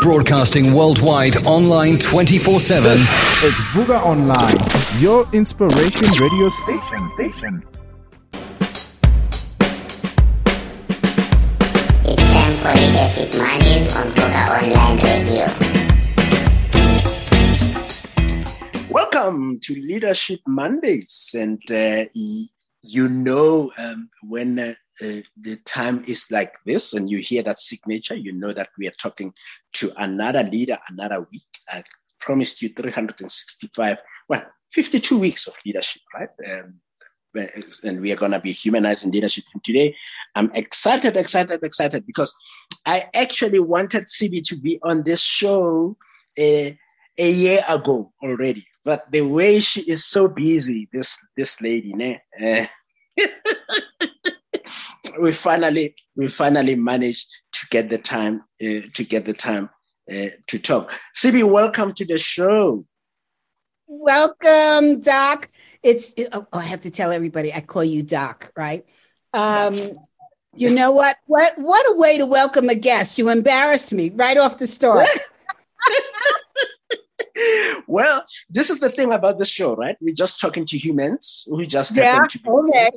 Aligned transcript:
Broadcasting 0.00 0.74
worldwide 0.74 1.44
online 1.44 1.98
24 1.98 2.60
7. 2.60 2.92
It's 2.98 3.60
Vuga 3.72 4.00
Online, 4.04 4.56
your 5.00 5.26
inspiration 5.32 6.06
radio 6.22 6.48
station. 6.48 7.10
station. 7.14 7.64
It's 12.04 12.22
time 12.32 12.56
for 12.62 12.72
Leadership 12.78 13.34
Mondays 13.34 13.96
on 13.96 14.06
Vuga 14.12 14.42
Online 14.62 14.98
Radio. 15.02 15.46
Welcome 18.88 19.58
to 19.62 19.74
Leadership 19.74 20.40
Mondays. 20.46 21.34
And 21.36 21.60
uh, 21.70 22.04
you 22.82 23.08
know 23.08 23.72
um, 23.76 24.08
when 24.22 24.58
uh, 24.60 24.74
the 25.00 25.56
time 25.64 26.04
is 26.06 26.28
like 26.30 26.54
this 26.64 26.94
and 26.94 27.08
you 27.08 27.18
hear 27.18 27.42
that 27.44 27.58
signature, 27.58 28.14
you 28.14 28.32
know 28.32 28.52
that 28.52 28.70
we 28.78 28.88
are 28.88 28.96
talking 28.98 29.32
to 29.74 29.92
another 29.96 30.42
leader 30.42 30.78
another 30.88 31.26
week. 31.30 31.42
I 31.68 31.84
promised 32.20 32.62
you 32.62 32.68
365, 32.70 33.98
well, 34.28 34.42
52 34.72 35.18
weeks 35.18 35.46
of 35.46 35.54
leadership, 35.64 36.02
right? 36.14 36.28
Um, 36.46 36.80
and 37.84 38.00
we 38.00 38.12
are 38.12 38.16
going 38.16 38.32
to 38.32 38.40
be 38.40 38.52
humanizing 38.52 39.12
leadership. 39.12 39.44
And 39.54 39.62
today, 39.62 39.94
I'm 40.34 40.50
excited, 40.54 41.16
excited, 41.16 41.62
excited 41.62 42.06
because 42.06 42.34
I 42.84 43.06
actually 43.14 43.60
wanted 43.60 44.04
CB 44.04 44.48
to 44.48 44.58
be 44.58 44.80
on 44.82 45.02
this 45.04 45.22
show 45.22 45.96
a, 46.36 46.70
uh, 46.70 46.74
a 47.20 47.30
year 47.30 47.64
ago 47.68 48.12
already. 48.22 48.66
But 48.84 49.10
the 49.10 49.22
way 49.22 49.60
she 49.60 49.82
is 49.82 50.04
so 50.04 50.28
busy, 50.28 50.88
this 50.92 51.18
this 51.36 51.60
lady, 51.60 51.92
né? 51.92 52.20
Uh, 52.40 52.66
we 55.20 55.32
finally 55.32 55.94
we 56.16 56.28
finally 56.28 56.74
managed 56.74 57.28
to 57.52 57.66
get 57.70 57.88
the 57.88 57.98
time 57.98 58.42
uh, 58.62 58.80
to 58.94 59.04
get 59.04 59.24
the 59.24 59.32
time 59.32 59.70
uh, 60.10 60.28
to 60.46 60.58
talk. 60.58 60.92
CB, 61.16 61.50
welcome 61.50 61.92
to 61.94 62.04
the 62.04 62.18
show. 62.18 62.84
Welcome, 63.86 65.00
Doc. 65.00 65.48
It's 65.82 66.12
oh, 66.32 66.46
I 66.52 66.62
have 66.62 66.82
to 66.82 66.90
tell 66.90 67.12
everybody 67.12 67.52
I 67.52 67.60
call 67.60 67.84
you 67.84 68.02
Doc, 68.02 68.52
right? 68.56 68.84
Um, 69.32 69.74
you 70.54 70.74
know 70.74 70.92
what? 70.92 71.16
What 71.26 71.58
what 71.58 71.90
a 71.90 71.96
way 71.96 72.18
to 72.18 72.26
welcome 72.26 72.68
a 72.68 72.74
guest. 72.74 73.18
You 73.18 73.30
embarrass 73.30 73.92
me 73.92 74.10
right 74.10 74.36
off 74.36 74.58
the 74.58 74.66
start. 74.66 75.08
well, 77.86 78.24
this 78.50 78.70
is 78.70 78.80
the 78.80 78.90
thing 78.90 79.12
about 79.12 79.38
the 79.38 79.44
show, 79.44 79.76
right? 79.76 79.96
We're 80.00 80.14
just 80.14 80.40
talking 80.40 80.64
to 80.66 80.76
humans 80.76 81.46
We 81.50 81.66
just 81.66 81.96
yeah, 81.96 82.04
happen 82.04 82.28
to 82.28 82.38
be 82.38 82.50
okay. 82.50 82.88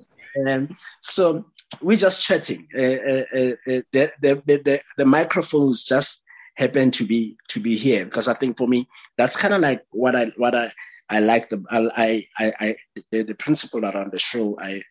Um, 0.47 0.75
so 1.01 1.45
we're 1.79 1.97
just 1.97 2.23
chatting. 2.23 2.67
Uh, 2.75 2.81
uh, 2.81 3.25
uh, 3.35 3.81
the, 3.91 4.11
the, 4.21 4.43
the, 4.45 4.81
the, 4.97 5.05
microphones 5.05 5.83
just 5.83 6.21
happen 6.57 6.91
to 6.91 7.05
be 7.05 7.37
to 7.47 7.59
be 7.59 7.77
here 7.77 8.03
because 8.03 8.27
I 8.27 8.33
think 8.33 8.57
for 8.57 8.67
me 8.67 8.87
that's 9.17 9.37
kind 9.37 9.53
of 9.53 9.61
like 9.61 9.85
what 9.91 10.15
I 10.15 10.31
what 10.35 10.53
I 10.53 10.71
I 11.09 11.19
like 11.19 11.49
the 11.49 11.63
I 11.69 12.27
I, 12.37 12.53
I 12.59 12.75
the, 13.11 13.23
the 13.23 13.35
principle 13.35 13.85
around 13.85 14.11
the 14.11 14.19
show. 14.19 14.57
I 14.59 14.83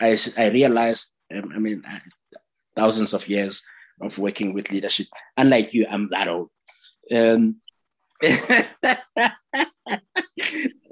I, 0.00 0.16
I 0.38 0.50
realized 0.50 1.10
um, 1.34 1.52
I 1.54 1.58
mean 1.58 1.82
thousands 2.76 3.12
of 3.12 3.28
years 3.28 3.62
of 4.00 4.18
working 4.18 4.54
with 4.54 4.70
leadership. 4.70 5.06
Unlike 5.36 5.74
you, 5.74 5.86
I'm 5.88 6.08
that 6.08 6.28
old. 6.28 6.50
Um, 7.14 7.56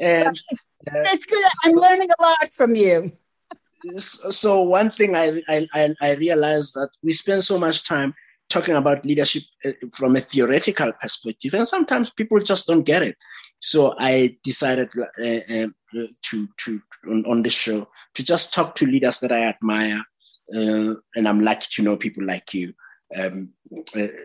and, 0.00 0.38
uh, 0.90 1.16
good. 1.28 1.44
I'm 1.64 1.74
learning 1.74 2.08
a 2.18 2.22
lot 2.22 2.52
from 2.52 2.74
you 2.74 3.12
so 3.94 4.62
one 4.62 4.90
thing 4.90 5.16
I, 5.16 5.42
I, 5.48 5.94
I 6.00 6.14
realized 6.14 6.74
that 6.74 6.90
we 7.02 7.12
spend 7.12 7.44
so 7.44 7.58
much 7.58 7.84
time 7.84 8.14
talking 8.48 8.74
about 8.74 9.06
leadership 9.06 9.44
uh, 9.64 9.70
from 9.94 10.16
a 10.16 10.20
theoretical 10.20 10.92
perspective, 11.00 11.54
and 11.54 11.66
sometimes 11.66 12.10
people 12.10 12.38
just 12.40 12.66
don't 12.66 12.82
get 12.82 13.02
it. 13.02 13.16
So 13.60 13.94
I 13.96 14.36
decided 14.42 14.90
uh, 14.98 15.24
uh, 15.24 16.06
to 16.30 16.48
to 16.64 16.80
on, 17.08 17.24
on 17.26 17.42
this 17.42 17.54
show 17.54 17.88
to 18.14 18.24
just 18.24 18.52
talk 18.52 18.74
to 18.76 18.86
leaders 18.86 19.20
that 19.20 19.32
I 19.32 19.44
admire, 19.44 20.02
uh, 20.54 20.94
and 21.14 21.28
I'm 21.28 21.40
lucky 21.40 21.68
to 21.74 21.82
know 21.82 21.96
people 21.96 22.26
like 22.26 22.52
you, 22.52 22.74
um, 23.16 23.50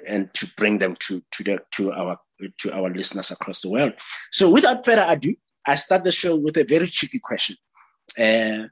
and 0.10 0.34
to 0.34 0.48
bring 0.58 0.80
them 0.80 0.96
to 1.08 1.22
to 1.32 1.44
the 1.44 1.60
to 1.74 1.94
our 1.94 2.18
to 2.60 2.74
our 2.74 2.90
listeners 2.90 3.32
across 3.32 3.62
the 3.62 3.70
world. 3.70 3.94
So 4.32 4.52
without 4.52 4.84
further 4.86 5.06
ado, 5.08 5.36
I 5.66 5.76
start 5.76 6.04
the 6.04 6.12
show 6.12 6.36
with 6.36 6.58
a 6.58 6.66
very 6.66 6.88
tricky 6.88 7.20
question. 7.20 7.56
Uh, 8.18 8.68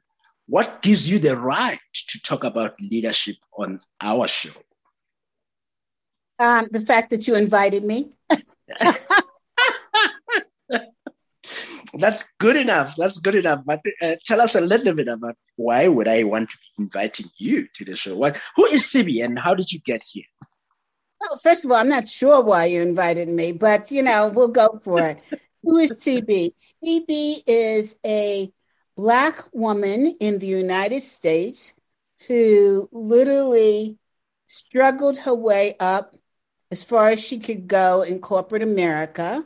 what 0.54 0.84
gives 0.84 1.10
you 1.10 1.18
the 1.18 1.36
right 1.36 1.80
to 2.10 2.22
talk 2.22 2.44
about 2.44 2.80
leadership 2.80 3.38
on 3.58 3.82
our 4.00 4.28
show? 4.28 4.52
Um, 6.38 6.68
the 6.70 6.82
fact 6.82 7.10
that 7.10 7.28
you 7.28 7.34
invited 7.34 7.84
me. 7.84 8.12
That's 11.96 12.26
good 12.40 12.56
enough. 12.56 12.96
That's 12.96 13.18
good 13.18 13.34
enough. 13.34 13.64
But 13.66 13.82
uh, 14.00 14.18
tell 14.24 14.42
us 14.42 14.54
a 14.54 14.62
little 14.62 14.94
bit 14.94 15.08
about 15.08 15.38
why 15.56 15.88
would 15.88 16.08
I 16.08 16.22
want 16.22 16.52
to 16.52 16.58
be 16.58 16.84
inviting 16.84 17.32
you 17.40 17.68
to 17.74 17.86
the 17.86 17.96
show? 17.96 18.16
What, 18.16 18.40
who 18.56 18.66
is 18.68 18.84
CB 18.84 19.26
and 19.26 19.40
how 19.40 19.56
did 19.56 19.72
you 19.72 19.80
get 19.80 20.04
here? 20.08 20.26
Well, 21.20 21.40
first 21.40 21.66
of 21.66 21.72
all, 21.72 21.78
I'm 21.78 21.90
not 21.90 22.08
sure 22.08 22.44
why 22.44 22.66
you 22.66 22.84
invited 22.84 23.28
me, 23.28 23.54
but 23.54 23.90
you 23.90 24.04
know, 24.04 24.28
we'll 24.28 24.50
go 24.50 24.80
for 24.84 25.02
it. 25.02 25.20
who 25.64 25.78
is 25.80 25.94
CB? 25.94 26.54
CB 26.86 27.42
is 27.48 27.96
a 28.06 28.54
black 28.96 29.44
woman 29.54 30.16
in 30.20 30.40
the 30.40 30.48
United 30.48 31.02
States 31.02 31.74
who 32.28 32.88
literally 32.92 33.98
struggled 34.48 35.18
her 35.20 35.34
way 35.34 35.76
up 35.80 36.16
as 36.72 36.84
far 36.84 37.10
as 37.10 37.20
she 37.20 37.40
could 37.40 37.68
go 37.68 38.02
in 38.02 38.20
corporate 38.20 38.64
America, 38.64 39.46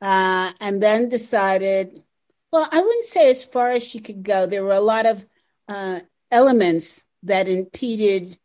uh, 0.00 0.52
and 0.60 0.82
then 0.82 1.08
decided, 1.08 2.02
well, 2.50 2.68
I 2.70 2.80
wouldn't 2.80 3.04
say 3.04 3.30
as 3.30 3.44
far 3.44 3.70
as 3.70 3.84
she 3.84 4.00
could 4.00 4.22
go. 4.22 4.46
There 4.46 4.64
were 4.64 4.72
a 4.72 4.80
lot 4.80 5.06
of 5.06 5.24
uh, 5.68 6.00
elements 6.30 7.04
that 7.22 7.48
impeded 7.48 8.38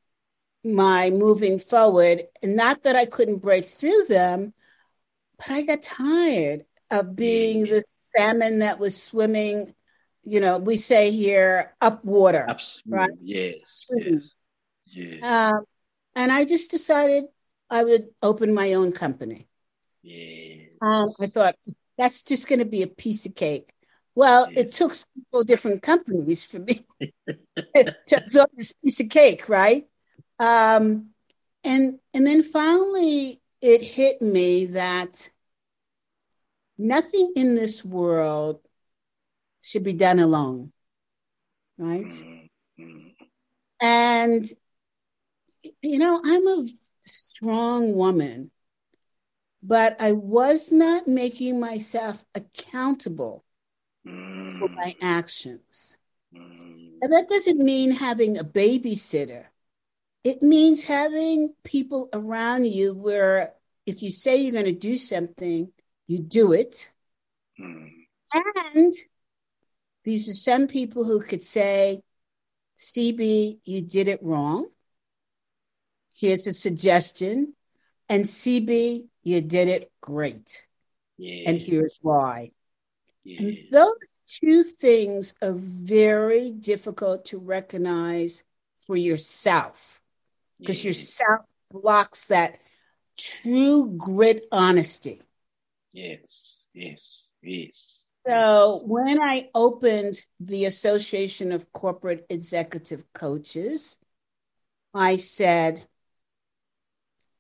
my 0.64 1.10
moving 1.10 1.60
forward. 1.60 2.28
And 2.44 2.56
not 2.56 2.84
that 2.84 2.96
I 2.96 3.06
couldn't 3.06 3.38
break 3.38 3.68
through 3.68 4.06
them, 4.10 4.54
but 5.38 5.50
I 5.50 5.62
got 5.62 5.82
tired 5.82 6.66
of 6.92 7.16
being 7.16 7.64
the 7.64 7.84
salmon 8.16 8.60
that 8.60 8.80
was 8.80 9.02
swimming 9.02 9.74
you 10.26 10.40
know, 10.40 10.58
we 10.58 10.78
say 10.78 11.12
here 11.12 11.76
up 11.80 12.04
water. 12.04 12.46
Absolutely. 12.48 12.98
Right? 12.98 13.10
Yes. 13.22 13.90
Yes. 13.96 14.36
yes. 14.88 15.24
Um, 15.24 15.64
and 16.16 16.32
I 16.32 16.46
just 16.46 16.72
decided 16.72 17.26
I 17.70 17.84
would 17.84 18.08
open 18.22 18.54
my 18.54 18.74
own 18.74 18.92
company. 18.92 19.48
Yes. 20.02 20.70
Um, 20.82 21.08
I 21.22 21.28
thought 21.28 21.56
that's 21.98 22.24
just 22.24 22.48
going 22.48 22.60
to 22.60 22.66
be 22.66 22.82
a 22.82 22.88
piece 22.88 23.26
of 23.26 23.36
cake. 23.36 23.72
Well, 24.16 24.50
yes. 24.50 24.66
it 24.66 24.74
took 24.74 24.94
several 24.94 25.44
different 25.44 25.84
companies 25.84 26.44
for 26.44 26.60
me 26.60 26.86
to 27.36 27.94
absorb 28.16 28.50
this 28.56 28.74
piece 28.84 29.00
of 29.00 29.10
cake, 29.10 29.50
right? 29.50 29.88
Um, 30.40 31.10
and 31.64 32.00
and 32.14 32.26
then 32.26 32.44
finally, 32.44 33.42
it 33.62 33.84
hit 33.84 34.22
me 34.22 34.68
that 34.68 35.30
nothing 36.78 37.34
in 37.36 37.56
this 37.56 37.84
world 37.84 38.65
should 39.66 39.84
be 39.84 39.94
done 39.94 40.20
alone. 40.20 40.72
Right? 41.78 42.06
Mm-hmm. 42.06 43.08
And, 43.82 44.46
you 45.82 45.98
know, 45.98 46.22
I'm 46.24 46.48
a 46.48 46.68
strong 47.02 47.94
woman, 47.96 48.52
but 49.64 49.98
I 50.00 50.12
was 50.12 50.72
not 50.72 51.08
making 51.08 51.60
myself 51.60 52.24
accountable 52.36 53.44
for 54.04 54.12
my 54.12 54.94
mm-hmm. 54.94 55.06
actions. 55.06 55.98
Mm-hmm. 56.34 57.00
And 57.02 57.12
that 57.12 57.28
doesn't 57.28 57.58
mean 57.58 57.92
having 57.92 58.38
a 58.38 58.44
babysitter. 58.44 59.46
It 60.24 60.44
means 60.44 60.84
having 60.84 61.54
people 61.64 62.10
around 62.14 62.68
you 62.68 62.94
where 62.94 63.54
if 63.88 64.04
you 64.04 64.12
say 64.12 64.38
you're 64.38 64.52
going 64.52 64.66
to 64.66 64.72
do 64.72 64.98
something, 64.98 65.72
you 66.08 66.20
do 66.20 66.54
it. 66.54 66.92
And 67.58 68.94
these 70.06 70.30
are 70.30 70.36
some 70.36 70.68
people 70.68 71.04
who 71.04 71.20
could 71.20 71.44
say, 71.44 72.02
CB, 72.80 73.58
you 73.66 73.82
did 73.82 74.08
it 74.08 74.22
wrong. 74.24 74.68
Here's 76.14 76.48
a 76.48 76.54
suggestion. 76.54 77.54
And 78.08 78.26
CB, 78.26 79.08
you 79.24 79.42
did 79.42 79.68
it 79.68 79.92
great. 80.02 80.66
Yes. 81.18 81.48
And 81.48 81.58
here's 81.58 81.98
why. 82.02 82.52
Yes. 83.24 83.66
Those 83.72 83.96
two 84.28 84.64
things 84.64 85.34
are 85.42 85.54
very 85.54 86.52
difficult 86.52 87.26
to 87.26 87.40
recognize 87.40 88.44
for 88.86 88.96
yourself 88.96 90.02
because 90.60 90.86
yes. 90.86 90.86
yourself 90.86 91.46
blocks 91.72 92.28
that 92.28 92.60
true 93.18 93.88
grit 93.98 94.46
honesty. 94.52 95.22
Yes, 95.94 96.70
yes, 96.74 97.32
yes. 97.42 98.05
So 98.28 98.82
when 98.86 99.22
I 99.22 99.50
opened 99.54 100.20
the 100.40 100.66
Association 100.66 101.52
of 101.52 101.72
Corporate 101.72 102.26
Executive 102.30 103.04
Coaches, 103.14 103.98
I 104.96 105.18
said, 105.18 105.86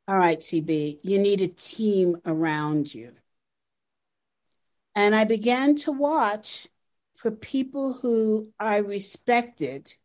all 0.08 0.18
right, 0.18 0.38
CB, 0.38 1.00
you 1.02 1.18
need 1.18 1.42
a 1.42 1.48
team 1.48 2.18
around 2.24 2.94
you. 2.94 3.14
And 4.94 5.16
I 5.16 5.24
began 5.24 5.76
to 5.78 5.92
watch 5.92 6.68
for 7.16 7.32
people 7.32 7.94
who 7.94 8.50
I 8.60 8.78
respected 8.78 9.96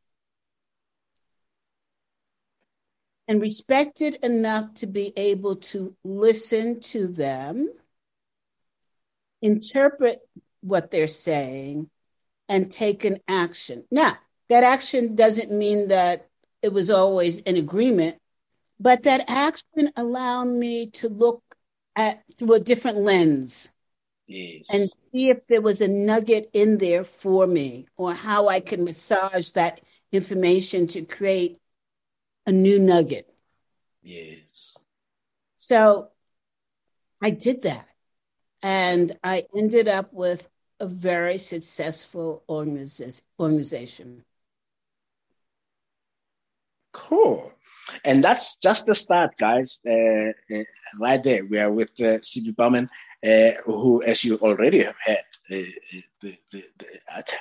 and 3.28 3.42
respected 3.42 4.14
enough 4.22 4.74
to 4.74 4.86
be 4.86 5.12
able 5.16 5.56
to 5.56 5.94
listen 6.02 6.80
to 6.80 7.06
them, 7.06 7.68
interpret 9.42 10.20
what 10.60 10.90
they're 10.90 11.06
saying, 11.06 11.90
and 12.48 12.70
take 12.70 13.04
an 13.04 13.18
action. 13.28 13.84
Now, 13.90 14.18
that 14.48 14.64
action 14.64 15.14
doesn't 15.14 15.52
mean 15.52 15.88
that 15.88 16.28
it 16.62 16.72
was 16.72 16.90
always 16.90 17.38
in 17.38 17.56
agreement, 17.56 18.18
but 18.78 19.04
that 19.04 19.24
action 19.28 19.92
allowed 19.96 20.48
me 20.48 20.86
to 20.90 21.08
look 21.08 21.42
at 21.96 22.22
through 22.36 22.54
a 22.54 22.60
different 22.60 22.98
lens 22.98 23.70
Yes. 24.26 24.66
and 24.70 24.88
see 25.12 25.28
if 25.30 25.46
there 25.48 25.60
was 25.60 25.80
a 25.80 25.88
nugget 25.88 26.50
in 26.52 26.78
there 26.78 27.04
for 27.04 27.46
me 27.46 27.86
or 27.96 28.14
how 28.14 28.48
I 28.48 28.60
can 28.60 28.84
massage 28.84 29.50
that 29.52 29.80
information 30.12 30.86
to 30.88 31.02
create 31.02 31.58
a 32.46 32.52
new 32.52 32.78
nugget. 32.78 33.32
yes. 34.02 34.76
So 35.56 36.08
I 37.22 37.30
did 37.30 37.62
that. 37.62 37.86
And 38.62 39.16
I 39.24 39.46
ended 39.56 39.88
up 39.88 40.12
with 40.12 40.48
a 40.78 40.86
very 40.86 41.38
successful 41.38 42.42
organiz- 42.48 43.22
organization. 43.38 44.24
Cool. 46.92 47.52
And 48.04 48.22
that's 48.22 48.56
just 48.56 48.86
the 48.86 48.94
start, 48.94 49.36
guys. 49.36 49.80
Uh, 49.86 50.32
uh, 50.54 50.64
right 51.00 51.22
there, 51.22 51.44
we 51.44 51.58
are 51.58 51.70
with 51.70 51.90
uh, 52.00 52.18
CB 52.20 52.56
Bowman, 52.56 52.88
uh, 53.24 53.50
who, 53.64 54.02
as 54.02 54.24
you 54.24 54.36
already 54.36 54.84
have 54.84 54.96
heard, 55.04 55.16
uh, 55.50 55.56
uh, 55.56 56.00
the, 56.20 56.34
the, 56.52 56.62
the, 56.78 56.86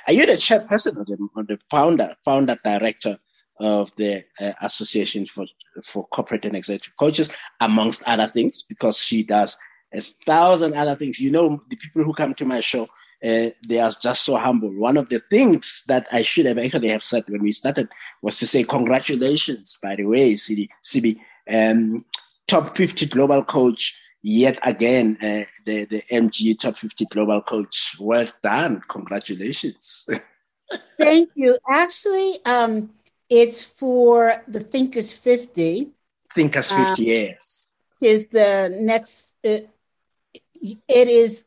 are 0.06 0.12
you 0.12 0.26
the 0.26 0.32
chairperson 0.32 0.96
or 0.96 1.04
the, 1.04 1.28
or 1.36 1.44
the 1.44 1.58
founder, 1.70 2.16
founder 2.24 2.58
director 2.64 3.18
of 3.58 3.94
the 3.96 4.24
uh, 4.40 4.52
Association 4.62 5.26
for 5.26 5.46
for 5.84 6.06
Corporate 6.08 6.44
and 6.46 6.56
Executive 6.56 6.96
Coaches, 6.96 7.30
amongst 7.60 8.02
other 8.06 8.26
things, 8.26 8.62
because 8.62 8.98
she 8.98 9.22
does 9.22 9.56
a 9.92 10.00
thousand 10.00 10.74
other 10.74 10.94
things. 10.94 11.20
You 11.20 11.30
know, 11.30 11.60
the 11.68 11.76
people 11.76 12.04
who 12.04 12.12
come 12.14 12.34
to 12.34 12.44
my 12.44 12.60
show, 12.60 12.84
uh, 12.84 13.50
they 13.68 13.78
are 13.80 13.90
just 14.00 14.24
so 14.24 14.36
humble. 14.36 14.70
One 14.70 14.96
of 14.96 15.08
the 15.08 15.20
things 15.30 15.84
that 15.88 16.06
I 16.12 16.22
should 16.22 16.46
have 16.46 16.58
actually 16.58 16.88
have 16.88 17.02
said 17.02 17.24
when 17.28 17.42
we 17.42 17.52
started 17.52 17.88
was 18.22 18.38
to 18.38 18.46
say 18.46 18.64
congratulations, 18.64 19.78
by 19.82 19.96
the 19.96 20.04
way, 20.04 20.34
CB, 20.34 20.68
CB 20.82 21.18
um, 21.50 22.04
top 22.46 22.76
50 22.76 23.06
global 23.06 23.44
coach. 23.44 24.00
Yet 24.22 24.58
again, 24.62 25.16
uh, 25.22 25.44
the, 25.64 25.86
the 25.86 26.02
MG 26.10 26.58
top 26.58 26.76
50 26.76 27.06
global 27.06 27.40
coach. 27.40 27.96
Well 27.98 28.26
done. 28.42 28.82
Congratulations. 28.86 30.06
Thank 30.98 31.30
you. 31.34 31.58
Actually, 31.68 32.38
um, 32.44 32.90
it's 33.30 33.62
for 33.62 34.42
the 34.46 34.60
Thinkers 34.60 35.12
50. 35.12 35.88
Thinkers 36.34 36.70
Um, 36.72 36.84
50 36.86 37.02
years. 37.02 37.72
is 38.00 38.26
the 38.30 38.68
next 38.80 39.32
it, 39.42 39.70
it 40.60 41.08
is 41.08 41.46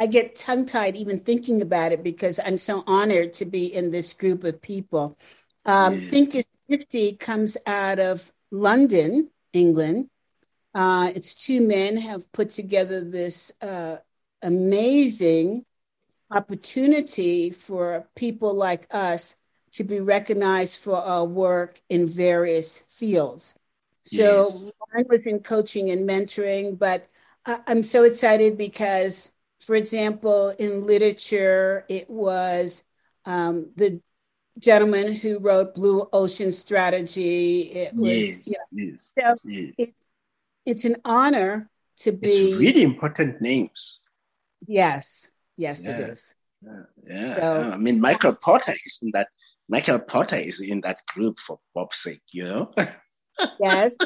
i 0.00 0.06
get 0.06 0.36
tongue 0.36 0.66
tied 0.66 0.96
even 0.96 1.18
thinking 1.20 1.62
about 1.62 1.92
it 1.92 2.02
because 2.02 2.40
i'm 2.44 2.58
so 2.58 2.82
honored 2.86 3.32
to 3.32 3.44
be 3.44 3.66
in 3.66 3.90
this 3.90 4.12
group 4.12 4.44
of 4.44 4.60
people 4.60 5.16
um, 5.64 5.94
Yeah. 5.94 6.10
thinkers 6.10 6.44
50 6.68 7.16
comes 7.16 7.56
out 7.66 7.98
of 7.98 8.32
london 8.50 9.30
england 9.52 10.08
uh, 10.74 11.10
it's 11.14 11.34
two 11.34 11.60
men 11.60 11.96
have 11.96 12.30
put 12.32 12.50
together 12.50 13.00
this 13.02 13.50
uh, 13.62 13.96
amazing 14.42 15.64
opportunity 16.30 17.50
for 17.50 18.06
people 18.14 18.54
like 18.54 18.86
us 18.90 19.36
to 19.72 19.84
be 19.84 19.98
recognized 20.00 20.78
for 20.78 20.96
our 20.96 21.24
work 21.24 21.80
in 21.88 22.06
various 22.06 22.82
fields 22.88 23.54
so 24.04 24.46
Yes. 24.48 24.72
mine 24.94 25.04
was 25.08 25.26
in 25.26 25.40
coaching 25.40 25.90
and 25.90 26.08
mentoring, 26.08 26.78
but 26.78 27.08
I'm 27.66 27.82
so 27.82 28.02
excited 28.04 28.58
because, 28.58 29.30
for 29.64 29.74
example, 29.74 30.50
in 30.50 30.86
literature, 30.86 31.84
it 31.88 32.10
was 32.10 32.82
um, 33.24 33.70
the 33.76 34.00
gentleman 34.58 35.12
who 35.12 35.38
wrote 35.38 35.74
Blue 35.74 36.08
Ocean 36.12 36.52
Strategy. 36.52 37.60
It 37.72 37.94
was, 37.94 38.08
Yes, 38.10 38.48
yeah, 38.72 38.84
yes, 38.84 39.12
So, 39.42 39.50
yes. 39.50 39.74
it- 39.78 39.94
it's 40.66 40.84
an 40.84 40.96
honor 41.04 41.70
to 41.98 42.12
be. 42.12 42.28
It's 42.28 42.58
really 42.58 42.82
important 42.82 43.40
names. 43.40 44.10
Yes, 44.66 45.28
yes, 45.56 45.86
it 45.86 45.98
Yeah. 45.98 46.06
is. 46.06 46.34
Yeah, 46.60 46.82
yeah. 47.06 47.34
So- 47.36 47.70
I 47.70 47.76
mean, 47.78 48.00
Michael 48.00 48.34
Porter 48.34 48.72
is 48.72 48.98
in 49.02 49.10
that. 49.12 49.28
Michael 49.70 49.98
Porter 50.00 50.36
is 50.36 50.60
in 50.60 50.80
that 50.82 50.98
group 51.06 51.38
for 51.38 51.60
Bob's 51.74 51.98
sake, 51.98 52.22
you 52.32 52.44
know. 52.44 52.72
Yes, 53.60 53.96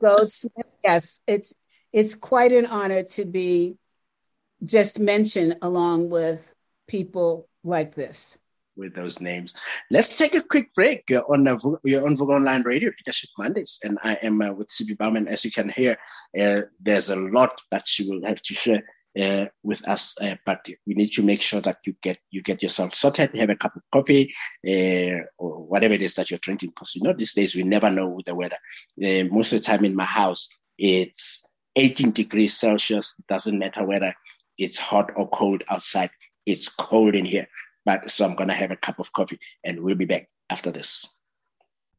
Goldsmith. 0.00 0.66
Yes, 0.84 1.20
it's 1.26 1.52
it's 1.92 2.14
quite 2.14 2.52
an 2.52 2.66
honor 2.66 3.02
to 3.02 3.24
be 3.24 3.76
just 4.64 4.98
mentioned 4.98 5.56
along 5.62 6.10
with 6.10 6.54
people 6.86 7.48
like 7.64 7.94
this. 7.94 8.38
with 8.76 8.94
those 8.94 9.20
names. 9.20 9.54
Let's 9.90 10.16
take 10.16 10.34
a 10.34 10.42
quick 10.42 10.74
break. 10.74 11.10
On 11.10 11.46
uh, 11.46 11.54
on 11.54 12.16
Vuga 12.16 12.36
Online 12.36 12.62
Radio, 12.62 12.90
Leadership 12.98 13.30
Mondays, 13.38 13.78
and 13.84 13.98
I 14.02 14.14
am 14.22 14.40
uh, 14.40 14.52
with 14.52 14.68
CB 14.68 14.96
Bowman. 14.98 15.28
As 15.28 15.44
you 15.44 15.50
can 15.50 15.68
hear, 15.68 15.96
uh, 16.40 16.62
there's 16.80 17.10
a 17.10 17.16
lot 17.16 17.60
that 17.70 17.86
she 17.86 18.08
will 18.08 18.24
have 18.24 18.40
to 18.42 18.54
share 18.54 18.82
uh, 19.20 19.46
with 19.62 19.86
us, 19.88 20.16
uh, 20.20 20.36
but 20.46 20.66
we 20.86 20.94
need 20.94 21.12
to 21.12 21.22
make 21.22 21.42
sure 21.42 21.60
that 21.60 21.78
you 21.86 21.94
get 22.02 22.18
you 22.30 22.42
get 22.42 22.62
yourself 22.62 22.94
sorted, 22.94 23.36
have 23.36 23.50
a 23.50 23.56
cup 23.56 23.76
of 23.76 23.82
coffee, 23.92 24.32
uh, 24.66 25.24
or 25.38 25.66
whatever 25.66 25.94
it 25.94 26.02
is 26.02 26.14
that 26.14 26.30
you're 26.30 26.38
drinking. 26.38 26.70
Because 26.70 26.94
you 26.94 27.02
know 27.02 27.12
these 27.12 27.34
days 27.34 27.54
we 27.54 27.62
never 27.62 27.90
know 27.90 28.20
the 28.24 28.34
weather. 28.34 28.58
Uh, 29.02 29.24
most 29.30 29.52
of 29.52 29.60
the 29.60 29.64
time 29.64 29.84
in 29.84 29.94
my 29.94 30.04
house, 30.04 30.48
it's 30.78 31.51
18 31.76 32.12
degrees 32.12 32.58
Celsius. 32.58 33.14
It 33.18 33.26
doesn't 33.26 33.58
matter 33.58 33.84
whether 33.84 34.14
it's 34.58 34.78
hot 34.78 35.12
or 35.16 35.28
cold 35.28 35.62
outside. 35.68 36.10
It's 36.46 36.68
cold 36.68 37.14
in 37.14 37.24
here. 37.24 37.48
But 37.84 38.10
so 38.10 38.24
I'm 38.24 38.36
gonna 38.36 38.54
have 38.54 38.70
a 38.70 38.76
cup 38.76 38.98
of 38.98 39.12
coffee, 39.12 39.40
and 39.64 39.80
we'll 39.82 39.96
be 39.96 40.04
back 40.06 40.28
after 40.50 40.70
this. 40.70 41.06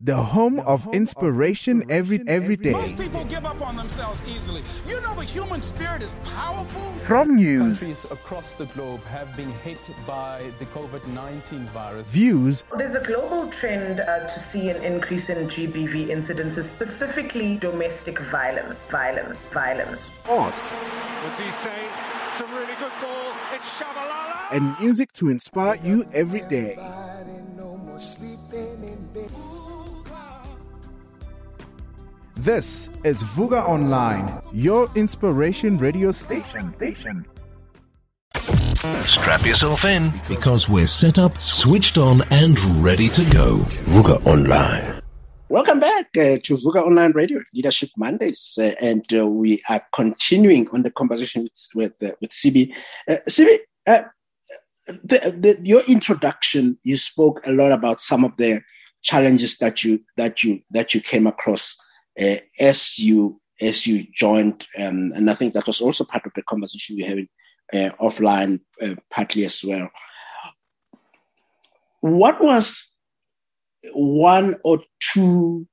The 0.01 0.17
home 0.17 0.59
of 0.59 0.85
inspiration 0.93 1.83
every 1.89 2.21
every 2.27 2.57
day. 2.57 2.73
Most 2.73 2.97
people 2.97 3.23
give 3.25 3.45
up 3.45 3.61
on 3.65 3.77
themselves 3.77 4.21
easily. 4.27 4.61
You 4.85 4.99
know 4.99 5.15
the 5.15 5.23
human 5.23 5.61
spirit 5.61 6.03
is 6.03 6.15
powerful. 6.25 6.81
From 7.05 7.37
news, 7.37 7.79
Countries 7.79 8.03
across 8.11 8.53
the 8.55 8.65
globe 8.67 9.01
have 9.05 9.33
been 9.37 9.51
hit 9.63 9.79
by 10.05 10.51
the 10.59 10.65
COVID 10.67 11.07
19 11.07 11.65
virus. 11.67 12.09
views, 12.09 12.65
There's 12.77 12.95
a 12.95 13.03
global 13.05 13.49
trend 13.49 14.01
uh, 14.01 14.27
to 14.27 14.39
see 14.41 14.69
an 14.69 14.83
increase 14.83 15.29
in 15.29 15.47
GBV 15.47 16.07
incidences, 16.09 16.63
specifically 16.63 17.55
domestic 17.57 18.19
violence, 18.19 18.87
violence, 18.87 19.47
violence. 19.47 20.01
sports, 20.11 20.75
What's 20.75 21.39
he 21.39 21.49
say? 21.63 21.87
It's 22.33 22.41
a 22.41 22.45
really 22.47 22.75
good 22.75 22.91
ball. 22.99 23.31
It's 23.53 23.69
Shabalala. 23.79 24.51
and 24.51 24.75
music 24.81 25.13
to 25.13 25.29
inspire 25.29 25.77
you 25.83 26.03
every 26.13 26.41
day. 26.41 26.75
This 32.43 32.89
is 33.05 33.23
Vuga 33.23 33.63
Online, 33.69 34.41
your 34.51 34.89
inspiration 34.95 35.77
radio 35.77 36.11
station. 36.11 36.75
station. 36.75 37.25
Strap 38.35 39.45
yourself 39.45 39.85
in 39.85 40.11
because 40.27 40.67
we're 40.67 40.87
set 40.87 41.17
up, 41.17 41.37
switched 41.37 41.97
on, 41.97 42.21
and 42.31 42.59
ready 42.83 43.07
to 43.07 43.23
go. 43.31 43.59
Vuga 43.87 44.21
Online. 44.27 45.01
Welcome 45.47 45.79
back 45.79 46.07
uh, 46.17 46.35
to 46.43 46.57
Vuga 46.57 46.83
Online 46.83 47.13
Radio 47.13 47.39
Leadership 47.53 47.91
Mondays, 47.95 48.57
uh, 48.59 48.73
and 48.81 49.05
uh, 49.13 49.25
we 49.25 49.63
are 49.69 49.81
continuing 49.93 50.67
on 50.73 50.83
the 50.83 50.91
conversation 50.91 51.43
with 51.43 51.93
with, 52.01 52.11
uh, 52.11 52.13
with 52.19 52.31
CB. 52.31 52.75
Uh, 53.09 53.15
CB, 53.29 53.57
uh, 53.87 54.03
the, 55.01 55.33
the, 55.39 55.59
your 55.63 55.81
introduction, 55.87 56.77
you 56.83 56.97
spoke 56.97 57.39
a 57.47 57.53
lot 57.53 57.71
about 57.71 58.01
some 58.01 58.25
of 58.25 58.35
the 58.35 58.59
challenges 59.01 59.59
that 59.59 59.85
you 59.85 60.01
that 60.17 60.43
you 60.43 60.59
that 60.71 60.93
you 60.93 60.99
came 60.99 61.25
across 61.25 61.77
uh, 62.19 62.35
as 62.59 62.99
you 62.99 63.39
as 63.61 63.85
you 63.87 64.05
joined, 64.13 64.65
um, 64.79 65.11
and 65.15 65.29
I 65.29 65.35
think 65.35 65.53
that 65.53 65.67
was 65.67 65.79
also 65.79 66.03
part 66.03 66.25
of 66.25 66.33
the 66.35 66.41
conversation 66.43 66.97
we're 66.97 67.07
having 67.07 67.29
uh, 67.71 67.95
offline, 68.01 68.59
uh, 68.81 68.95
partly 69.09 69.45
as 69.45 69.63
well. 69.63 69.89
What 72.01 72.43
was 72.43 72.89
one 73.93 74.55
or 74.63 74.79
two 75.13 75.67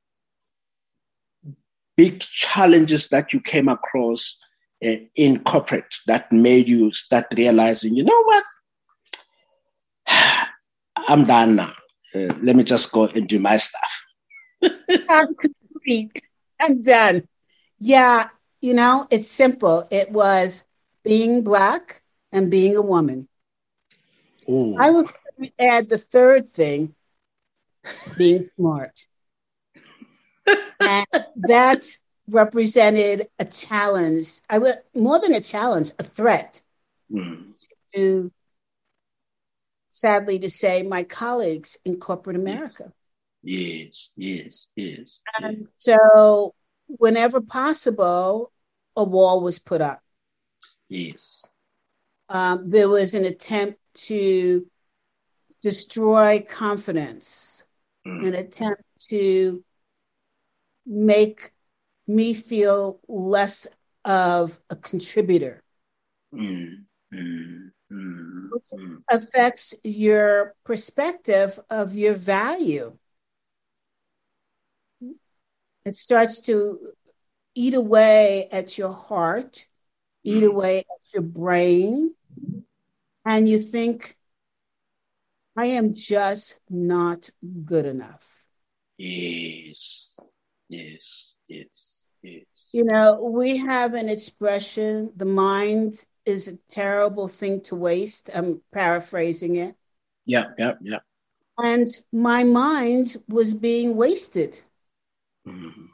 big 1.96 2.20
challenges 2.20 3.08
that 3.08 3.32
you 3.32 3.40
came 3.40 3.68
across 3.68 4.38
uh, 4.84 4.96
in 5.16 5.42
corporate 5.44 5.94
that 6.06 6.32
made 6.32 6.68
you 6.68 6.92
start 6.92 7.26
realizing, 7.36 7.94
you 7.94 8.04
know 8.04 8.22
what? 8.24 8.44
I'm 11.08 11.24
done 11.24 11.56
now. 11.56 11.72
Uh, 12.14 12.34
let 12.42 12.56
me 12.56 12.64
just 12.64 12.92
go 12.92 13.06
and 13.06 13.28
do 13.28 13.38
my 13.38 13.56
stuff. 13.56 14.04
I'm 16.60 16.82
done. 16.82 17.26
Yeah, 17.78 18.28
you 18.60 18.74
know, 18.74 19.06
it's 19.10 19.28
simple. 19.28 19.86
It 19.90 20.10
was 20.10 20.62
being 21.02 21.42
black 21.42 22.02
and 22.30 22.50
being 22.50 22.76
a 22.76 22.82
woman. 22.82 23.28
Ooh. 24.48 24.76
I 24.78 24.90
will 24.90 25.06
add 25.58 25.88
the 25.88 25.98
third 25.98 26.48
thing 26.48 26.94
being 28.18 28.48
smart. 28.56 29.06
and 30.80 31.06
that 31.36 31.84
represented 32.28 33.28
a 33.38 33.44
challenge. 33.44 34.40
I 34.48 34.58
would 34.58 34.74
more 34.94 35.18
than 35.18 35.34
a 35.34 35.40
challenge, 35.40 35.92
a 35.98 36.02
threat 36.04 36.62
Mm. 37.12 37.54
to 37.92 38.30
sadly 39.90 40.38
to 40.38 40.48
say 40.48 40.84
my 40.84 41.02
colleagues 41.02 41.76
in 41.84 41.96
corporate 41.96 42.36
America. 42.36 42.92
Yes, 43.42 44.12
yes, 44.16 44.68
yes. 44.76 45.22
And 45.38 45.68
so 45.76 46.54
whenever 46.86 47.40
possible, 47.40 48.52
a 48.96 49.04
wall 49.04 49.40
was 49.40 49.58
put 49.58 49.80
up. 49.80 50.02
Yes. 50.88 51.46
Um, 52.28 52.70
there 52.70 52.88
was 52.88 53.14
an 53.14 53.24
attempt 53.24 53.78
to 53.94 54.66
destroy 55.60 56.44
confidence, 56.48 57.62
an 58.04 58.34
attempt 58.34 58.82
to 59.08 59.64
make 60.86 61.52
me 62.06 62.34
feel 62.34 63.00
less 63.08 63.66
of 64.04 64.58
a 64.70 64.76
contributor. 64.76 65.62
Mm, 66.34 66.84
mm, 67.12 67.70
mm, 67.92 68.48
mm. 68.72 68.96
affects 69.10 69.74
your 69.82 70.54
perspective 70.64 71.58
of 71.68 71.94
your 71.94 72.14
value. 72.14 72.96
It 75.84 75.96
starts 75.96 76.40
to 76.42 76.78
eat 77.54 77.74
away 77.74 78.48
at 78.52 78.78
your 78.78 78.92
heart, 78.92 79.66
eat 80.22 80.42
mm-hmm. 80.42 80.46
away 80.46 80.78
at 80.80 81.12
your 81.14 81.22
brain, 81.22 82.14
and 83.24 83.48
you 83.48 83.60
think, 83.60 84.16
I 85.56 85.66
am 85.66 85.94
just 85.94 86.58
not 86.68 87.30
good 87.64 87.86
enough. 87.86 88.44
Yes, 88.96 90.18
yes, 90.68 91.34
yes, 91.48 92.06
yes. 92.22 92.44
You 92.72 92.84
know, 92.84 93.20
we 93.22 93.56
have 93.56 93.94
an 93.94 94.08
expression 94.08 95.10
the 95.16 95.24
mind 95.24 96.04
is 96.24 96.48
a 96.48 96.56
terrible 96.68 97.26
thing 97.26 97.62
to 97.62 97.74
waste. 97.74 98.30
I'm 98.32 98.60
paraphrasing 98.72 99.56
it. 99.56 99.74
Yeah, 100.24 100.44
yeah, 100.56 100.74
yeah. 100.82 100.98
And 101.58 101.88
my 102.12 102.44
mind 102.44 103.16
was 103.28 103.54
being 103.54 103.96
wasted. 103.96 104.60
Mhm. 105.46 105.88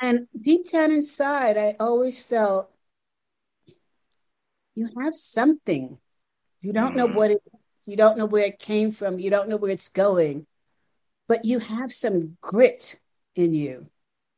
And 0.00 0.28
deep 0.38 0.70
down 0.70 0.92
inside, 0.92 1.56
I 1.56 1.76
always 1.80 2.20
felt 2.20 2.70
you 4.74 4.88
have 5.00 5.14
something. 5.14 5.98
You 6.60 6.72
don't 6.72 6.96
know 6.96 7.06
what 7.06 7.30
it 7.30 7.42
you 7.86 7.96
don't 7.96 8.16
know 8.16 8.26
where 8.26 8.46
it 8.46 8.58
came 8.58 8.90
from, 8.90 9.18
you 9.18 9.30
don't 9.30 9.48
know 9.48 9.56
where 9.56 9.70
it's 9.70 9.88
going, 9.88 10.46
but 11.28 11.44
you 11.44 11.58
have 11.58 11.92
some 11.92 12.36
grit 12.40 12.98
in 13.34 13.52
you. 13.52 13.90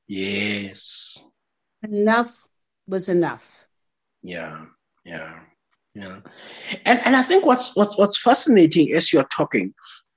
Yes. 0.09 1.19
Enough 1.83 2.47
was 2.87 3.09
enough. 3.09 3.67
Yeah, 4.23 4.67
yeah, 5.05 5.41
yeah. 5.95 6.21
And 6.85 6.99
and 7.05 7.17
I 7.17 7.23
think 7.23 7.47
what's 7.47 7.77
what's 7.77 7.97
what's 7.97 8.21
fascinating 8.21 8.93
as 8.95 9.13
you're 9.13 9.29
talking, 9.29 9.75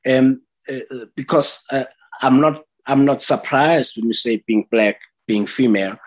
um, 0.07 0.41
uh, 0.71 0.79
uh, 0.91 1.05
because 1.15 1.63
uh, 1.71 1.86
I'm 2.21 2.41
not 2.41 2.63
I'm 2.89 3.05
not 3.05 3.22
surprised 3.22 3.98
when 3.98 4.08
you 4.08 4.13
say 4.13 4.43
being 4.48 4.67
black, 4.72 5.01
being 5.27 5.48
female, 5.48 5.98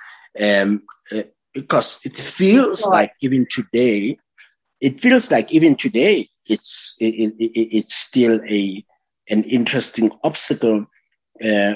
um, 0.41 0.83
uh, 1.12 1.23
because 1.55 2.01
it 2.05 2.17
feels 2.17 2.91
like 2.91 3.12
even 3.23 3.47
today, 3.51 4.19
it 4.81 5.01
feels 5.01 5.31
like 5.31 5.53
even 5.53 5.77
today 5.77 6.27
it's 6.49 6.97
it, 7.01 7.15
it, 7.15 7.35
it- 7.39 7.77
it's 7.79 7.95
still 7.97 8.41
a 8.49 8.85
an 9.31 9.45
interesting 9.45 10.11
obstacle 10.25 10.87
uh, 11.45 11.75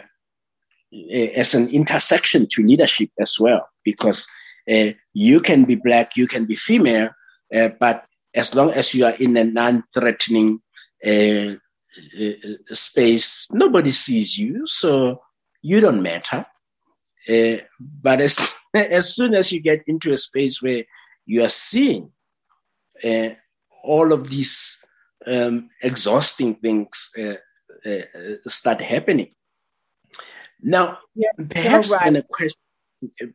as 1.37 1.55
an 1.55 1.69
intersection 1.71 2.47
to 2.51 2.63
leadership 2.63 3.11
as 3.21 3.37
well 3.41 3.69
because 3.85 4.29
uh, 4.71 4.91
you 5.15 5.41
can 5.41 5.65
be 5.65 5.77
black 5.77 6.17
you 6.17 6.27
can 6.27 6.47
be 6.47 6.55
female 6.55 7.11
uh, 7.55 7.71
but 7.81 8.05
as 8.35 8.55
long 8.55 8.71
as 8.73 8.95
you 8.95 9.05
are 9.05 9.15
in 9.19 9.37
a 9.37 9.45
non-threatening 9.45 10.61
uh, 12.21 12.51
uh, 12.51 12.75
space 12.75 13.49
nobody 13.53 13.91
sees 13.91 14.37
you 14.37 14.67
so 14.67 15.23
you 15.63 15.81
don't 15.81 16.03
matter 16.03 16.45
uh, 17.29 17.57
but 17.81 18.21
as 18.21 18.53
as 18.75 19.15
soon 19.15 19.35
as 19.35 19.53
you 19.53 19.61
get 19.61 19.83
into 19.87 20.13
a 20.13 20.17
space 20.17 20.63
where 20.63 20.85
you 21.25 21.43
are 21.43 21.49
seeing 21.49 22.11
uh, 23.05 23.31
all 23.83 24.13
of 24.13 24.29
these 24.29 24.79
um, 25.27 25.71
exhausting 25.83 26.55
things 26.55 27.11
uh, 27.87 28.01
start 28.47 28.81
happening. 28.81 29.33
Now, 30.63 30.99
Yeah, 31.15 31.29
perhaps 31.51 31.91
right. 31.91 32.05
then 32.05 32.17
a 32.17 32.23
question, 32.23 32.61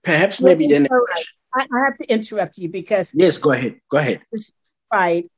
perhaps 0.04 0.42
maybe 0.42 0.68
then, 0.68 0.88
a 0.88 0.90
right. 0.90 1.06
question. 1.06 1.36
I, 1.54 1.68
I 1.74 1.84
have 1.86 1.98
to 1.98 2.06
interrupt 2.06 2.58
you 2.58 2.70
because 2.70 3.12
yes, 3.14 3.38
go 3.38 3.52
ahead, 3.52 3.80
go 3.90 3.98
ahead. 3.98 4.22
right. 4.92 5.30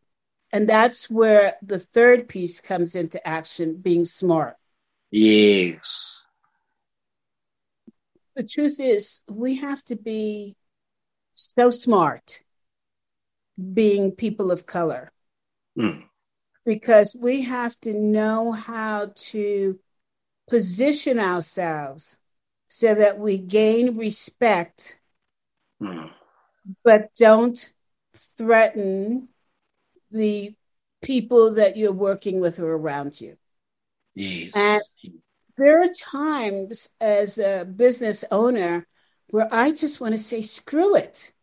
And 0.54 0.70
that's 0.70 1.10
where 1.10 1.56
the 1.64 1.80
third 1.80 2.30
piece 2.30 2.62
comes 2.62 2.96
into 2.96 3.26
action 3.28 3.78
being 3.78 4.06
smart. 4.06 4.56
Yes, 5.10 6.24
The 8.36 8.44
truth 8.44 8.80
is, 8.80 9.22
we 9.28 9.56
have 9.58 9.84
to 9.86 9.96
be 9.96 10.56
so 11.34 11.72
smart 11.72 12.42
being 13.74 14.12
people 14.12 14.52
of 14.52 14.66
color 14.66 15.12
Mm. 15.78 16.04
because 16.66 17.16
we 17.20 17.44
have 17.44 17.80
to 17.82 17.94
know 17.94 18.52
how 18.52 19.12
to 19.32 19.80
position 20.48 21.20
ourselves 21.20 22.20
so 22.68 22.94
that 22.96 23.18
we 23.20 23.38
gain 23.38 23.98
respect 23.98 25.00
Mm. 25.82 26.12
but 26.84 27.14
don't 27.16 27.72
threaten 28.38 29.30
the 30.14 30.56
people 31.02 31.56
that 31.56 31.76
you're 31.76 31.92
working 31.92 32.40
with 32.40 32.60
or 32.60 32.72
around 32.72 33.20
you. 33.20 33.36
yes, 34.16 34.52
And 34.56 34.82
there 35.58 35.82
are 35.82 35.90
times 35.90 36.90
as 37.02 37.38
a 37.38 37.66
business 37.66 38.24
owner 38.32 38.88
where 39.30 39.48
I 39.52 39.72
just 39.72 40.00
want 40.00 40.14
to 40.14 40.20
say, 40.20 40.42
screw 40.42 40.96
it. 40.96 41.34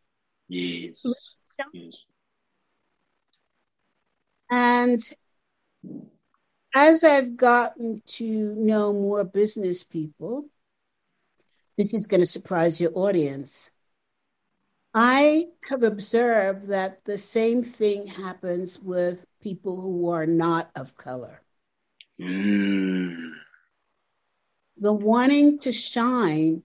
yes, 0.48 1.36
yes. 1.72 2.06
And 4.50 5.00
as 6.74 7.04
I've 7.04 7.36
gotten 7.36 8.02
to 8.06 8.54
know 8.54 8.92
more 8.92 9.24
business 9.24 9.84
people, 9.84 10.46
this 11.76 11.94
is 11.94 12.06
going 12.06 12.20
to 12.20 12.26
surprise 12.26 12.80
your 12.80 12.92
audience. 12.94 13.70
I 14.92 15.46
have 15.68 15.82
observed 15.82 16.68
that 16.68 17.04
the 17.04 17.18
same 17.18 17.62
thing 17.62 18.08
happens 18.08 18.78
with 18.80 19.24
people 19.40 19.80
who 19.80 20.10
are 20.10 20.26
not 20.26 20.70
of 20.74 20.96
color. 20.96 21.42
Mm. 22.20 23.32
The 24.78 24.92
wanting 24.92 25.58
to 25.60 25.72
shine, 25.72 26.64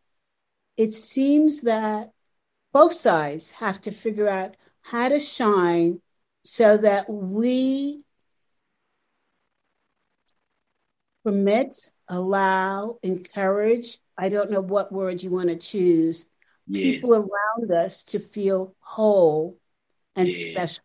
it 0.75 0.93
seems 0.93 1.61
that 1.61 2.11
both 2.73 2.93
sides 2.93 3.51
have 3.51 3.79
to 3.81 3.91
figure 3.91 4.27
out 4.27 4.55
how 4.81 5.09
to 5.09 5.19
shine 5.19 6.01
so 6.43 6.77
that 6.77 7.09
we 7.09 8.03
permit, 11.23 11.89
allow, 12.07 12.97
encourage. 13.03 13.99
I 14.17 14.29
don't 14.29 14.51
know 14.51 14.61
what 14.61 14.91
word 14.91 15.21
you 15.21 15.29
want 15.29 15.49
to 15.49 15.55
choose. 15.55 16.25
Yes, 16.67 16.95
People 16.95 17.13
around 17.13 17.71
us 17.71 18.03
to 18.05 18.19
feel 18.19 18.75
whole 18.79 19.59
and 20.15 20.29
Yes. 20.29 20.51
special. 20.51 20.83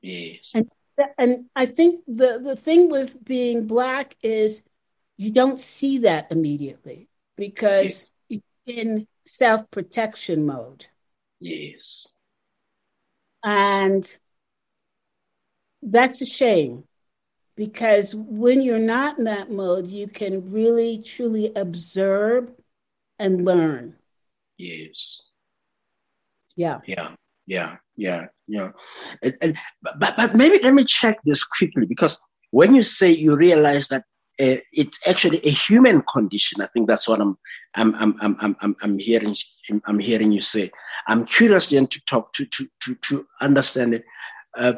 yes, 0.00 0.52
And 0.54 0.70
and 1.18 1.44
I 1.54 1.66
think 1.66 2.04
the 2.06 2.40
the 2.42 2.56
thing 2.56 2.90
with 2.90 3.22
being 3.24 3.66
black 3.66 4.16
is 4.22 4.62
you 5.16 5.30
don't 5.30 5.60
see 5.60 5.98
that 5.98 6.30
immediately 6.32 7.08
because 7.36 8.12
you're 8.28 8.40
in 8.66 9.06
self 9.24 9.70
protection 9.70 10.46
mode. 10.46 10.86
yes, 11.40 12.14
And 13.44 14.18
that's 15.82 16.20
a 16.22 16.26
shame 16.26 16.84
because 17.56 18.14
when 18.14 18.62
you're 18.62 18.78
not 18.78 19.18
in 19.18 19.24
that 19.24 19.50
mode, 19.50 19.86
you 19.86 20.08
can 20.08 20.50
really 20.50 21.02
truly 21.02 21.52
observe 21.54 22.50
and 23.18 23.44
learn. 23.44 23.96
Yes. 24.58 25.22
Yeah. 26.56 26.80
Yeah, 26.86 27.10
yeah, 27.46 27.76
yeah, 27.96 28.26
yeah. 28.46 28.72
And, 29.22 29.34
and 29.40 29.56
but 29.82 30.16
but 30.16 30.34
maybe 30.34 30.62
let 30.62 30.74
me 30.74 30.84
check 30.84 31.18
this 31.24 31.44
quickly 31.44 31.86
because 31.86 32.20
when 32.50 32.74
you 32.74 32.82
say 32.82 33.12
you 33.12 33.36
realize 33.36 33.88
that 33.88 34.04
a, 34.40 34.62
it's 34.72 35.06
actually 35.08 35.38
a 35.44 35.50
human 35.50 36.02
condition. 36.02 36.62
I 36.62 36.66
think 36.66 36.88
that's 36.88 37.08
what 37.08 37.20
I'm 37.20 37.38
I'm 37.74 37.94
I'm 37.94 38.16
I'm 38.20 38.36
I'm, 38.40 38.56
I'm, 38.60 38.76
I'm 38.82 38.98
hearing 38.98 39.34
I'm 39.84 39.98
hearing 39.98 40.32
you 40.32 40.40
say. 40.40 40.70
I'm 41.06 41.24
curious 41.26 41.70
then 41.70 41.86
to 41.88 42.04
talk 42.04 42.32
to 42.34 42.46
to 42.46 42.68
to 42.84 42.94
to 42.94 43.26
understand 43.40 43.94
it. 43.94 44.04
Uh, 44.56 44.74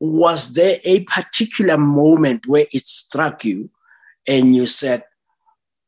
was 0.00 0.54
there 0.54 0.78
a 0.84 1.04
particular 1.04 1.76
moment 1.76 2.46
where 2.46 2.64
it 2.72 2.86
struck 2.86 3.44
you 3.44 3.70
and 4.28 4.54
you 4.54 4.66
said, 4.66 5.04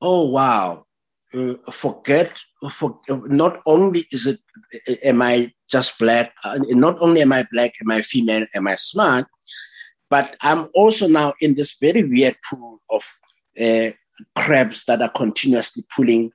"Oh 0.00 0.30
wow, 0.30 0.86
uh, 1.34 1.54
forget 1.70 2.38
for 2.70 2.98
not 3.08 3.60
only 3.66 4.06
is 4.10 4.26
it 4.26 4.40
am 5.04 5.22
I 5.22 5.52
just 5.70 5.98
black, 5.98 6.32
uh, 6.44 6.58
not 6.68 7.00
only 7.00 7.22
am 7.22 7.32
I 7.32 7.46
black, 7.50 7.72
am 7.80 7.90
I 7.90 8.02
female, 8.02 8.46
am 8.54 8.68
I 8.68 8.76
smart, 8.76 9.26
but 10.10 10.36
I'm 10.42 10.68
also 10.74 11.08
now 11.08 11.34
in 11.40 11.54
this 11.54 11.76
very 11.80 12.04
weird 12.04 12.36
pool 12.48 12.80
of 12.90 13.04
uh, 13.60 13.90
crabs 14.36 14.84
that 14.84 15.00
are 15.00 15.08
continuously 15.08 15.84
pulling 15.94 16.32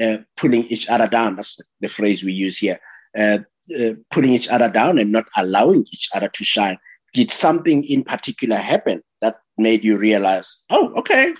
uh, 0.00 0.18
pulling 0.36 0.64
each 0.64 0.88
other 0.88 1.08
down. 1.08 1.36
That's 1.36 1.60
the 1.80 1.88
phrase 1.88 2.22
we 2.22 2.32
use 2.32 2.58
here. 2.58 2.80
Uh, 3.16 3.38
uh, 3.78 3.92
pulling 4.10 4.32
each 4.32 4.48
other 4.48 4.70
down 4.70 4.98
and 4.98 5.12
not 5.12 5.26
allowing 5.36 5.80
each 5.80 6.08
other 6.14 6.28
to 6.28 6.44
shine. 6.44 6.78
Did 7.12 7.30
something 7.30 7.84
in 7.84 8.04
particular 8.04 8.56
happen 8.56 9.02
that 9.20 9.40
made 9.56 9.84
you 9.84 9.98
realize, 9.98 10.58
oh, 10.70 10.92
okay, 10.98 11.34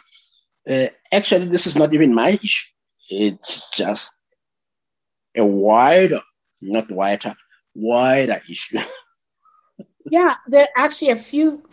actually, 1.12 1.46
this 1.46 1.66
is 1.66 1.76
not 1.76 1.94
even 1.94 2.14
my 2.14 2.30
issue. 2.30 2.68
It's 3.08 3.70
just 3.70 4.16
a 5.36 5.44
wider, 5.44 6.20
not 6.60 6.90
wider, 6.90 7.34
wider 7.74 8.40
issue. 8.48 8.78
yeah, 10.10 10.34
there 10.46 10.68
actually 10.76 11.10
a 11.10 11.16
few 11.16 11.64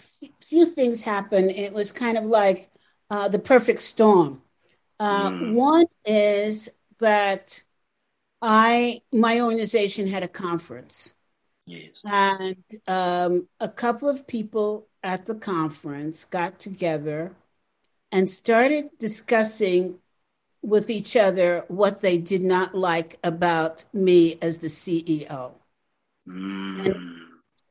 few 0.47 0.65
things 0.65 1.03
happened. 1.03 1.51
It 1.51 1.73
was 1.73 1.91
kind 1.91 2.17
of 2.17 2.25
like 2.25 2.69
uh, 3.09 3.27
the 3.27 3.39
perfect 3.39 3.81
storm. 3.81 4.41
Uh, 4.99 5.29
mm. 5.29 5.53
One 5.53 5.87
is 6.05 6.69
that 6.99 7.61
I 8.41 9.01
my 9.11 9.41
organization 9.41 10.07
had 10.07 10.23
a 10.23 10.27
conference. 10.27 11.13
Yes. 11.67 12.05
And 12.07 12.63
um, 12.87 13.47
a 13.59 13.67
couple 13.67 14.07
of 14.07 14.27
people 14.27 14.87
at 15.01 15.25
the 15.25 15.33
conference 15.35 16.25
got 16.25 16.59
together 16.59 17.35
and 18.11 18.29
started 18.29 18.89
discussing 18.99 19.97
with 20.65 20.89
each 20.89 21.15
other 21.15 21.63
what 21.67 22.01
they 22.01 22.17
did 22.17 22.41
not 22.41 22.75
like 22.75 23.19
about 23.23 23.85
me 23.93 24.37
as 24.41 24.59
the 24.59 24.67
CEO. 24.67 25.53
Mm. 26.27 26.85
And 26.85 26.95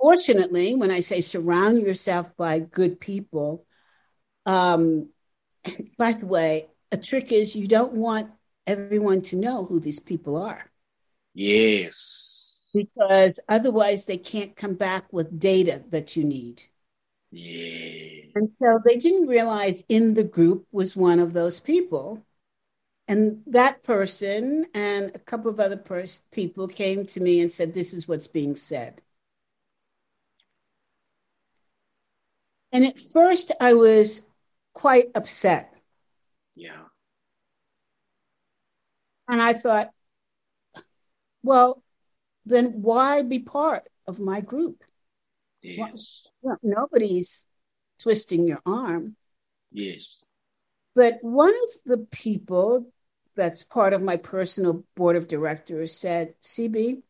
fortunately, 0.01 0.75
when 0.75 0.91
I 0.91 1.01
say 1.01 1.21
surround 1.21 1.81
yourself 1.81 2.37
by 2.37 2.61
good 2.61 3.01
people, 3.01 3.67
um, 4.47 5.09
by 5.99 6.13
the 6.13 6.27
way, 6.27 6.69
a 6.93 6.97
trick 6.97 7.33
is 7.33 7.57
you 7.57 7.67
don't 7.67 7.95
want 7.95 8.31
everyone 8.67 9.23
to 9.23 9.37
know 9.37 9.65
who 9.65 9.81
these 9.81 10.01
people 10.01 10.37
are. 10.37 10.71
Yes. 11.35 12.63
Because 12.73 13.41
otherwise, 13.49 14.05
they 14.05 14.19
can't 14.19 14.55
come 14.55 14.75
back 14.75 15.13
with 15.13 15.39
data 15.39 15.83
that 15.91 16.17
you 16.17 16.25
need. 16.25 16.63
Yeah. 17.33 18.31
And 18.37 18.51
so 18.61 18.79
they 18.85 18.97
didn't 18.97 19.27
realize 19.27 19.83
in 19.89 20.15
the 20.15 20.23
group 20.23 20.67
was 20.71 20.97
one 20.97 21.19
of 21.19 21.33
those 21.33 21.59
people. 21.59 22.25
And 23.07 23.43
that 23.47 23.83
person 23.83 24.67
and 24.73 25.13
a 25.15 25.19
couple 25.19 25.51
of 25.51 25.61
other 25.61 25.77
pers- 25.77 26.23
people 26.33 26.69
came 26.69 27.05
to 27.07 27.21
me 27.21 27.41
and 27.41 27.53
said, 27.53 27.75
This 27.75 27.93
is 27.93 28.09
what's 28.09 28.29
being 28.29 28.57
said. 28.57 29.03
And 32.73 32.85
at 32.85 32.99
first, 32.99 33.53
I 33.61 33.75
was 33.75 34.23
quite 34.73 35.11
upset. 35.15 35.73
Yeah. 36.57 36.85
And 39.29 39.41
I 39.41 39.53
thought, 39.53 39.91
well, 41.43 41.83
then 42.45 42.83
why 42.83 43.23
be 43.23 43.39
part 43.39 43.89
of 44.07 44.19
my 44.19 44.41
group? 44.41 44.83
Yes. 45.63 46.27
Well, 46.43 46.59
nobody's 46.63 47.47
twisting 47.99 48.49
your 48.49 48.61
arm. 48.67 49.17
Yes. 49.71 50.25
But 50.95 51.19
one 51.23 51.55
of 51.55 51.71
the 51.87 51.99
people 51.99 52.93
that's 53.37 53.63
part 53.63 53.93
of 53.93 54.03
my 54.03 54.17
personal 54.17 54.85
board 54.95 55.17
of 55.17 55.29
directors 55.29 55.93
said, 55.93 56.35
CB, 56.43 57.03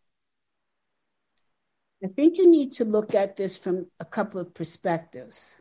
I 2.02 2.08
think 2.08 2.36
you 2.36 2.50
need 2.50 2.72
to 2.72 2.84
look 2.84 3.14
at 3.14 3.36
this 3.36 3.56
from 3.56 3.86
a 3.98 4.04
couple 4.04 4.40
of 4.40 4.54
perspectives. 4.54 5.56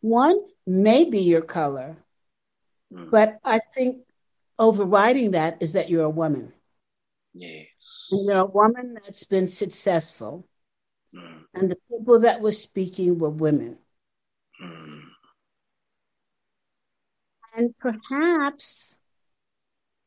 One 0.00 0.38
may 0.66 1.04
be 1.04 1.20
your 1.20 1.42
color, 1.42 1.96
mm. 2.92 3.10
but 3.10 3.38
I 3.44 3.58
think 3.58 4.02
overriding 4.58 5.32
that 5.32 5.62
is 5.62 5.72
that 5.72 5.90
you're 5.90 6.04
a 6.04 6.10
woman. 6.10 6.52
Yes. 7.32 8.08
And 8.12 8.26
you're 8.26 8.38
a 8.38 8.44
woman 8.44 8.94
that's 8.94 9.24
been 9.24 9.48
successful. 9.48 10.46
Mm. 11.14 11.44
And 11.54 11.70
the 11.70 11.78
people 11.90 12.20
that 12.20 12.40
were 12.40 12.52
speaking 12.52 13.18
were 13.18 13.30
women. 13.30 13.78
Mm. 14.62 15.02
And 17.56 17.74
perhaps 17.78 18.98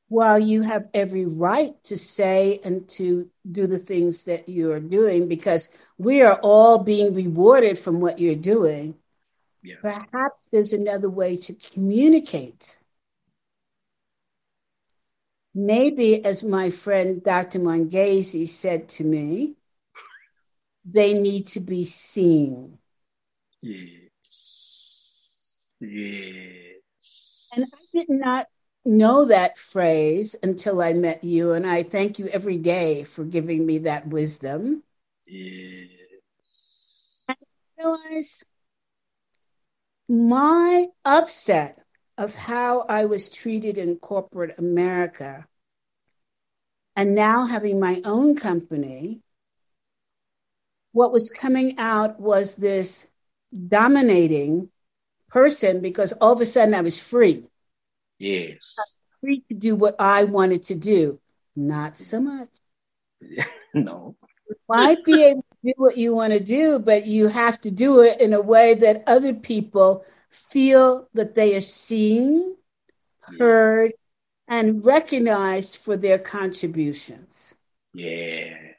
while 0.09 0.39
you 0.39 0.61
have 0.61 0.87
every 0.93 1.25
right 1.25 1.73
to 1.83 1.97
say 1.97 2.59
and 2.63 2.87
to 2.87 3.29
do 3.49 3.67
the 3.67 3.79
things 3.79 4.23
that 4.23 4.47
you're 4.47 4.79
doing, 4.79 5.27
because 5.27 5.69
we 5.97 6.21
are 6.21 6.39
all 6.41 6.79
being 6.79 7.13
rewarded 7.13 7.77
from 7.77 7.99
what 7.99 8.19
you're 8.19 8.35
doing, 8.35 8.95
yeah. 9.63 9.75
perhaps 9.81 10.47
there's 10.51 10.73
another 10.73 11.09
way 11.09 11.35
to 11.35 11.53
communicate. 11.53 12.77
Maybe, 15.53 16.23
as 16.23 16.43
my 16.43 16.69
friend 16.69 17.23
Dr. 17.23 17.59
Mongezi 17.59 18.47
said 18.47 18.89
to 18.89 19.03
me, 19.03 19.55
they 20.85 21.13
need 21.13 21.47
to 21.47 21.59
be 21.59 21.83
seen. 21.83 22.77
Yes. 23.61 24.13
Yes. 25.81 27.49
And 27.55 27.65
I 27.65 27.77
did 27.91 28.09
not 28.09 28.45
know 28.87 29.25
that 29.25 29.57
phrase 29.57 30.35
until 30.41 30.81
I 30.81 30.93
met 30.93 31.23
you, 31.23 31.53
and 31.53 31.67
I 31.67 31.83
thank 31.83 32.19
you 32.19 32.27
every 32.27 32.57
day 32.57 33.03
for 33.03 33.23
giving 33.23 33.65
me 33.65 33.79
that 33.79 34.07
wisdom. 34.07 34.83
Yes. 35.25 37.25
I 37.29 37.35
realize 37.77 38.43
my 40.07 40.87
upset 41.03 41.83
of 42.17 42.33
how 42.33 42.85
I 42.87 43.05
was 43.05 43.29
treated 43.29 43.77
in 43.77 43.97
corporate 43.97 44.57
America 44.57 45.45
and 46.97 47.13
now 47.13 47.45
having 47.45 47.79
my 47.79 48.01
own 48.03 48.35
company, 48.35 49.21
what 50.93 51.11
was 51.11 51.29
coming 51.29 51.77
out 51.77 52.19
was 52.19 52.55
this 52.55 53.07
dominating 53.67 54.69
person 55.29 55.79
because 55.79 56.11
all 56.13 56.33
of 56.33 56.41
a 56.41 56.45
sudden 56.45 56.73
I 56.73 56.81
was 56.81 56.97
free. 56.97 57.45
Yes. 58.19 58.75
free 59.21 59.43
to 59.49 59.55
do 59.55 59.75
what 59.75 59.95
I 59.99 60.23
wanted 60.25 60.63
to 60.63 60.75
do. 60.75 61.19
Not 61.55 61.97
so 61.97 62.21
much. 62.21 62.49
no. 63.73 64.15
You 64.47 64.55
might 64.69 65.03
be 65.05 65.23
able 65.25 65.41
to 65.41 65.57
do 65.63 65.73
what 65.77 65.97
you 65.97 66.15
want 66.15 66.33
to 66.33 66.39
do, 66.39 66.79
but 66.79 67.05
you 67.05 67.27
have 67.27 67.59
to 67.61 67.71
do 67.71 68.01
it 68.01 68.21
in 68.21 68.33
a 68.33 68.41
way 68.41 68.75
that 68.75 69.03
other 69.07 69.33
people 69.33 70.05
feel 70.29 71.09
that 71.13 71.35
they 71.35 71.55
are 71.55 71.61
seen, 71.61 72.55
heard, 73.39 73.91
and 74.47 74.85
recognized 74.85 75.77
for 75.77 75.97
their 75.97 76.19
contributions. 76.19 77.55
Yes. 77.93 78.77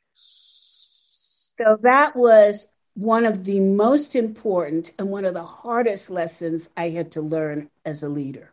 So 1.59 1.79
that 1.83 2.17
was 2.17 2.69
one 2.95 3.25
of 3.25 3.45
the 3.45 3.61
most 3.61 4.17
important 4.17 4.93
and 4.99 5.09
one 5.09 5.25
of 5.25 5.35
the 5.35 5.45
hardest 5.45 6.11
lessons 6.11 6.71
I 6.77 6.91
had 6.91 7.13
to 7.13 7.21
learn 7.21 7.71
as 7.85 8.03
a 8.03 8.09
leader. 8.09 8.53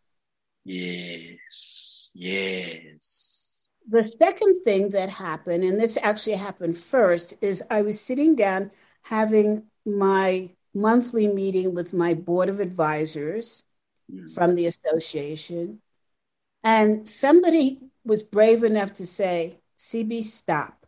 Yes. 0.65 2.11
Yes. 2.13 3.67
The 3.87 4.07
second 4.17 4.63
thing 4.63 4.89
that 4.89 5.09
happened, 5.09 5.63
and 5.63 5.79
this 5.79 5.97
actually 6.01 6.35
happened 6.35 6.77
first, 6.77 7.35
is 7.41 7.63
I 7.69 7.83
was 7.83 8.01
sitting 8.01 8.35
down 8.35 8.71
having 9.03 9.63
my 9.85 10.49
monthly 10.73 11.27
meeting 11.27 11.73
with 11.75 11.93
my 11.93 12.13
board 12.15 12.49
of 12.49 12.59
advisors 12.59 13.63
Mm. 14.11 14.33
from 14.35 14.53
the 14.53 14.67
association. 14.67 15.81
And 16.63 17.09
somebody 17.09 17.79
was 18.03 18.21
brave 18.21 18.63
enough 18.63 18.93
to 18.93 19.07
say, 19.07 19.59
CB, 19.77 20.21
stop. 20.23 20.85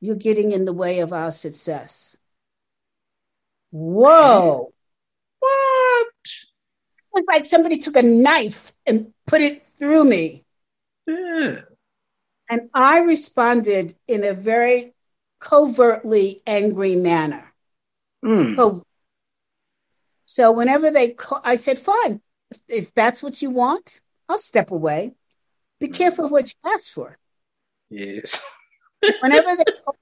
You're 0.00 0.16
getting 0.16 0.52
in 0.52 0.66
the 0.66 0.74
way 0.74 0.98
of 1.00 1.14
our 1.14 1.32
success. 1.32 2.18
Whoa. 3.70 4.73
Was 7.14 7.26
like 7.28 7.44
somebody 7.44 7.78
took 7.78 7.96
a 7.96 8.02
knife 8.02 8.72
and 8.84 9.12
put 9.26 9.40
it 9.40 9.66
through 9.66 10.04
me. 10.04 10.44
Yeah. 11.06 11.60
And 12.50 12.68
I 12.74 13.00
responded 13.00 13.94
in 14.08 14.24
a 14.24 14.34
very 14.34 14.94
covertly 15.38 16.42
angry 16.46 16.96
manner. 16.96 17.52
Mm. 18.24 18.56
So 18.56 18.82
So 20.24 20.50
whenever 20.52 20.90
they 20.90 21.10
call, 21.10 21.40
I 21.44 21.56
said, 21.56 21.78
fine, 21.78 22.20
if, 22.50 22.60
if 22.68 22.94
that's 22.94 23.22
what 23.22 23.40
you 23.42 23.50
want, 23.50 24.00
I'll 24.28 24.38
step 24.38 24.70
away. 24.70 25.12
Be 25.78 25.88
careful 25.88 26.24
of 26.24 26.32
what 26.32 26.46
you 26.48 26.72
ask 26.72 26.90
for. 26.92 27.18
Yes. 27.90 28.42
Whenever 29.20 29.56
they 29.56 29.64
call, 29.84 29.96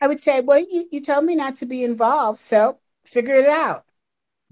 I 0.00 0.08
would 0.08 0.20
say, 0.20 0.40
well, 0.40 0.58
you, 0.58 0.88
you 0.90 1.00
told 1.00 1.24
me 1.24 1.36
not 1.36 1.56
to 1.56 1.66
be 1.66 1.84
involved, 1.84 2.40
so 2.40 2.78
figure 3.04 3.34
it 3.34 3.48
out. 3.48 3.84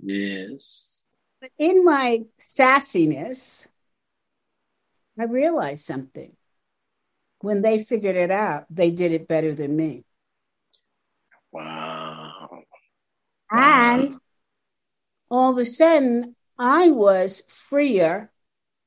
Yes. 0.00 0.89
But 1.40 1.50
in 1.58 1.84
my 1.84 2.24
sassiness, 2.38 3.66
I 5.18 5.24
realized 5.24 5.84
something. 5.84 6.36
When 7.40 7.62
they 7.62 7.82
figured 7.82 8.16
it 8.16 8.30
out, 8.30 8.66
they 8.68 8.90
did 8.90 9.12
it 9.12 9.26
better 9.26 9.54
than 9.54 9.74
me. 9.74 10.04
Wow. 11.52 12.62
And 13.50 14.12
all 15.30 15.52
of 15.52 15.58
a 15.58 15.66
sudden, 15.66 16.36
I 16.58 16.90
was 16.90 17.42
freer 17.48 18.30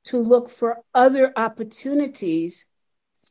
to 0.06 0.18
look 0.18 0.50
for 0.50 0.84
other 0.94 1.34
opportunities 1.36 2.66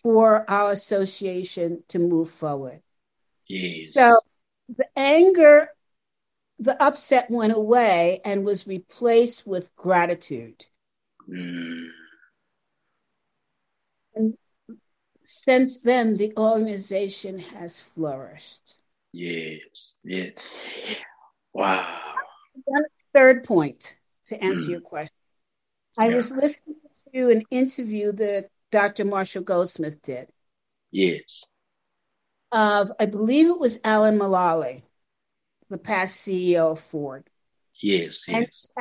for 0.03 0.45
our 0.51 0.73
association 0.73 1.85
to 1.89 1.99
move 2.01 2.31
forward. 2.31 2.81
Yes. 3.49 3.93
So 3.93 4.19
the 4.69 4.87
anger, 4.97 5.69
the 6.63 6.81
upset 6.81 7.29
went 7.29 7.53
away 7.53 8.21
and 8.25 8.45
was 8.45 8.67
replaced 8.67 9.47
with 9.47 9.75
gratitude. 9.75 10.67
Mm. 11.29 11.89
And 14.15 14.35
since 15.25 15.81
then, 15.81 16.17
the 16.17 16.33
organization 16.37 17.41
has 17.41 17.81
flourished. 17.81 18.77
Yes. 19.13 19.95
Yes. 20.05 20.35
Wow. 21.53 22.01
One 22.65 22.85
third 23.15 23.45
point 23.45 23.97
to 24.27 24.43
answer 24.43 24.69
Mm. 24.69 24.71
your 24.71 24.81
question. 24.81 25.15
I 25.99 26.09
Yeah. 26.09 26.15
was 26.15 26.31
listening 26.33 26.77
to 27.15 27.31
an 27.31 27.43
interview 27.51 28.13
that 28.13 28.51
Dr. 28.71 29.05
Marshall 29.05 29.43
Goldsmith 29.43 30.01
did 30.01 30.29
Yes. 30.93 31.45
of, 32.53 32.93
I 33.01 33.07
believe 33.07 33.49
it 33.49 33.59
was 33.59 33.81
Alan 33.83 34.17
Mullally, 34.17 34.85
the 35.73 35.79
past 35.79 36.27
CEO 36.27 36.73
of 36.73 36.81
Ford. 36.81 37.29
Yes. 37.83 38.29
And 38.29 38.45
Yes. 38.45 38.73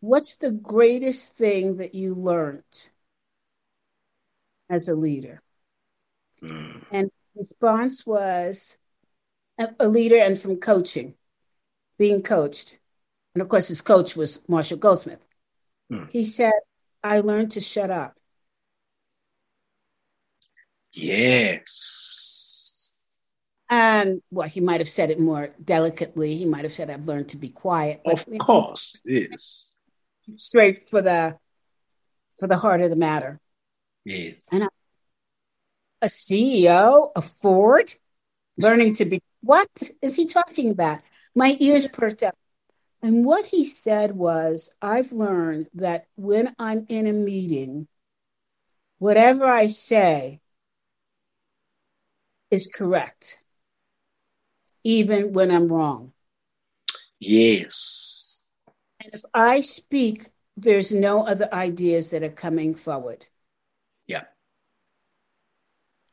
what's 0.00 0.36
the 0.36 0.50
greatest 0.50 1.34
thing 1.34 1.76
that 1.76 1.94
you 1.94 2.14
learned 2.14 2.90
as 4.68 4.88
a 4.88 4.94
leader? 4.94 5.40
Mm. 6.42 6.84
And 6.92 7.10
his 7.34 7.50
response 7.50 8.06
was 8.06 8.78
a, 9.58 9.88
leader 9.88 10.16
and 10.16 10.38
from 10.38 10.56
coaching, 10.56 11.14
being 11.98 12.22
coached. 12.22 12.76
And 13.34 13.42
of 13.42 13.48
course, 13.48 13.68
his 13.68 13.80
coach 13.80 14.14
was 14.14 14.40
Marshall 14.46 14.78
Goldsmith. 14.78 15.24
Hmm. 15.88 16.04
He 16.10 16.24
said, 16.24 16.52
I 17.02 17.20
learned 17.20 17.52
to 17.52 17.60
shut 17.60 17.90
up. 17.90 18.18
Yes. 20.92 22.51
And 23.74 24.20
well, 24.30 24.46
he 24.46 24.60
might 24.60 24.80
have 24.80 24.88
said 24.88 25.10
it 25.10 25.18
more 25.18 25.48
delicately. 25.64 26.36
He 26.36 26.44
might 26.44 26.64
have 26.64 26.74
said, 26.74 26.90
I've 26.90 27.06
learned 27.06 27.30
to 27.30 27.38
be 27.38 27.48
quiet. 27.48 28.02
But 28.04 28.28
Of 28.28 28.38
course. 28.38 29.00
Yes. 29.02 29.78
straight 30.36 30.90
for 30.90 31.00
the 31.00 31.38
for 32.38 32.46
the 32.46 32.58
heart 32.58 32.82
of 32.82 32.90
the 32.90 32.96
matter. 32.96 33.40
Yes. 34.04 34.52
And 34.52 34.64
I, 34.64 34.68
a 36.02 36.08
CEO 36.08 37.12
of 37.16 37.32
Ford 37.40 37.94
learning 38.58 38.96
to 38.96 39.06
be 39.06 39.22
what 39.40 39.70
is 40.02 40.16
he 40.16 40.26
talking 40.26 40.70
about? 40.70 41.00
My 41.34 41.56
ears 41.58 41.88
perked 41.88 42.22
up. 42.22 42.36
And 43.00 43.24
what 43.24 43.46
he 43.46 43.64
said 43.64 44.12
was, 44.12 44.70
I've 44.82 45.12
learned 45.12 45.68
that 45.74 46.08
when 46.16 46.54
I'm 46.58 46.84
in 46.90 47.06
a 47.06 47.12
meeting, 47.14 47.88
whatever 48.98 49.46
I 49.46 49.68
say 49.68 50.40
is 52.50 52.68
correct, 52.72 53.38
even 54.84 55.32
when 55.32 55.50
I'm 55.50 55.68
wrong. 55.68 56.12
Yes. 57.20 58.52
And 59.00 59.14
if 59.14 59.22
I 59.32 59.60
speak, 59.60 60.30
there's 60.56 60.92
no 60.92 61.26
other 61.26 61.48
ideas 61.52 62.10
that 62.10 62.22
are 62.22 62.30
coming 62.30 62.74
forward. 62.74 63.26
Yeah. 64.06 64.24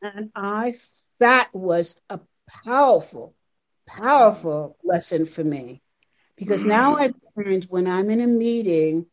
And 0.02 0.32
I, 0.36 0.76
that 1.20 1.50
was 1.54 2.00
a 2.10 2.20
powerful, 2.66 3.36
powerful 3.86 4.78
lesson 4.84 5.26
for 5.26 5.44
me 5.44 5.82
because 6.36 6.66
now 6.66 6.96
mm. 6.96 7.00
I've 7.00 7.16
learned 7.36 7.66
when 7.66 7.88
I'm 7.88 8.10
in 8.10 8.22
a 8.22 8.28
meeting 8.28 9.08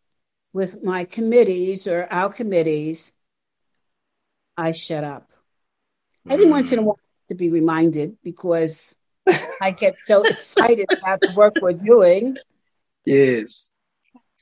with 0.52 0.82
my 0.82 1.04
committees 1.04 1.86
or 1.86 2.06
our 2.10 2.32
committees, 2.32 3.12
I 4.56 4.72
shut 4.72 5.04
up. 5.04 5.30
Every 6.28 6.46
once 6.46 6.72
in 6.72 6.78
a 6.78 6.82
mm. 6.82 6.86
while, 6.86 7.00
to 7.28 7.34
be 7.34 7.50
reminded 7.50 8.16
because 8.22 8.95
I 9.60 9.70
get 9.70 9.96
so 9.96 10.22
excited 10.22 10.86
about 10.96 11.20
the 11.20 11.32
work 11.34 11.54
we're 11.60 11.72
doing. 11.72 12.36
Yes. 13.04 13.72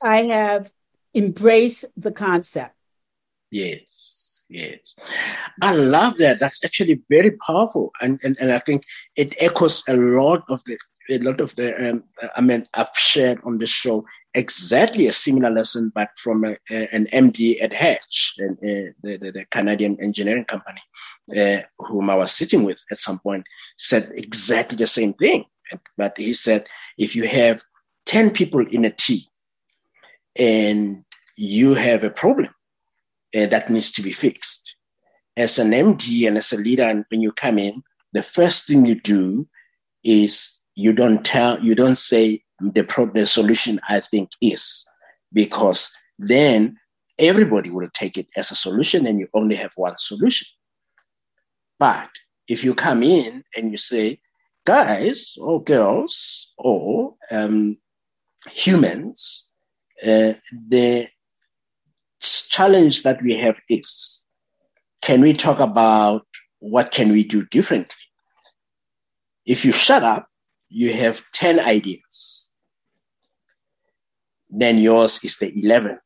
I 0.01 0.23
have 0.23 0.71
embraced 1.13 1.85
the 1.97 2.11
concept. 2.11 2.75
Yes. 3.51 4.45
Yes. 4.49 4.95
I 5.61 5.75
love 5.75 6.17
that. 6.17 6.39
That's 6.39 6.63
actually 6.63 7.01
very 7.09 7.31
powerful. 7.31 7.91
And, 8.01 8.19
and, 8.23 8.37
and 8.39 8.51
I 8.51 8.59
think 8.59 8.83
it 9.15 9.35
echoes 9.39 9.83
a 9.87 9.95
lot 9.95 10.43
of 10.49 10.61
the, 10.65 10.77
a 11.09 11.17
lot 11.19 11.41
of 11.41 11.55
the, 11.55 11.89
um, 11.89 12.03
I 12.35 12.41
mean, 12.41 12.63
I've 12.73 12.95
shared 12.95 13.39
on 13.43 13.57
the 13.57 13.67
show 13.67 14.05
exactly 14.33 15.07
a 15.07 15.13
similar 15.13 15.51
lesson, 15.51 15.91
but 15.93 16.09
from 16.17 16.43
a, 16.45 16.57
a, 16.71 16.87
an 16.93 17.07
MD 17.07 17.61
at 17.61 17.73
Hatch, 17.73 18.33
and, 18.37 18.57
uh, 18.57 18.91
the, 19.03 19.17
the, 19.17 19.31
the, 19.31 19.45
Canadian 19.51 19.97
engineering 20.01 20.45
company, 20.45 20.81
uh, 21.37 21.61
whom 21.79 22.09
I 22.09 22.15
was 22.15 22.31
sitting 22.31 22.63
with 22.63 22.83
at 22.91 22.97
some 22.97 23.19
point, 23.19 23.45
said 23.77 24.11
exactly 24.15 24.77
the 24.77 24.87
same 24.87 25.13
thing. 25.13 25.45
But 25.97 26.17
he 26.17 26.33
said, 26.33 26.67
if 26.97 27.15
you 27.15 27.27
have 27.27 27.63
10 28.05 28.31
people 28.31 28.65
in 28.65 28.85
a 28.85 28.91
team 28.91 29.21
and 30.35 31.03
you 31.37 31.73
have 31.73 32.03
a 32.03 32.09
problem, 32.09 32.53
uh, 33.35 33.47
that 33.47 33.69
needs 33.69 33.91
to 33.93 34.01
be 34.01 34.11
fixed. 34.11 34.75
As 35.37 35.59
an 35.59 35.71
MD 35.71 36.27
and 36.27 36.37
as 36.37 36.53
a 36.53 36.57
leader, 36.57 36.83
and 36.83 37.05
when 37.09 37.21
you 37.21 37.31
come 37.31 37.59
in, 37.59 37.83
the 38.13 38.23
first 38.23 38.67
thing 38.67 38.85
you 38.85 38.95
do 38.95 39.47
is 40.03 40.61
you 40.75 40.93
don't 40.93 41.25
tell, 41.25 41.59
you 41.59 41.75
don't 41.75 41.97
say 41.97 42.43
the 42.59 42.83
pro- 42.83 43.11
the 43.11 43.25
solution 43.25 43.79
I 43.87 44.01
think 44.01 44.29
is, 44.41 44.85
because 45.33 45.93
then 46.19 46.77
everybody 47.17 47.69
will 47.69 47.89
take 47.93 48.17
it 48.17 48.27
as 48.35 48.51
a 48.51 48.55
solution, 48.55 49.05
and 49.05 49.19
you 49.19 49.27
only 49.33 49.55
have 49.55 49.71
one 49.75 49.95
solution. 49.97 50.47
But 51.79 52.09
if 52.47 52.63
you 52.63 52.75
come 52.75 53.03
in 53.03 53.43
and 53.55 53.71
you 53.71 53.77
say, 53.77 54.19
guys 54.65 55.37
or 55.39 55.63
girls 55.63 56.53
or 56.57 57.15
um, 57.31 57.77
humans, 58.51 59.53
uh, 60.05 60.33
the 60.67 61.07
challenge 62.21 63.03
that 63.03 63.21
we 63.21 63.37
have 63.37 63.55
is 63.69 64.25
can 65.01 65.21
we 65.21 65.33
talk 65.33 65.59
about 65.59 66.25
what 66.59 66.91
can 66.91 67.11
we 67.11 67.23
do 67.23 67.45
differently 67.45 68.01
if 69.45 69.63
you 69.65 69.71
shut 69.71 70.03
up 70.03 70.27
you 70.75 70.91
have 70.93 71.23
10 71.33 71.59
ideas 71.59 72.49
then 74.49 74.77
yours 74.77 75.23
is 75.23 75.37
the 75.37 75.51
11th 75.51 75.99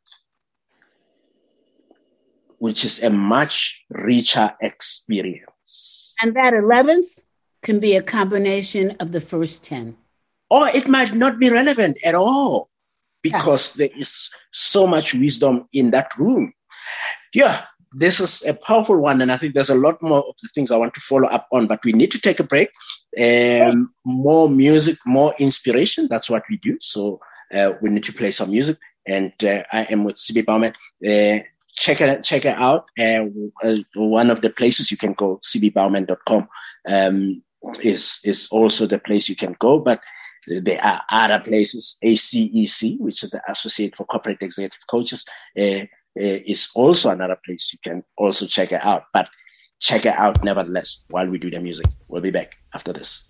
which 2.58 2.84
is 2.86 3.02
a 3.04 3.10
much 3.10 3.86
richer 3.90 4.54
experience 4.62 6.16
and 6.22 6.36
that 6.36 6.54
11th 6.54 7.22
can 7.62 7.80
be 7.80 7.96
a 7.96 8.04
combination 8.04 8.96
of 9.00 9.12
the 9.12 9.22
first 9.22 9.64
10 9.64 9.96
or 10.50 10.68
it 10.70 10.88
might 10.88 11.14
not 11.14 11.40
be 11.40 11.50
relevant 11.50 11.98
at 12.04 12.16
all 12.16 12.70
because 13.22 13.70
yes. 13.70 13.72
there 13.78 14.00
is 14.00 14.30
so 14.52 14.88
much 14.88 15.14
wisdom 15.14 15.68
in 15.74 15.92
that 15.92 16.18
room. 16.18 16.54
Yeah, 17.34 17.62
this 17.94 18.20
is 18.20 18.46
a 18.46 18.54
powerful 18.54 18.98
one, 18.98 19.22
and 19.22 19.32
I 19.32 19.38
think 19.38 19.54
there's 19.54 19.70
a 19.70 19.76
lot 19.76 20.02
more 20.02 20.20
of 20.20 20.36
the 20.42 20.50
things 20.54 20.72
I 20.72 20.78
want 20.78 20.94
to 20.96 21.02
follow 21.02 21.28
up 21.28 21.48
on, 21.52 21.68
but 21.68 21.84
we 21.84 21.92
need 21.92 22.12
to 22.12 22.22
take 22.22 22.40
a 22.40 22.44
break. 22.44 22.70
Um, 23.18 23.94
more 24.06 24.50
music, 24.50 24.98
more 25.06 25.34
inspiration. 25.40 26.08
That's 26.10 26.30
what 26.30 26.44
we 26.50 26.58
do. 26.58 26.78
So 26.82 27.20
uh, 27.54 27.74
we 27.82 27.90
need 27.90 28.04
to 28.04 28.14
play 28.14 28.32
some 28.32 28.52
music, 28.52 28.78
and 29.08 29.34
uh, 29.44 29.64
I 29.72 29.84
am 29.90 30.04
with 30.04 30.18
CB 30.18 30.46
Bowman. 30.46 30.74
Uh, 31.04 31.44
check 31.76 32.02
it 32.02 32.24
check 32.24 32.46
it 32.46 32.58
out. 32.58 32.86
one 33.96 34.30
of 34.30 34.42
the 34.42 34.50
places 34.50 34.92
you 34.92 34.98
can 34.98 35.14
go, 35.14 35.40
cbbowman.com, 35.44 36.48
um, 36.88 37.44
is 37.82 38.22
is 38.24 38.48
also 38.52 38.86
the 38.86 39.00
place 39.00 39.28
you 39.30 39.36
can 39.36 39.56
go, 39.60 39.80
but 39.80 40.02
there 40.48 40.84
are 40.84 41.02
other 41.12 41.40
places, 41.40 41.98
ACEC, 42.04 43.00
which 43.00 43.24
is 43.24 43.30
the 43.30 43.42
Associate 43.50 43.96
for 43.96 44.06
Corporate 44.06 44.42
Executive 44.42 44.80
Coaches, 44.90 45.26
uh, 45.58 45.62
uh, 45.62 45.86
is 46.16 46.72
also 46.76 47.12
another 47.12 47.38
place 47.46 47.72
you 47.74 47.80
can 47.84 48.04
also 48.18 48.46
check 48.46 48.72
it 48.72 48.84
out. 48.84 49.04
But 49.14 49.30
check 49.80 50.06
it 50.06 50.14
out 50.14 50.44
nevertheless 50.44 51.06
while 51.10 51.28
we 51.28 51.40
do 51.40 51.50
the 51.50 51.60
music. 51.60 51.88
We'll 52.08 52.22
be 52.22 52.32
back 52.32 52.58
after 52.74 52.94
this. 52.94 53.28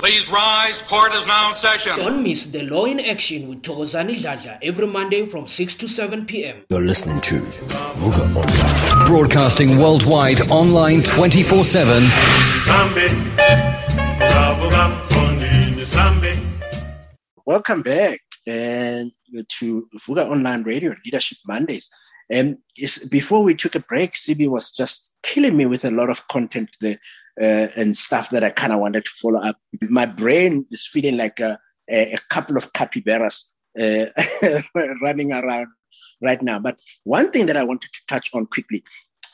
Please 0.00 0.30
rise. 0.30 0.80
Court 0.82 1.14
is 1.14 1.26
now 1.26 1.50
in 1.50 1.54
session. 1.54 1.96
Don't 1.98 2.22
miss 2.22 2.46
the 2.46 2.62
Law 2.62 2.86
in 2.86 3.00
Action 3.00 3.48
with 3.48 3.62
Togozani 3.62 4.22
Dada 4.22 4.58
every 4.62 4.86
Monday 4.86 5.26
from 5.26 5.46
6 5.46 5.74
to 5.74 5.86
7 5.86 6.24
p.m. 6.24 6.62
You're 6.70 6.80
listening 6.84 7.20
to 7.20 7.40
Vuga 7.40 9.06
Broadcasting 9.06 9.78
worldwide 9.78 10.50
online 10.50 11.02
24 11.02 11.64
7. 11.64 12.02
Welcome 17.50 17.82
back 17.82 18.20
and 18.46 19.10
to 19.58 19.88
Vuga 20.06 20.24
Online 20.24 20.62
Radio 20.62 20.94
Leadership 21.04 21.38
Mondays. 21.48 21.90
And 22.30 22.58
before 23.10 23.42
we 23.42 23.56
took 23.56 23.74
a 23.74 23.80
break, 23.80 24.12
CB 24.12 24.48
was 24.48 24.70
just 24.70 25.16
killing 25.24 25.56
me 25.56 25.66
with 25.66 25.84
a 25.84 25.90
lot 25.90 26.10
of 26.10 26.28
content 26.28 26.76
there 26.80 27.00
uh, 27.42 27.66
and 27.74 27.96
stuff 27.96 28.30
that 28.30 28.44
I 28.44 28.50
kind 28.50 28.72
of 28.72 28.78
wanted 28.78 29.04
to 29.04 29.10
follow 29.20 29.40
up. 29.40 29.56
My 29.82 30.06
brain 30.06 30.64
is 30.70 30.86
feeling 30.86 31.16
like 31.16 31.40
a, 31.40 31.58
a, 31.90 32.12
a 32.12 32.18
couple 32.28 32.56
of 32.56 32.72
capybaras 32.72 33.52
uh, 33.76 34.06
running 35.02 35.32
around 35.32 35.66
right 36.22 36.40
now. 36.40 36.60
But 36.60 36.78
one 37.02 37.32
thing 37.32 37.46
that 37.46 37.56
I 37.56 37.64
wanted 37.64 37.90
to 37.92 38.00
touch 38.08 38.30
on 38.32 38.46
quickly, 38.46 38.84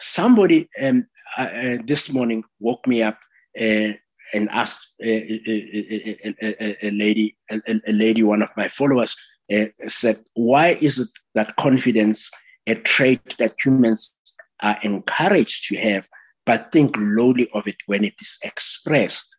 somebody 0.00 0.70
um, 0.81 1.07
uh, 1.37 1.42
uh 1.42 1.79
this 1.85 2.11
morning 2.11 2.44
woke 2.61 2.87
me 2.87 3.02
up 3.02 3.18
uh, 3.61 3.92
and 4.34 4.48
asked 4.50 4.92
uh, 5.02 5.08
a, 5.08 6.34
a, 6.42 6.86
a, 6.86 6.90
lady, 6.90 7.36
a, 7.50 7.92
lady, 7.92 8.22
one 8.22 8.42
of 8.42 8.50
my 8.56 8.68
followers, 8.68 9.16
said, 9.86 10.20
"Why 10.34 10.78
is 10.80 10.98
it 10.98 11.08
that 11.34 11.56
confidence?" 11.56 12.30
a 12.66 12.74
trait 12.74 13.36
that 13.38 13.54
humans 13.62 14.16
are 14.60 14.78
encouraged 14.82 15.68
to 15.68 15.76
have, 15.76 16.08
but 16.44 16.72
think 16.72 16.96
lowly 16.98 17.48
of 17.54 17.66
it 17.66 17.76
when 17.86 18.04
it 18.04 18.14
is 18.20 18.38
expressed. 18.42 19.34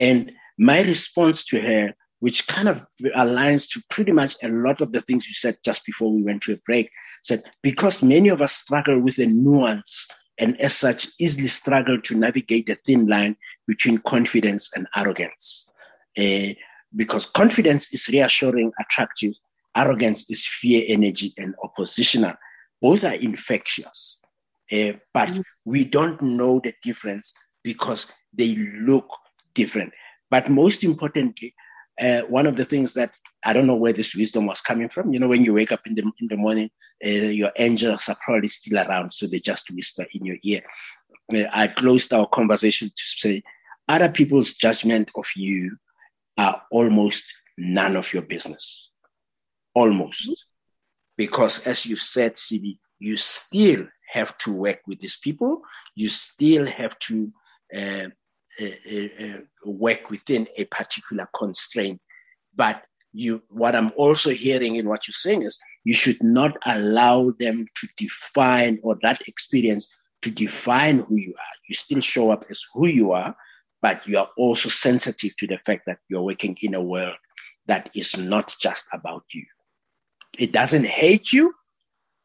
And 0.00 0.32
my 0.58 0.82
response 0.82 1.44
to 1.46 1.60
her, 1.60 1.94
which 2.20 2.46
kind 2.46 2.68
of 2.68 2.86
aligns 3.14 3.68
to 3.70 3.82
pretty 3.90 4.12
much 4.12 4.36
a 4.42 4.48
lot 4.48 4.80
of 4.80 4.92
the 4.92 5.02
things 5.02 5.28
you 5.28 5.34
said 5.34 5.58
just 5.64 5.84
before 5.84 6.12
we 6.12 6.22
went 6.22 6.42
to 6.44 6.54
a 6.54 6.60
break, 6.64 6.90
said, 7.22 7.42
because 7.62 8.02
many 8.02 8.30
of 8.30 8.40
us 8.40 8.52
struggle 8.52 8.98
with 8.98 9.16
the 9.16 9.26
nuance 9.26 10.08
and 10.38 10.58
as 10.60 10.74
such 10.74 11.08
easily 11.20 11.48
struggle 11.48 12.00
to 12.00 12.14
navigate 12.14 12.66
the 12.66 12.78
thin 12.86 13.06
line 13.06 13.36
between 13.66 13.98
confidence 13.98 14.70
and 14.74 14.86
arrogance. 14.94 15.70
Uh, 16.18 16.54
because 16.94 17.26
confidence 17.26 17.92
is 17.92 18.08
reassuring, 18.08 18.72
attractive, 18.80 19.34
Arrogance 19.76 20.30
is 20.30 20.46
fear, 20.46 20.84
energy, 20.88 21.34
and 21.36 21.54
oppositional. 21.62 22.32
Both 22.80 23.04
are 23.04 23.14
infectious, 23.14 24.20
uh, 24.72 24.92
but 25.12 25.28
mm-hmm. 25.28 25.40
we 25.66 25.84
don't 25.84 26.20
know 26.22 26.60
the 26.64 26.72
difference 26.82 27.34
because 27.62 28.10
they 28.32 28.54
look 28.54 29.06
different. 29.54 29.92
But 30.30 30.50
most 30.50 30.82
importantly, 30.82 31.54
uh, 32.00 32.22
one 32.22 32.46
of 32.46 32.56
the 32.56 32.64
things 32.64 32.94
that 32.94 33.12
I 33.44 33.52
don't 33.52 33.66
know 33.66 33.76
where 33.76 33.92
this 33.92 34.14
wisdom 34.14 34.46
was 34.46 34.62
coming 34.62 34.88
from. 34.88 35.12
You 35.12 35.20
know, 35.20 35.28
when 35.28 35.44
you 35.44 35.52
wake 35.52 35.72
up 35.72 35.86
in 35.86 35.94
the 35.94 36.10
in 36.20 36.28
the 36.28 36.38
morning, 36.38 36.70
uh, 37.04 37.08
your 37.08 37.52
angels 37.56 38.08
are 38.08 38.16
probably 38.24 38.48
still 38.48 38.78
around, 38.78 39.12
so 39.12 39.26
they 39.26 39.40
just 39.40 39.70
whisper 39.70 40.06
in 40.12 40.24
your 40.24 40.38
ear. 40.42 40.62
I 41.32 41.68
closed 41.68 42.12
our 42.12 42.26
conversation 42.26 42.88
to 42.88 43.02
say, 43.02 43.42
other 43.88 44.08
people's 44.08 44.54
judgment 44.54 45.10
of 45.14 45.26
you 45.36 45.76
are 46.38 46.62
almost 46.70 47.32
none 47.56 47.96
of 47.96 48.12
your 48.12 48.22
business 48.22 48.90
almost. 49.74 50.46
Because 51.16 51.66
as 51.66 51.86
you've 51.86 52.02
said, 52.02 52.36
CB, 52.36 52.78
you 52.98 53.16
still 53.16 53.86
have 54.08 54.36
to 54.38 54.52
work 54.52 54.80
with 54.86 55.00
these 55.00 55.18
people. 55.18 55.62
You 55.94 56.08
still 56.08 56.66
have 56.66 56.98
to 57.00 57.32
uh, 57.74 58.08
uh, 58.60 58.66
uh, 59.20 59.40
work 59.64 60.10
within 60.10 60.46
a 60.56 60.64
particular 60.64 61.26
constraint. 61.34 62.00
But 62.54 62.82
you, 63.12 63.42
what 63.50 63.74
I'm 63.74 63.92
also 63.96 64.30
hearing 64.30 64.76
in 64.76 64.88
what 64.88 65.06
you're 65.06 65.12
saying 65.12 65.42
is 65.42 65.58
you 65.84 65.94
should 65.94 66.22
not 66.22 66.56
allow 66.64 67.30
them 67.38 67.66
to 67.76 67.88
define 67.96 68.78
or 68.82 68.98
that 69.02 69.26
experience 69.26 69.88
to 70.22 70.30
define 70.30 71.00
who 71.00 71.16
you 71.16 71.34
are. 71.38 71.54
You 71.68 71.74
still 71.74 72.00
show 72.00 72.30
up 72.30 72.44
as 72.50 72.62
who 72.72 72.86
you 72.86 73.12
are, 73.12 73.36
but 73.82 74.06
you 74.06 74.18
are 74.18 74.28
also 74.36 74.68
sensitive 74.68 75.36
to 75.36 75.46
the 75.46 75.58
fact 75.58 75.82
that 75.86 75.98
you're 76.08 76.22
working 76.22 76.56
in 76.62 76.74
a 76.74 76.82
world 76.82 77.16
that 77.66 77.90
is 77.94 78.16
not 78.16 78.54
just 78.60 78.86
about 78.92 79.24
you. 79.32 79.44
It 80.38 80.52
doesn't 80.52 80.86
hate 80.86 81.32
you, 81.32 81.54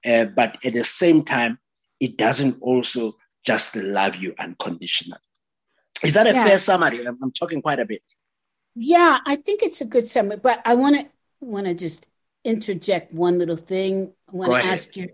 uh, 0.06 0.26
but 0.26 0.58
at 0.66 0.74
the 0.74 0.84
same 0.84 1.24
time, 1.24 1.60
it 2.00 2.18
doesn't 2.18 2.62
also 2.62 3.14
just 3.46 3.76
love 3.76 4.16
you 4.16 4.34
unconditionally. 4.40 5.20
Is 6.04 6.16
that 6.16 6.28
a 6.28 6.34
yeah. 6.34 6.46
fair 6.46 6.60
summary? 6.60 7.06
I'm, 7.06 7.18
I'm, 7.22 7.32
talking 7.32 7.62
quite 7.62 7.80
a 7.80 7.86
bit. 7.86 8.02
Yeah, 8.76 9.20
I 9.26 9.36
think 9.36 9.62
it's 9.62 9.82
a 9.82 9.86
good 9.86 10.08
summary, 10.08 10.38
but 10.38 10.62
I 10.66 10.74
want 10.76 10.96
to 10.96 11.08
want 11.40 11.68
to 11.68 11.74
just 11.74 12.08
interject 12.44 13.14
one 13.14 13.38
little 13.38 13.56
thing. 13.56 14.14
I 14.32 14.36
want 14.36 14.52
to 14.52 14.68
ask 14.68 14.96
your 14.96 15.10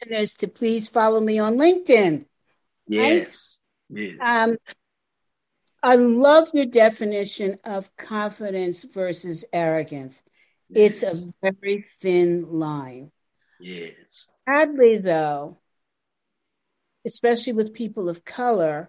listeners 0.00 0.34
to 0.34 0.48
please 0.48 0.88
follow 0.88 1.20
me 1.20 1.38
on 1.38 1.56
LinkedIn. 1.56 2.26
Yes. 2.88 3.60
Right? 3.90 4.00
yes. 4.00 4.16
Um, 4.20 4.56
I 5.82 5.96
love 5.96 6.50
your 6.52 6.66
definition 6.66 7.58
of 7.64 7.94
confidence 7.96 8.84
versus 8.84 9.44
arrogance. 9.52 10.22
It's 10.68 11.02
a 11.04 11.14
very 11.42 11.86
thin 12.00 12.50
line. 12.50 13.12
Yes. 13.60 14.28
Sadly, 14.48 14.98
though, 14.98 15.58
especially 17.06 17.52
with 17.52 17.72
people 17.72 18.08
of 18.08 18.24
color, 18.24 18.88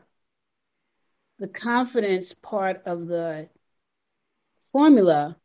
the 1.37 1.47
confidence 1.47 2.33
part 2.33 2.81
of 2.85 3.07
the 3.07 3.47
formula 4.71 5.37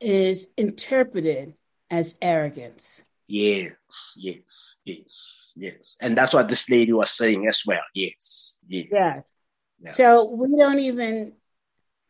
is 0.00 0.48
interpreted 0.56 1.54
as 1.90 2.14
arrogance. 2.22 3.02
Yes, 3.26 4.14
yes, 4.16 4.76
yes, 4.84 5.52
yes. 5.56 5.96
And 6.00 6.16
that's 6.16 6.34
what 6.34 6.48
this 6.48 6.68
lady 6.68 6.92
was 6.92 7.10
saying 7.10 7.46
as 7.48 7.62
well. 7.66 7.82
Yes, 7.94 8.58
yes. 8.66 8.88
Yes. 8.90 9.32
Yeah. 9.80 9.92
So 9.92 10.30
we 10.30 10.58
don't 10.58 10.78
even 10.78 11.32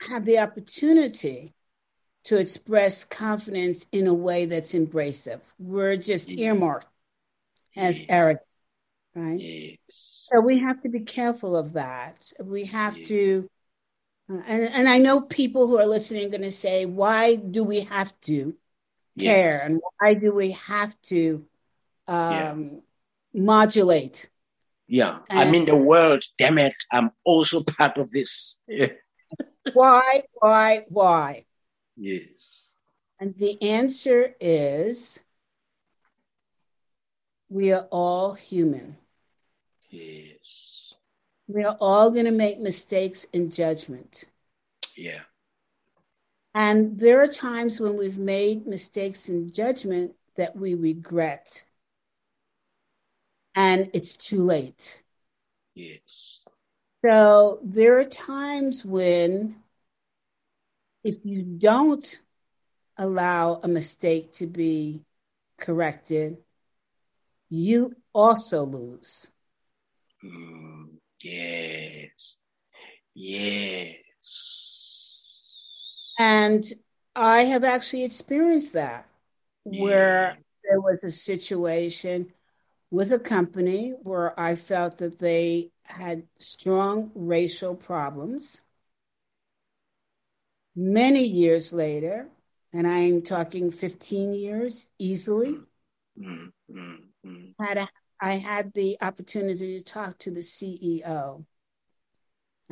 have 0.09 0.25
the 0.25 0.39
opportunity 0.39 1.55
to 2.25 2.37
express 2.39 3.05
confidence 3.05 3.87
in 3.93 4.07
a 4.07 4.15
way 4.15 4.47
that's 4.47 4.75
embracive. 4.75 5.41
We're 5.59 5.97
just 5.97 6.31
earmarked 6.31 6.87
as 7.77 8.01
yes. 8.01 8.11
arrogant, 8.11 8.47
right? 9.15 9.41
Yes. 9.41 9.79
So 9.89 10.41
we 10.41 10.61
have 10.61 10.83
to 10.83 10.89
be 10.89 11.01
careful 11.01 11.57
of 11.57 11.75
that. 11.75 12.33
We 12.41 12.65
have 12.67 12.97
yes. 12.97 13.09
to, 13.09 13.51
uh, 14.31 14.43
and, 14.47 14.63
and 14.65 14.89
I 14.89 14.99
know 14.99 15.21
people 15.21 15.67
who 15.67 15.79
are 15.79 15.87
listening 15.87 16.27
are 16.27 16.31
going 16.31 16.43
to 16.43 16.53
say, 16.53 16.87
why 16.87 17.37
do 17.37 17.65
we 17.65 17.81
have 17.81 18.13
to 18.23 18.55
care? 19.19 19.61
And 19.65 19.81
why 19.99 20.15
do 20.15 20.33
we 20.33 20.53
have 20.53 20.95
to 21.03 21.45
um, 22.07 22.31
yeah. 22.33 22.55
modulate? 23.35 24.31
Yeah. 24.89 25.21
And, 25.31 25.39
I'm 25.39 25.55
in 25.55 25.65
the 25.65 25.77
world. 25.77 26.23
Damn 26.39 26.59
it. 26.59 26.75
I'm 26.91 27.11
also 27.25 27.63
part 27.79 27.99
of 27.99 28.11
this. 28.11 28.63
why, 29.73 30.23
why, 30.35 30.85
why? 30.89 31.45
Yes. 31.97 32.73
And 33.21 33.35
the 33.37 33.61
answer 33.63 34.35
is 34.41 35.21
we 37.49 37.73
are 37.73 37.87
all 37.91 38.35
human. 38.35 38.97
Yes. 39.91 40.95
We 41.47 41.65
are 41.65 41.77
all 41.81 42.11
going 42.11 42.25
to 42.25 42.33
make 42.33 42.59
mistakes 42.59 43.25
in 43.33 43.51
judgment. 43.51 44.25
Yeah. 44.97 45.21
And 46.55 46.99
there 46.99 47.23
are 47.23 47.29
times 47.29 47.81
when 47.81 47.97
we've 47.97 48.19
made 48.19 48.67
mistakes 48.67 49.29
in 49.29 49.51
judgment 49.53 50.15
that 50.37 50.57
we 50.57 50.75
regret. 50.75 51.65
And 53.55 53.91
it's 53.93 54.17
too 54.17 54.45
late. 54.45 55.03
Yes. 55.75 56.47
So 57.05 57.59
there 57.63 57.99
are 57.99 58.05
times 58.05 58.85
when 58.85 59.57
if 61.03 61.17
you 61.25 61.43
don't 61.43 62.21
allow 62.97 63.61
a 63.63 63.69
mistake 63.69 64.33
to 64.35 64.47
be 64.47 65.03
corrected, 65.59 66.37
you 67.49 67.95
also 68.13 68.65
lose. 68.65 69.29
Mm, 70.25 70.99
yes. 71.23 72.39
Yes. 73.15 74.72
And 76.19 76.65
I 77.15 77.43
have 77.45 77.65
actually 77.65 78.05
experienced 78.05 78.75
that 78.75 79.07
yeah. 79.65 79.83
where 79.83 80.39
there 80.69 80.81
was 80.81 80.99
a 81.03 81.11
situation 81.11 82.33
with 82.91 83.13
a 83.13 83.19
company 83.19 83.95
where 84.03 84.39
I 84.39 84.57
felt 84.57 84.99
that 84.99 85.19
they 85.19 85.71
had 85.85 86.25
strong 86.39 87.11
racial 87.15 87.75
problems 87.75 88.61
many 90.75 91.25
years 91.25 91.73
later, 91.73 92.29
and 92.73 92.87
I'm 92.87 93.23
talking 93.23 93.71
15 93.71 94.35
years 94.35 94.89
easily, 94.99 95.59
mm-hmm. 96.19 96.47
mm-hmm. 96.71 97.63
had 97.63 97.79
a, 97.79 97.89
I 98.21 98.35
had 98.35 98.73
the 98.73 98.99
opportunity 99.01 99.79
to 99.79 99.85
talk 99.85 100.19
to 100.21 100.31
the 100.31 100.41
CEO. 100.41 101.45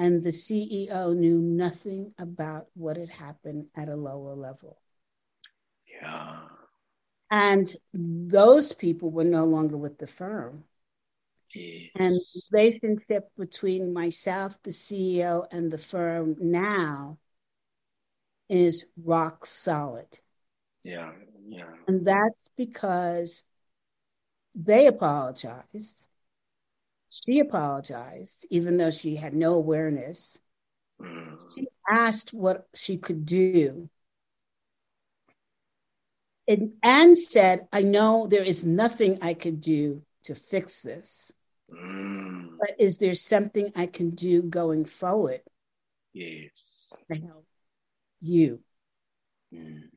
And 0.00 0.22
the 0.22 0.30
CEO 0.30 1.14
knew 1.14 1.38
nothing 1.38 2.14
about 2.18 2.68
what 2.72 2.96
had 2.96 3.10
happened 3.10 3.66
at 3.76 3.90
a 3.90 3.96
lower 3.96 4.34
level. 4.34 4.78
Yeah. 5.86 6.38
And 7.30 7.70
those 7.92 8.72
people 8.72 9.10
were 9.10 9.24
no 9.24 9.44
longer 9.44 9.76
with 9.76 9.98
the 9.98 10.06
firm. 10.06 10.64
Yes. 11.54 11.90
And 11.94 12.12
the 12.12 12.42
relationship 12.50 13.28
between 13.36 13.92
myself, 13.92 14.58
the 14.62 14.70
CEO, 14.70 15.46
and 15.52 15.70
the 15.70 15.76
firm 15.76 16.34
now 16.40 17.18
is 18.48 18.86
rock 18.96 19.44
solid. 19.44 20.08
Yeah. 20.82 21.12
Yeah. 21.46 21.74
And 21.86 22.06
that's 22.06 22.48
because 22.56 23.44
they 24.54 24.86
apologized. 24.86 26.06
She 27.10 27.40
apologized, 27.40 28.46
even 28.50 28.76
though 28.76 28.92
she 28.92 29.16
had 29.16 29.34
no 29.34 29.54
awareness. 29.54 30.38
Mm. 31.02 31.38
She 31.54 31.66
asked 31.88 32.32
what 32.32 32.68
she 32.74 32.96
could 32.96 33.26
do. 33.26 33.90
And, 36.46 36.72
and 36.82 37.18
said, 37.18 37.66
I 37.72 37.82
know 37.82 38.26
there 38.26 38.42
is 38.42 38.64
nothing 38.64 39.18
I 39.22 39.34
could 39.34 39.60
do 39.60 40.02
to 40.24 40.34
fix 40.34 40.82
this. 40.82 41.32
Mm. 41.72 42.56
But 42.58 42.76
is 42.78 42.98
there 42.98 43.14
something 43.14 43.72
I 43.74 43.86
can 43.86 44.10
do 44.10 44.42
going 44.42 44.84
forward 44.84 45.42
Yes. 46.12 46.92
to 47.12 47.20
help 47.20 47.46
you? 48.20 48.60
Mm. 49.52 49.90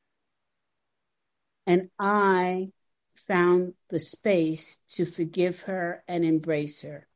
And 1.66 1.90
I 2.00 2.70
found 3.28 3.74
the 3.90 4.00
space 4.00 4.80
to 4.90 5.06
forgive 5.06 5.64
her 5.64 6.04
and 6.08 6.26
embrace 6.26 6.82
her. 6.82 7.08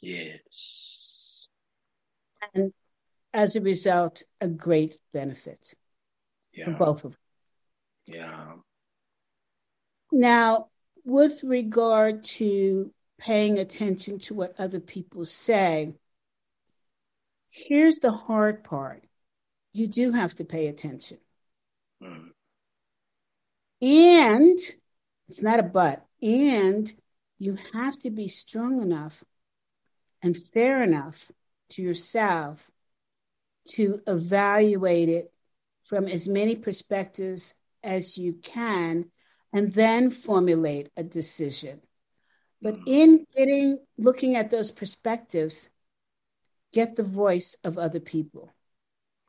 Yes. 0.00 1.48
And 2.54 2.72
as 3.32 3.56
a 3.56 3.60
result, 3.60 4.22
a 4.40 4.48
great 4.48 4.98
benefit 5.12 5.74
for 6.64 6.72
both 6.72 7.04
of 7.04 7.12
us. 7.12 7.18
Yeah. 8.06 8.52
Now, 10.12 10.68
with 11.04 11.42
regard 11.42 12.22
to 12.22 12.92
paying 13.18 13.58
attention 13.58 14.18
to 14.18 14.34
what 14.34 14.54
other 14.58 14.80
people 14.80 15.26
say, 15.26 15.94
here's 17.50 17.98
the 17.98 18.12
hard 18.12 18.64
part 18.64 19.04
you 19.72 19.88
do 19.88 20.12
have 20.12 20.34
to 20.36 20.44
pay 20.44 20.68
attention. 20.68 21.18
Mm. 22.02 22.30
And 23.82 24.58
it's 25.28 25.42
not 25.42 25.60
a 25.60 25.62
but, 25.62 26.04
and 26.22 26.92
you 27.38 27.58
have 27.72 27.98
to 28.00 28.10
be 28.10 28.28
strong 28.28 28.80
enough 28.80 29.24
and 30.22 30.36
fair 30.36 30.82
enough 30.82 31.30
to 31.70 31.82
yourself 31.82 32.70
to 33.66 34.00
evaluate 34.06 35.08
it 35.08 35.32
from 35.84 36.06
as 36.06 36.28
many 36.28 36.56
perspectives 36.56 37.54
as 37.82 38.16
you 38.16 38.34
can 38.42 39.06
and 39.52 39.72
then 39.72 40.10
formulate 40.10 40.90
a 40.96 41.04
decision. 41.04 41.80
But 42.60 42.78
in 42.86 43.26
getting 43.36 43.78
looking 43.98 44.36
at 44.36 44.50
those 44.50 44.72
perspectives, 44.72 45.68
get 46.72 46.96
the 46.96 47.02
voice 47.02 47.56
of 47.62 47.78
other 47.78 48.00
people. 48.00 48.50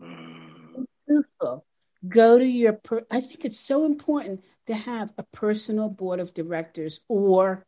Mm. 0.01 0.85
Truthful. 1.07 1.65
Go 2.07 2.39
to 2.39 2.45
your 2.45 2.73
per- 2.73 3.05
I 3.11 3.19
think 3.19 3.45
it's 3.45 3.59
so 3.59 3.85
important 3.85 4.43
to 4.67 4.75
have 4.75 5.13
a 5.17 5.23
personal 5.23 5.89
board 5.89 6.19
of 6.19 6.33
directors 6.33 6.99
or 7.07 7.65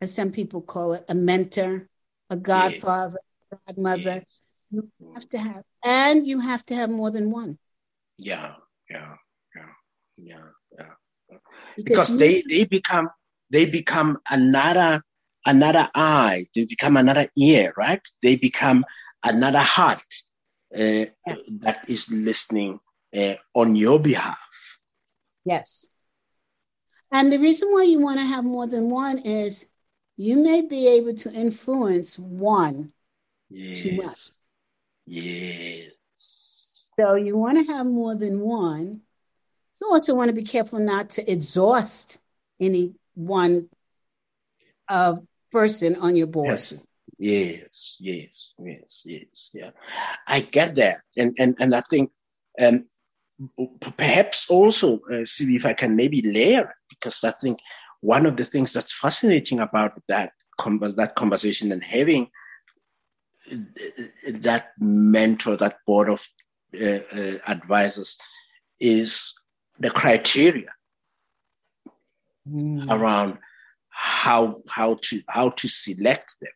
as 0.00 0.14
some 0.14 0.32
people 0.32 0.60
call 0.60 0.92
it, 0.94 1.04
a 1.08 1.14
mentor, 1.14 1.88
a 2.30 2.36
godfather, 2.36 3.18
godmother. 3.66 4.22
Yes. 4.22 4.42
You 4.70 4.90
have 5.14 5.28
to 5.30 5.38
have 5.38 5.62
and 5.84 6.26
you 6.26 6.40
have 6.40 6.64
to 6.66 6.74
have 6.74 6.90
more 6.90 7.10
than 7.10 7.30
one. 7.30 7.58
Yeah. 8.18 8.54
Yeah. 8.90 9.14
Yeah. 9.54 9.72
Yeah. 10.16 10.48
Yeah. 10.76 11.38
Because 11.76 12.10
Because 12.10 12.18
they 12.18 12.42
they 12.48 12.64
become 12.64 13.10
they 13.50 13.66
become 13.66 14.18
another 14.30 15.02
another 15.46 15.88
eye. 15.94 16.46
They 16.54 16.66
become 16.66 16.96
another 16.96 17.28
ear. 17.36 17.72
Right. 17.76 18.02
They 18.22 18.36
become 18.36 18.84
another 19.22 19.60
heart 19.60 20.04
uh, 20.74 21.06
that 21.60 21.84
is 21.88 22.10
listening 22.10 22.80
uh, 23.16 23.34
on 23.54 23.76
your 23.76 24.00
behalf. 24.00 24.38
Yes. 25.44 25.86
And 27.14 27.30
the 27.30 27.38
reason 27.38 27.70
why 27.70 27.84
you 27.84 28.00
want 28.00 28.18
to 28.18 28.26
have 28.26 28.44
more 28.44 28.66
than 28.66 28.90
one 28.90 29.18
is 29.18 29.66
you 30.16 30.36
may 30.36 30.62
be 30.62 30.88
able 30.88 31.14
to 31.14 31.32
influence 31.32 32.18
one 32.18 32.92
too 33.52 33.92
much. 33.92 34.06
Yes. 34.06 34.42
Yes. 35.06 36.90
So 36.98 37.14
you 37.14 37.36
want 37.36 37.64
to 37.64 37.72
have 37.72 37.86
more 37.86 38.16
than 38.16 38.40
one. 38.40 39.02
You 39.80 39.90
also 39.92 40.16
want 40.16 40.30
to 40.30 40.34
be 40.34 40.42
careful 40.42 40.80
not 40.80 41.10
to 41.10 41.30
exhaust 41.30 42.18
any 42.58 42.94
one 43.14 43.68
uh, 44.88 45.14
person 45.52 45.94
on 45.94 46.16
your 46.16 46.26
board. 46.26 46.48
Yes. 46.48 46.84
Yes, 47.16 47.96
yes, 48.00 48.54
yes, 48.58 49.04
yes, 49.06 49.50
yeah. 49.54 49.70
I 50.26 50.40
get 50.40 50.74
that, 50.74 50.98
and 51.16 51.36
and 51.38 51.54
and 51.60 51.72
I 51.72 51.80
think, 51.80 52.10
um, 52.60 52.86
perhaps 53.96 54.50
also, 54.50 54.98
uh, 55.08 55.24
see 55.24 55.54
if 55.54 55.64
I 55.64 55.74
can 55.74 55.94
maybe 55.94 56.22
layer 56.22 56.74
because 57.04 57.24
I 57.24 57.30
think 57.32 57.58
one 58.00 58.26
of 58.26 58.36
the 58.36 58.44
things 58.44 58.72
that's 58.72 58.98
fascinating 58.98 59.60
about 59.60 60.00
that 60.08 60.32
that 60.96 61.12
conversation 61.16 61.72
and 61.72 61.84
having 61.84 62.30
uh, 63.52 63.56
that 64.40 64.68
mentor, 64.78 65.56
that 65.56 65.76
board 65.86 66.08
of 66.08 66.26
uh, 66.80 66.86
uh, 66.86 67.38
advisors, 67.46 68.18
is 68.80 69.34
the 69.78 69.90
criteria 69.90 70.70
around 72.88 73.38
how 73.90 74.62
how 74.68 74.98
to 75.02 75.20
how 75.28 75.50
to 75.50 75.68
select 75.68 76.36
them. 76.40 76.52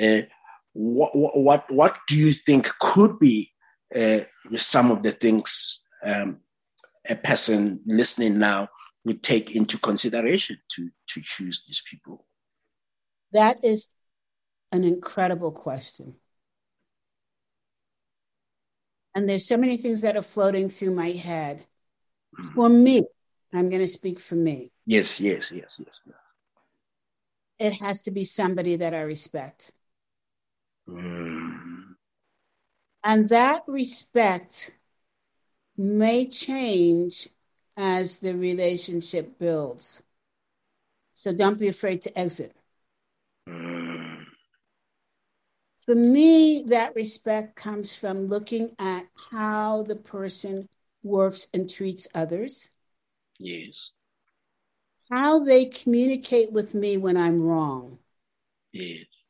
Uh, 0.00 0.26
what, 0.74 1.10
what 1.14 1.64
what 1.70 1.98
do 2.08 2.16
you 2.16 2.32
think 2.32 2.68
could 2.78 3.18
be 3.18 3.50
uh, 3.94 4.20
some 4.54 4.90
of 4.90 5.02
the 5.02 5.12
things 5.12 5.80
um, 6.04 6.38
a 7.08 7.16
person 7.16 7.80
listening 7.86 8.38
now 8.38 8.68
would 9.04 9.22
take 9.22 9.54
into 9.54 9.78
consideration 9.78 10.58
to 10.76 10.90
to 11.08 11.20
choose 11.22 11.64
these 11.66 11.82
people? 11.88 12.26
That 13.32 13.64
is 13.64 13.88
an 14.70 14.84
incredible 14.84 15.52
question. 15.52 16.14
And 19.14 19.28
there's 19.28 19.46
so 19.46 19.56
many 19.56 19.76
things 19.76 20.02
that 20.02 20.16
are 20.16 20.22
floating 20.22 20.70
through 20.70 20.94
my 20.94 21.10
head. 21.10 21.66
For 22.54 22.68
me, 22.68 23.04
I'm 23.52 23.68
going 23.68 23.82
to 23.82 23.86
speak 23.86 24.18
for 24.18 24.34
me. 24.34 24.72
Yes, 24.86 25.20
yes, 25.20 25.52
yes, 25.52 25.78
yes. 25.78 26.00
It 27.58 27.74
has 27.74 28.02
to 28.02 28.10
be 28.10 28.24
somebody 28.24 28.76
that 28.76 28.94
I 28.94 29.02
respect. 29.02 29.70
Mm, 30.88 31.94
And 33.04 33.28
that 33.28 33.62
respect 33.66 34.72
may 35.76 36.26
change 36.26 37.28
as 37.76 38.20
the 38.20 38.34
relationship 38.36 39.38
builds. 39.38 40.02
So 41.14 41.32
don't 41.32 41.58
be 41.58 41.68
afraid 41.68 42.02
to 42.02 42.18
exit. 42.18 42.54
mm, 43.46 44.26
For 45.86 45.94
me, 45.94 46.64
that 46.68 46.94
respect 46.96 47.54
comes 47.54 47.94
from 47.94 48.26
looking 48.26 48.74
at 48.80 49.06
how 49.30 49.82
the 49.84 49.94
person 49.96 50.68
works 51.04 51.46
and 51.54 51.68
treats 51.70 52.08
others, 52.14 52.70
yes, 53.38 53.92
how 55.10 55.38
they 55.38 55.64
communicate 55.66 56.50
with 56.50 56.74
me 56.74 56.96
when 56.96 57.16
I'm 57.16 57.40
wrong. 57.40 57.98
yes. 58.72 59.26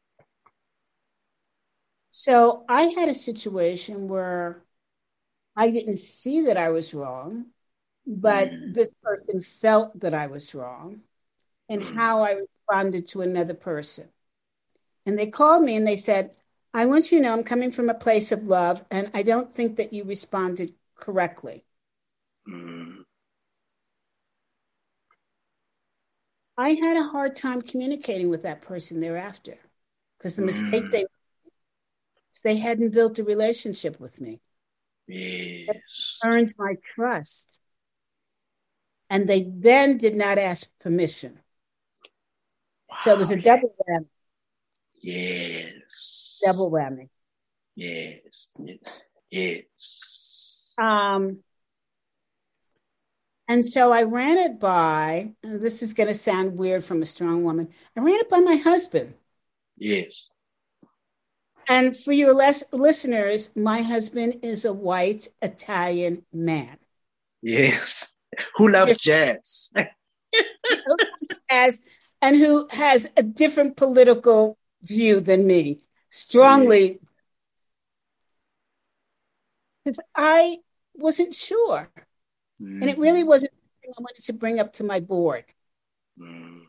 So 2.11 2.64
I 2.68 2.82
had 2.84 3.09
a 3.09 3.14
situation 3.14 4.09
where 4.09 4.64
I 5.57 5.70
didn't 5.70 5.97
see 5.99 6.43
that 6.43 6.59
I 6.59 6.70
was 6.70 6.95
wrong, 6.95 7.51
but 8.07 8.50
mm. 8.50 8.74
this 8.74 8.88
person 9.03 9.42
felt 9.42 9.98
that 10.00 10.14
I 10.14 10.26
was 10.26 10.55
wrong 10.55 11.00
and 11.68 11.82
mm. 11.82 11.94
how 11.94 12.22
I 12.22 12.32
responded 12.32 13.09
to 13.09 13.22
another 13.22 13.55
person. 13.55 14.09
And 15.07 15.18
they 15.18 15.26
called 15.26 15.62
me 15.62 15.76
and 15.76 15.86
they 15.86 15.96
said, 15.96 16.36
I 16.74 16.86
want 16.86 17.12
you 17.12 17.18
to 17.18 17.24
know 17.24 17.32
I'm 17.32 17.44
coming 17.44 17.70
from 17.70 17.90
a 17.90 17.94
place 17.94 18.32
of 18.32 18.44
love, 18.44 18.82
and 18.90 19.11
I 19.12 19.22
don't 19.22 19.55
think 19.55 19.76
that 19.76 19.92
you 19.92 20.05
responded 20.05 20.72
correctly. 20.96 21.64
Mm, 22.48 23.05
I 26.57 26.70
had 26.70 26.96
a 26.96 27.03
hard 27.03 27.36
time 27.36 27.62
communicating 27.62 28.28
with 28.28 28.42
that 28.42 28.62
person 28.62 29.00
thereafter 29.00 29.59
because 30.16 30.36
the 30.36 30.42
mistake 30.42 30.84
mm. 30.84 30.90
they 30.92 31.07
they 32.44 32.57
hadn't 32.57 32.90
built 32.90 33.18
a 33.18 33.24
relationship 33.24 34.00
with 34.00 34.20
me. 34.20 34.40
yes. 35.07 36.18
earned 36.24 36.53
my 36.59 36.74
trust. 36.94 37.59
And 39.12 39.28
they 39.28 39.42
then 39.42 39.98
did 39.98 40.16
not 40.16 40.38
ask 40.38 40.66
permission. 40.80 41.38
So 43.02 43.12
it 43.12 43.18
was 43.18 43.30
a 43.30 43.36
double 43.36 43.74
whammy, 43.86 44.06
Yes. 45.02 46.40
double 46.42 46.72
whammy. 46.72 47.10
Yes. 47.74 48.48
Yes. 48.58 49.02
yes. 49.30 50.72
Um, 50.78 51.40
and 53.48 53.62
so 53.66 53.92
I 53.92 54.04
ran 54.04 54.38
it 54.38 54.58
by, 54.58 55.32
this 55.42 55.82
is 55.82 55.92
going 55.92 56.08
to 56.08 56.14
sound 56.14 56.56
weird 56.56 56.82
from 56.82 57.02
a 57.02 57.06
strong 57.06 57.44
woman. 57.44 57.68
I 57.94 58.00
ran 58.00 58.14
it 58.14 58.30
by 58.30 58.40
my 58.40 58.56
husband. 58.56 59.12
Yes. 59.76 60.30
And 61.68 61.94
for 61.94 62.12
your 62.12 62.32
les- 62.32 62.64
listeners, 62.72 63.54
my 63.54 63.82
husband 63.82 64.40
is 64.42 64.64
a 64.64 64.72
white 64.72 65.28
Italian 65.42 66.24
man. 66.32 66.78
Yes. 67.42 68.16
Who 68.57 68.68
loves 68.68 68.97
jazz? 68.99 69.72
as 71.51 71.78
and 72.20 72.37
who 72.37 72.66
has 72.70 73.09
a 73.16 73.22
different 73.22 73.76
political 73.76 74.57
view 74.83 75.20
than 75.20 75.47
me, 75.47 75.83
strongly. 76.11 77.01
Because 79.85 80.01
I 80.14 80.59
wasn't 80.95 81.35
sure. 81.35 81.91
Mm. 82.61 82.80
And 82.80 82.91
it 82.91 82.99
really 82.99 83.24
wasn't 83.24 83.53
something 83.53 83.95
I 83.99 84.03
wanted 84.03 84.24
to 84.24 84.33
bring 84.33 84.61
up 84.61 84.74
to 84.74 84.85
my 84.85 85.01
board. 85.01 85.45
Mm. 86.18 86.62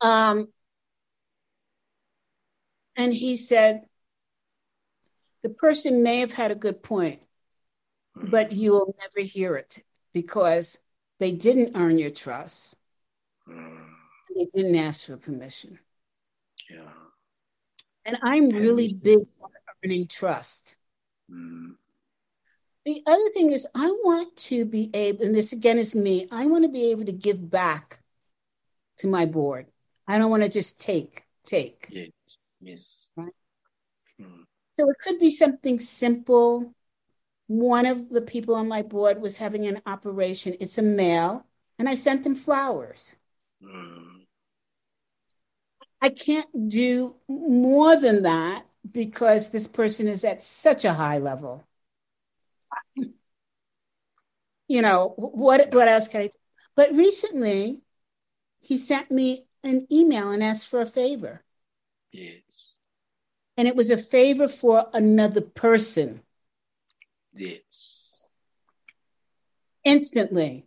Um, 0.00 0.48
and 2.96 3.14
he 3.14 3.36
said, 3.36 3.86
the 5.42 5.50
person 5.50 6.02
may 6.02 6.20
have 6.20 6.32
had 6.32 6.50
a 6.50 6.56
good 6.56 6.82
point, 6.82 7.20
mm. 8.16 8.30
but 8.30 8.52
you 8.52 8.72
will 8.72 8.96
never 8.98 9.26
hear 9.26 9.56
it 9.56 9.84
because 10.14 10.78
they 11.18 11.32
didn't 11.32 11.76
earn 11.76 11.98
your 11.98 12.10
trust. 12.10 12.76
Mm. 13.46 13.84
They 14.34 14.46
didn't 14.54 14.76
ask 14.76 15.06
for 15.06 15.18
permission. 15.18 15.78
Yeah. 16.70 16.88
And 18.06 18.16
I'm 18.22 18.48
really 18.48 18.94
big 18.94 19.18
on 19.42 19.50
earning 19.84 20.06
trust. 20.06 20.76
Mm. 21.30 21.74
The 22.84 23.02
other 23.06 23.30
thing 23.30 23.52
is, 23.52 23.66
I 23.74 23.90
want 23.90 24.36
to 24.36 24.64
be 24.64 24.90
able, 24.92 25.24
and 25.24 25.34
this 25.34 25.52
again 25.52 25.78
is 25.78 25.94
me, 25.94 26.28
I 26.30 26.46
want 26.46 26.64
to 26.64 26.70
be 26.70 26.90
able 26.90 27.06
to 27.06 27.12
give 27.12 27.50
back 27.50 28.00
to 28.98 29.06
my 29.06 29.26
board. 29.26 29.66
I 30.06 30.18
don't 30.18 30.30
want 30.30 30.42
to 30.42 30.50
just 30.50 30.80
take, 30.80 31.24
take. 31.44 31.88
Yes, 31.90 32.10
yes. 32.60 33.12
Right? 33.16 33.32
Hmm. 34.20 34.42
So 34.76 34.90
it 34.90 34.96
could 35.02 35.18
be 35.18 35.30
something 35.30 35.80
simple. 35.80 36.74
One 37.46 37.86
of 37.86 38.08
the 38.08 38.22
people 38.22 38.54
on 38.54 38.68
my 38.68 38.82
board 38.82 39.20
was 39.20 39.36
having 39.36 39.66
an 39.66 39.82
operation. 39.86 40.56
It's 40.60 40.78
a 40.78 40.82
male, 40.82 41.46
and 41.78 41.88
I 41.88 41.94
sent 41.94 42.26
him 42.26 42.34
flowers. 42.34 43.16
Hmm. 43.62 44.22
I 46.00 46.10
can't 46.10 46.68
do 46.68 47.16
more 47.28 47.96
than 47.96 48.22
that 48.22 48.66
because 48.90 49.50
this 49.50 49.66
person 49.66 50.08
is 50.08 50.24
at 50.24 50.44
such 50.44 50.84
a 50.84 50.92
high 50.92 51.18
level 51.18 51.64
you 54.68 54.82
know 54.82 55.14
what 55.16 55.72
what 55.72 55.88
else 55.88 56.08
can 56.08 56.22
i 56.22 56.26
do? 56.26 56.38
but 56.74 56.94
recently 56.94 57.80
he 58.60 58.78
sent 58.78 59.10
me 59.10 59.46
an 59.62 59.86
email 59.90 60.30
and 60.30 60.42
asked 60.42 60.66
for 60.66 60.80
a 60.80 60.86
favor 60.86 61.42
yes 62.12 62.78
and 63.56 63.68
it 63.68 63.76
was 63.76 63.90
a 63.90 63.96
favor 63.96 64.48
for 64.48 64.86
another 64.92 65.40
person 65.40 66.20
yes 67.34 68.28
instantly 69.84 70.66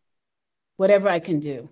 whatever 0.76 1.08
i 1.08 1.20
can 1.20 1.40
do 1.40 1.70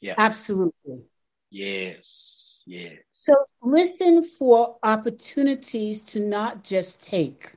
yeah 0.00 0.14
absolutely 0.18 1.02
yes 1.50 2.62
yes 2.66 2.98
so 3.12 3.34
listen 3.62 4.22
for 4.22 4.76
opportunities 4.82 6.02
to 6.02 6.20
not 6.20 6.62
just 6.62 7.04
take 7.04 7.54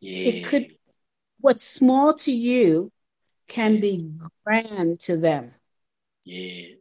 yeah. 0.00 0.28
it 0.28 0.44
could 0.46 0.76
what's 1.40 1.64
small 1.64 2.14
to 2.14 2.32
you 2.32 2.90
can 3.48 3.80
be 3.80 4.10
grand 4.44 5.00
to 5.00 5.16
them. 5.16 5.52
Yes. 6.24 6.76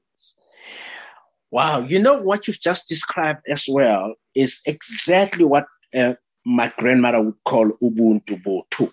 Wow. 1.52 1.80
You 1.80 2.00
know 2.00 2.22
what 2.22 2.48
you've 2.48 2.60
just 2.60 2.88
described 2.88 3.42
as 3.48 3.66
well 3.70 4.16
is 4.34 4.62
exactly 4.66 5.46
what 5.46 5.66
uh, 5.94 6.14
my 6.46 6.72
grandmother 6.78 7.22
would 7.22 7.44
call 7.44 7.72
Ubuntu 7.82 8.42
Botho. 8.44 8.92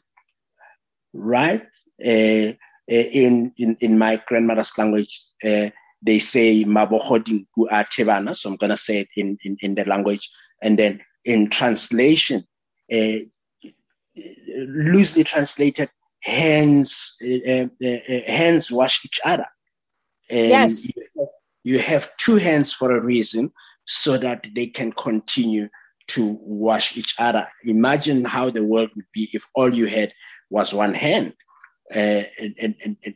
Right? 1.13 1.63
Uh, 2.05 2.53
in, 2.89 3.53
in, 3.57 3.77
in 3.81 3.99
my 3.99 4.21
grandmother's 4.27 4.77
language, 4.77 5.21
uh, 5.45 5.71
they 6.03 6.19
say 6.19 6.65
Mabohodin 6.65 7.47
Atebana. 7.71 8.37
So 8.37 8.51
I'm 8.51 8.57
going 8.57 8.71
to 8.71 8.77
say 8.77 9.01
it 9.01 9.09
in, 9.17 9.39
in, 9.45 9.57
in 9.61 9.75
the 9.75 9.85
language. 9.85 10.29
And 10.61 10.79
then 10.79 11.01
in 11.25 11.49
translation, 11.51 12.45
uh, 12.93 13.19
loosely 14.47 15.25
translated, 15.25 15.89
hands 16.21 17.17
uh, 17.23 17.67
hands 18.27 18.71
wash 18.71 19.05
each 19.05 19.21
other. 19.25 19.47
And 20.31 20.49
yes. 20.49 20.89
You 21.65 21.79
have 21.79 22.11
two 22.17 22.37
hands 22.37 22.75
for 22.75 22.91
a 22.91 23.01
reason 23.01 23.53
so 23.87 24.19
that 24.19 24.45
they 24.55 24.67
can 24.67 24.93
continue 24.93 25.69
to 26.09 26.37
wash 26.41 26.97
each 26.97 27.15
other. 27.19 27.47
Imagine 27.65 28.25
how 28.25 28.51
the 28.51 28.65
world 28.65 28.91
would 28.97 29.07
be 29.15 29.29
if 29.33 29.47
all 29.55 29.73
you 29.73 29.87
had 29.87 30.13
was 30.53 30.75
one 30.75 30.95
hand. 30.95 31.33
Uh, 31.95 32.23
and, 32.41 32.55
and, 32.61 32.75
and, 32.85 33.15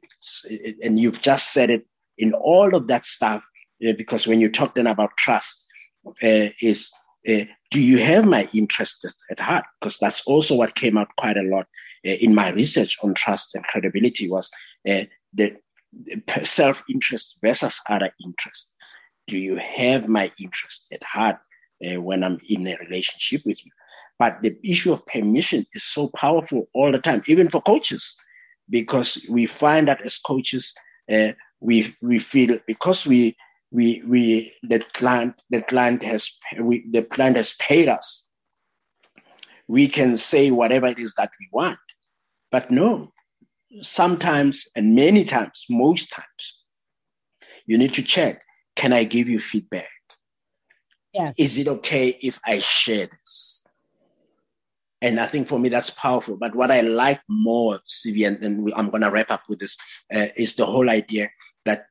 and, 0.82 0.98
you've 0.98 1.20
just 1.20 1.52
said 1.52 1.70
it 1.70 1.86
in 2.18 2.34
all 2.34 2.74
of 2.74 2.88
that 2.88 3.06
stuff, 3.06 3.42
uh, 3.86 3.92
because 3.96 4.26
when 4.26 4.40
you 4.40 4.50
talk 4.50 4.74
then 4.74 4.86
about 4.86 5.16
trust, 5.16 5.66
uh, 6.22 6.48
is 6.60 6.92
do 7.26 7.82
you 7.82 7.98
have 7.98 8.24
my 8.24 8.48
interest 8.54 9.06
at 9.30 9.40
heart? 9.40 9.64
Because 9.80 9.98
that's 9.98 10.22
also 10.26 10.54
what 10.56 10.74
came 10.74 10.96
out 10.96 11.08
quite 11.16 11.36
a 11.36 11.42
lot 11.42 11.66
uh, 12.06 12.10
in 12.10 12.34
my 12.34 12.50
research 12.50 12.98
on 13.02 13.14
trust 13.14 13.54
and 13.54 13.64
credibility 13.64 14.28
was 14.30 14.50
uh, 14.88 15.04
the 15.32 15.56
self-interest 16.42 17.38
versus 17.42 17.80
other 17.88 18.12
interests. 18.24 18.76
Do 19.26 19.38
you 19.38 19.56
have 19.56 20.08
my 20.08 20.30
interest 20.40 20.92
at 20.92 21.02
heart 21.02 21.38
uh, 21.84 22.00
when 22.00 22.22
I'm 22.22 22.38
in 22.48 22.68
a 22.68 22.76
relationship 22.76 23.42
with 23.44 23.64
you? 23.64 23.72
But 24.18 24.42
the 24.42 24.56
issue 24.64 24.92
of 24.92 25.06
permission 25.06 25.66
is 25.74 25.84
so 25.84 26.08
powerful 26.08 26.68
all 26.74 26.92
the 26.92 26.98
time, 26.98 27.22
even 27.26 27.48
for 27.50 27.60
coaches, 27.60 28.16
because 28.68 29.26
we 29.30 29.46
find 29.46 29.88
that 29.88 30.00
as 30.00 30.18
coaches, 30.18 30.74
uh, 31.10 31.32
we 31.60 31.94
we 32.00 32.18
feel 32.18 32.58
because 32.66 33.06
we 33.06 33.36
we 33.70 34.02
we 34.08 34.52
the 34.62 34.80
client 34.94 35.34
the 35.50 35.62
client 35.62 36.02
has 36.02 36.30
we, 36.58 36.86
the 36.90 37.02
client 37.02 37.36
has 37.36 37.54
paid 37.54 37.88
us, 37.88 38.28
we 39.68 39.88
can 39.88 40.16
say 40.16 40.50
whatever 40.50 40.86
it 40.86 40.98
is 40.98 41.14
that 41.14 41.30
we 41.38 41.48
want. 41.52 41.78
But 42.50 42.70
no, 42.70 43.12
sometimes 43.80 44.66
and 44.74 44.94
many 44.94 45.24
times, 45.24 45.66
most 45.68 46.10
times, 46.10 46.58
you 47.66 47.76
need 47.76 47.94
to 47.94 48.02
check 48.02 48.42
can 48.76 48.92
I 48.92 49.04
give 49.04 49.28
you 49.28 49.40
feedback? 49.40 49.88
Yes. 51.12 51.34
Is 51.38 51.58
it 51.58 51.66
okay 51.66 52.08
if 52.08 52.38
I 52.44 52.58
share 52.60 53.08
this? 53.08 53.64
And 55.02 55.20
I 55.20 55.26
think 55.26 55.48
for 55.48 55.58
me 55.58 55.68
that's 55.68 55.90
powerful. 55.90 56.36
But 56.36 56.54
what 56.54 56.70
I 56.70 56.80
like 56.80 57.20
more, 57.28 57.80
CB, 57.88 58.26
and, 58.26 58.42
and 58.42 58.72
I'm 58.74 58.90
going 58.90 59.02
to 59.02 59.10
wrap 59.10 59.30
up 59.30 59.42
with 59.48 59.58
this, 59.58 59.76
uh, 60.14 60.26
is 60.36 60.56
the 60.56 60.66
whole 60.66 60.88
idea 60.88 61.28
that 61.64 61.86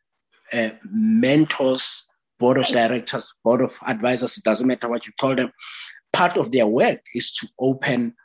uh, 0.52 0.70
mentors, 0.84 2.08
board 2.40 2.58
of 2.58 2.68
directors, 2.68 3.34
board 3.44 3.62
of 3.62 3.78
advisors, 3.86 4.38
it 4.38 4.44
doesn't 4.44 4.68
matter 4.68 4.90
what 4.90 5.06
you 5.06 5.14
call 5.20 5.36
them, 5.36 5.52
part 6.12 6.38
of 6.38 6.52
their 6.52 6.68
work 6.68 7.02
is 7.14 7.34
to 7.34 7.48
open 7.60 8.16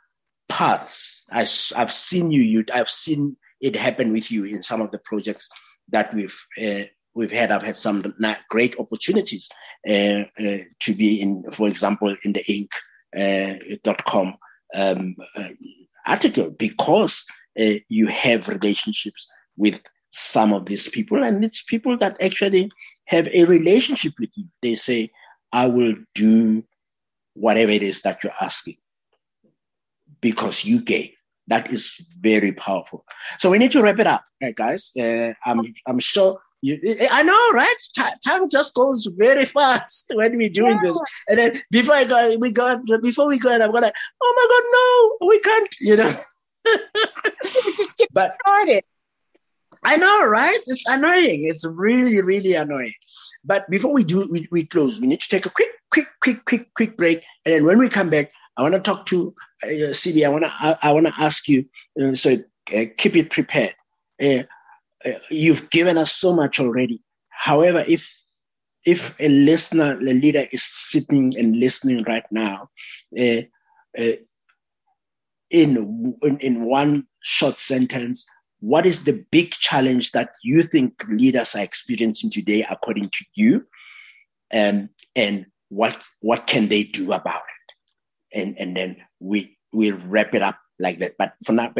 paths. 0.49 1.25
I, 1.31 1.45
have 1.75 1.91
seen 1.91 2.31
you, 2.31 2.41
you, 2.41 2.65
I've 2.73 2.89
seen 2.89 3.37
it 3.59 3.75
happen 3.75 4.11
with 4.11 4.31
you 4.31 4.45
in 4.45 4.61
some 4.61 4.81
of 4.81 4.91
the 4.91 4.99
projects 4.99 5.49
that 5.89 6.13
we've 6.13 6.45
uh, 6.61 6.85
we've 7.13 7.31
had. 7.31 7.51
I've 7.51 7.63
had 7.63 7.75
some 7.75 8.15
great 8.49 8.79
opportunities 8.79 9.49
uh, 9.87 10.23
uh, 10.39 10.57
to 10.81 10.93
be 10.95 11.21
in, 11.21 11.51
for 11.51 11.67
example, 11.67 12.15
in 12.23 12.33
the 12.33 12.43
Inc. 12.43 12.71
Uh, 13.15 13.59
um, 14.73 15.15
uh, 15.35 15.49
article 16.05 16.49
because 16.49 17.25
uh, 17.59 17.73
you 17.89 18.07
have 18.07 18.47
relationships 18.49 19.29
with 19.57 19.81
some 20.11 20.53
of 20.53 20.65
these 20.65 20.89
people, 20.89 21.23
and 21.23 21.43
it's 21.43 21.63
people 21.63 21.97
that 21.97 22.17
actually 22.21 22.71
have 23.07 23.27
a 23.27 23.45
relationship 23.45 24.13
with 24.19 24.29
you. 24.35 24.45
They 24.61 24.75
say, 24.75 25.11
"I 25.51 25.67
will 25.67 25.95
do 26.15 26.63
whatever 27.33 27.71
it 27.71 27.83
is 27.83 28.01
that 28.01 28.23
you're 28.23 28.33
asking." 28.41 28.77
because 30.21 30.63
you 30.63 30.81
gave. 30.81 31.11
That 31.47 31.71
is 31.71 31.95
very 32.19 32.53
powerful. 32.53 33.03
So 33.39 33.49
we 33.49 33.57
need 33.57 33.71
to 33.73 33.81
wrap 33.81 33.99
it 33.99 34.07
up, 34.07 34.23
right, 34.41 34.55
guys. 34.55 34.91
Uh, 34.97 35.33
I'm 35.45 35.73
I'm 35.85 35.99
sure 35.99 36.39
you. 36.61 36.79
I 37.11 37.23
know, 37.23 37.51
right? 37.53 37.75
T- 37.95 38.03
time 38.25 38.49
just 38.49 38.73
goes 38.75 39.09
very 39.11 39.45
fast 39.57 40.11
when 40.13 40.37
we're 40.37 40.49
doing 40.49 40.75
yeah. 40.75 40.81
this. 40.83 41.01
And 41.29 41.37
then 41.37 41.61
before 41.71 41.95
I 41.95 42.05
go, 42.05 42.37
we 42.39 42.51
go 42.51 42.81
before 43.01 43.27
we 43.27 43.39
go, 43.39 43.53
and 43.53 43.63
I'm 43.63 43.71
gonna. 43.71 43.91
Oh 44.21 44.33
my 44.37 44.47
God, 44.49 44.63
no, 44.71 45.27
we 45.27 45.39
can't. 45.39 45.75
You 45.79 45.97
know. 45.97 46.13
just 47.77 47.97
get 47.97 48.09
but, 48.13 48.35
started. 48.45 48.83
I 49.83 49.97
know, 49.97 50.25
right? 50.27 50.59
It's 50.67 50.87
annoying. 50.87 51.41
It's 51.43 51.65
really, 51.65 52.21
really 52.21 52.53
annoying. 52.53 52.93
But 53.43 53.67
before 53.67 53.95
we 53.95 54.03
do, 54.03 54.27
we, 54.31 54.47
we 54.51 54.67
close. 54.67 55.01
We 55.01 55.07
need 55.07 55.21
to 55.21 55.29
take 55.29 55.47
a 55.47 55.49
quick 55.49 55.71
quick, 55.91 56.07
quick, 56.21 56.45
quick, 56.45 56.73
quick 56.73 56.97
break. 56.97 57.25
And 57.45 57.53
then 57.53 57.65
when 57.65 57.77
we 57.77 57.89
come 57.89 58.09
back, 58.09 58.31
I 58.57 58.63
want 58.63 58.73
to 58.73 58.79
talk 58.79 59.05
to 59.07 59.35
uh, 59.63 59.67
CB. 59.67 60.25
I 60.25 60.29
want 60.29 60.45
to 60.45 60.51
I, 60.51 60.77
I 60.81 60.91
want 60.93 61.07
to 61.07 61.13
ask 61.17 61.47
you. 61.47 61.65
Uh, 61.99 62.15
so 62.15 62.31
uh, 62.75 62.85
keep 62.97 63.15
it 63.15 63.29
prepared. 63.29 63.75
Uh, 64.21 64.25
uh, 64.25 64.43
you've 65.29 65.69
given 65.69 65.97
us 65.97 66.11
so 66.11 66.33
much 66.33 66.59
already. 66.59 67.01
However, 67.29 67.83
if 67.87 68.17
if 68.83 69.19
a 69.19 69.29
listener, 69.29 69.99
a 69.99 70.13
leader 70.13 70.45
is 70.51 70.63
sitting 70.63 71.37
and 71.37 71.55
listening 71.55 72.03
right 72.03 72.25
now, 72.31 72.69
uh, 73.17 73.41
uh, 73.97 74.15
in, 75.49 76.15
in 76.23 76.37
in 76.39 76.65
one 76.65 77.07
short 77.21 77.57
sentence, 77.57 78.25
what 78.59 78.85
is 78.85 79.03
the 79.03 79.25
big 79.31 79.51
challenge 79.51 80.11
that 80.11 80.33
you 80.43 80.63
think 80.63 81.03
leaders 81.07 81.55
are 81.55 81.63
experiencing 81.63 82.29
today, 82.29 82.65
according 82.67 83.09
to 83.09 83.25
you, 83.35 83.65
um, 84.53 84.89
and 85.15 85.45
what 85.69 86.03
what 86.21 86.47
can 86.47 86.69
they 86.69 86.83
do 86.83 87.13
about 87.13 87.41
it? 87.41 88.39
And 88.39 88.57
and 88.57 88.75
then 88.75 88.97
we 89.19 89.57
we 89.73 89.91
wrap 89.91 90.33
it 90.33 90.41
up 90.41 90.57
like 90.79 90.99
that. 90.99 91.15
But 91.17 91.33
for 91.45 91.53
now, 91.53 91.71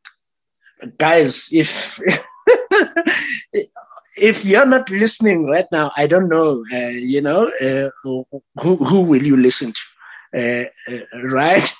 guys, 0.97 1.49
if 1.51 1.99
if 4.17 4.45
you're 4.45 4.65
not 4.65 4.89
listening 4.89 5.45
right 5.45 5.67
now, 5.71 5.91
I 5.95 6.07
don't 6.07 6.29
know, 6.29 6.63
uh, 6.73 6.89
you 6.89 7.21
know, 7.21 7.51
uh, 7.61 7.89
who, 8.03 8.25
who 8.59 9.05
will 9.05 9.23
you 9.23 9.37
listen 9.37 9.73
to, 9.73 9.81
uh, 10.37 10.93
uh 10.93 11.23
right? 11.23 11.71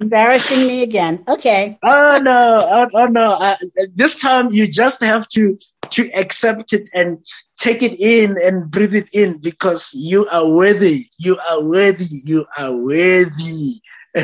Embarrassing 0.00 0.66
me 0.66 0.82
again. 0.82 1.22
Okay. 1.28 1.78
Oh 1.82 2.18
no! 2.22 2.62
Oh, 2.64 2.88
oh 2.94 3.06
no! 3.06 3.32
Uh, 3.32 3.56
this 3.94 4.18
time 4.18 4.48
you 4.50 4.66
just 4.66 5.02
have 5.02 5.28
to 5.28 5.58
to 5.90 6.10
accept 6.16 6.72
it 6.72 6.88
and 6.94 7.18
take 7.58 7.82
it 7.82 8.00
in 8.00 8.36
and 8.42 8.70
breathe 8.70 8.94
it 8.94 9.10
in 9.12 9.38
because 9.38 9.92
you 9.94 10.26
are 10.32 10.48
worthy. 10.48 11.10
You 11.18 11.36
are 11.50 11.62
worthy. 11.62 12.06
You 12.24 12.46
are 12.56 12.74
worthy. 12.74 13.80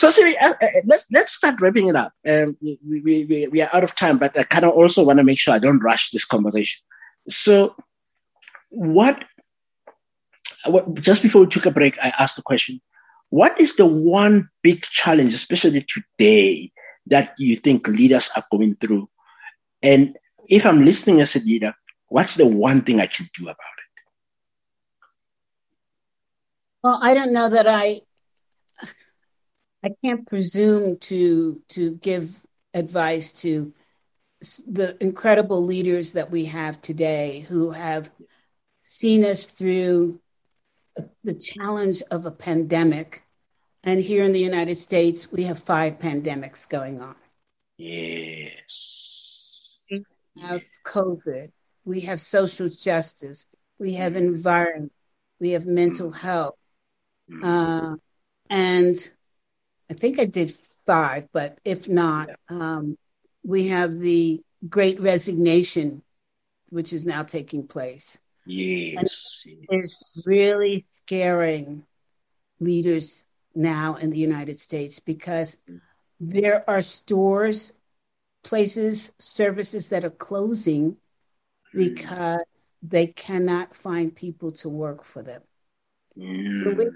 So, 0.00 0.08
CB, 0.08 0.32
uh, 0.40 0.54
uh, 0.62 0.66
let's 0.86 1.06
let's 1.12 1.34
start 1.34 1.60
wrapping 1.60 1.88
it 1.88 1.94
up. 1.94 2.14
Um, 2.26 2.56
we, 2.62 2.78
we, 3.04 3.24
we, 3.26 3.48
we 3.48 3.60
are 3.60 3.68
out 3.74 3.84
of 3.84 3.94
time, 3.94 4.16
but 4.16 4.38
I 4.38 4.44
kind 4.44 4.64
of 4.64 4.70
also 4.70 5.04
want 5.04 5.18
to 5.18 5.24
make 5.24 5.38
sure 5.38 5.52
I 5.52 5.58
don't 5.58 5.80
rush 5.80 6.08
this 6.08 6.24
conversation. 6.24 6.80
So, 7.28 7.76
what, 8.70 9.22
what? 10.64 10.94
Just 11.02 11.22
before 11.22 11.42
we 11.42 11.48
took 11.48 11.66
a 11.66 11.70
break, 11.70 11.98
I 12.02 12.14
asked 12.18 12.36
the 12.36 12.42
question: 12.42 12.80
What 13.28 13.60
is 13.60 13.76
the 13.76 13.84
one 13.84 14.48
big 14.62 14.80
challenge, 14.80 15.34
especially 15.34 15.86
today, 15.86 16.72
that 17.08 17.34
you 17.36 17.56
think 17.56 17.86
leaders 17.86 18.30
are 18.34 18.44
going 18.50 18.76
through? 18.76 19.06
And 19.82 20.16
if 20.48 20.64
I'm 20.64 20.80
listening 20.80 21.20
as 21.20 21.36
a 21.36 21.40
leader, 21.40 21.74
what's 22.08 22.36
the 22.36 22.46
one 22.46 22.84
thing 22.84 23.02
I 23.02 23.06
can 23.06 23.28
do 23.34 23.44
about 23.44 23.56
it? 23.58 24.02
Well, 26.82 27.00
I 27.02 27.12
don't 27.12 27.34
know 27.34 27.50
that 27.50 27.68
I 27.68 28.00
I 29.82 29.90
can't 30.04 30.26
presume 30.26 30.98
to 30.98 31.62
to 31.68 31.94
give 31.96 32.46
advice 32.74 33.32
to 33.32 33.72
the 34.66 34.96
incredible 35.00 35.64
leaders 35.64 36.14
that 36.14 36.30
we 36.30 36.46
have 36.46 36.80
today 36.80 37.40
who 37.48 37.70
have 37.70 38.10
seen 38.82 39.24
us 39.24 39.46
through 39.46 40.20
the 41.24 41.34
challenge 41.34 42.02
of 42.10 42.26
a 42.26 42.30
pandemic. 42.30 43.22
And 43.84 44.00
here 44.00 44.24
in 44.24 44.32
the 44.32 44.40
United 44.40 44.76
States, 44.76 45.32
we 45.32 45.44
have 45.44 45.58
five 45.58 45.98
pandemics 45.98 46.68
going 46.68 47.00
on. 47.00 47.14
Yes. 47.78 49.78
We 49.90 50.04
have 50.42 50.62
COVID. 50.84 51.50
We 51.84 52.00
have 52.02 52.20
social 52.20 52.68
justice. 52.68 53.46
We 53.78 53.94
have 53.94 54.16
environment. 54.16 54.92
We 55.38 55.52
have 55.52 55.66
mental 55.66 56.10
health. 56.10 56.56
Uh, 57.42 57.94
and 58.50 59.12
I 59.90 59.94
think 59.94 60.20
I 60.20 60.24
did 60.24 60.54
five, 60.86 61.28
but 61.32 61.58
if 61.64 61.88
not, 61.88 62.30
um, 62.48 62.96
we 63.44 63.68
have 63.68 63.98
the 63.98 64.40
great 64.68 65.00
resignation, 65.00 66.02
which 66.68 66.92
is 66.92 67.04
now 67.04 67.24
taking 67.24 67.66
place. 67.66 68.18
Yes. 68.46 69.44
It's 69.68 70.24
really 70.26 70.84
scaring 70.86 71.84
leaders 72.60 73.24
now 73.54 73.96
in 73.96 74.10
the 74.10 74.18
United 74.18 74.60
States 74.60 75.00
because 75.00 75.58
there 76.20 76.68
are 76.70 76.82
stores, 76.82 77.72
places, 78.44 79.12
services 79.18 79.88
that 79.88 80.04
are 80.04 80.10
closing 80.10 80.96
because 81.74 82.44
they 82.82 83.08
cannot 83.08 83.74
find 83.74 84.14
people 84.14 84.52
to 84.52 84.68
work 84.68 85.04
for 85.04 85.22
them. 85.22 85.42
Mm. 86.16 86.90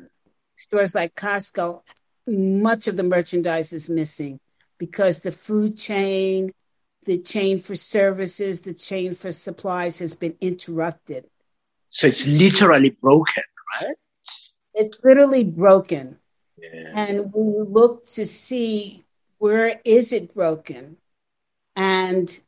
Stores 0.56 0.94
like 0.94 1.14
Costco 1.14 1.82
much 2.26 2.86
of 2.88 2.96
the 2.96 3.02
merchandise 3.02 3.72
is 3.72 3.90
missing 3.90 4.40
because 4.78 5.20
the 5.20 5.32
food 5.32 5.76
chain, 5.76 6.52
the 7.04 7.18
chain 7.18 7.58
for 7.58 7.74
services, 7.74 8.62
the 8.62 8.74
chain 8.74 9.14
for 9.14 9.32
supplies 9.32 9.98
has 9.98 10.14
been 10.14 10.36
interrupted. 10.40 11.26
So 11.90 12.06
it's 12.06 12.26
literally 12.26 12.90
broken, 12.90 13.44
right? 13.80 13.96
It's 14.74 14.98
literally 15.04 15.44
broken. 15.44 16.18
Yeah. 16.56 16.92
And 16.94 17.32
we 17.32 17.62
look 17.62 18.08
to 18.10 18.26
see 18.26 19.04
where 19.38 19.80
is 19.84 20.12
it 20.12 20.34
broken? 20.34 20.96
And 21.76 22.40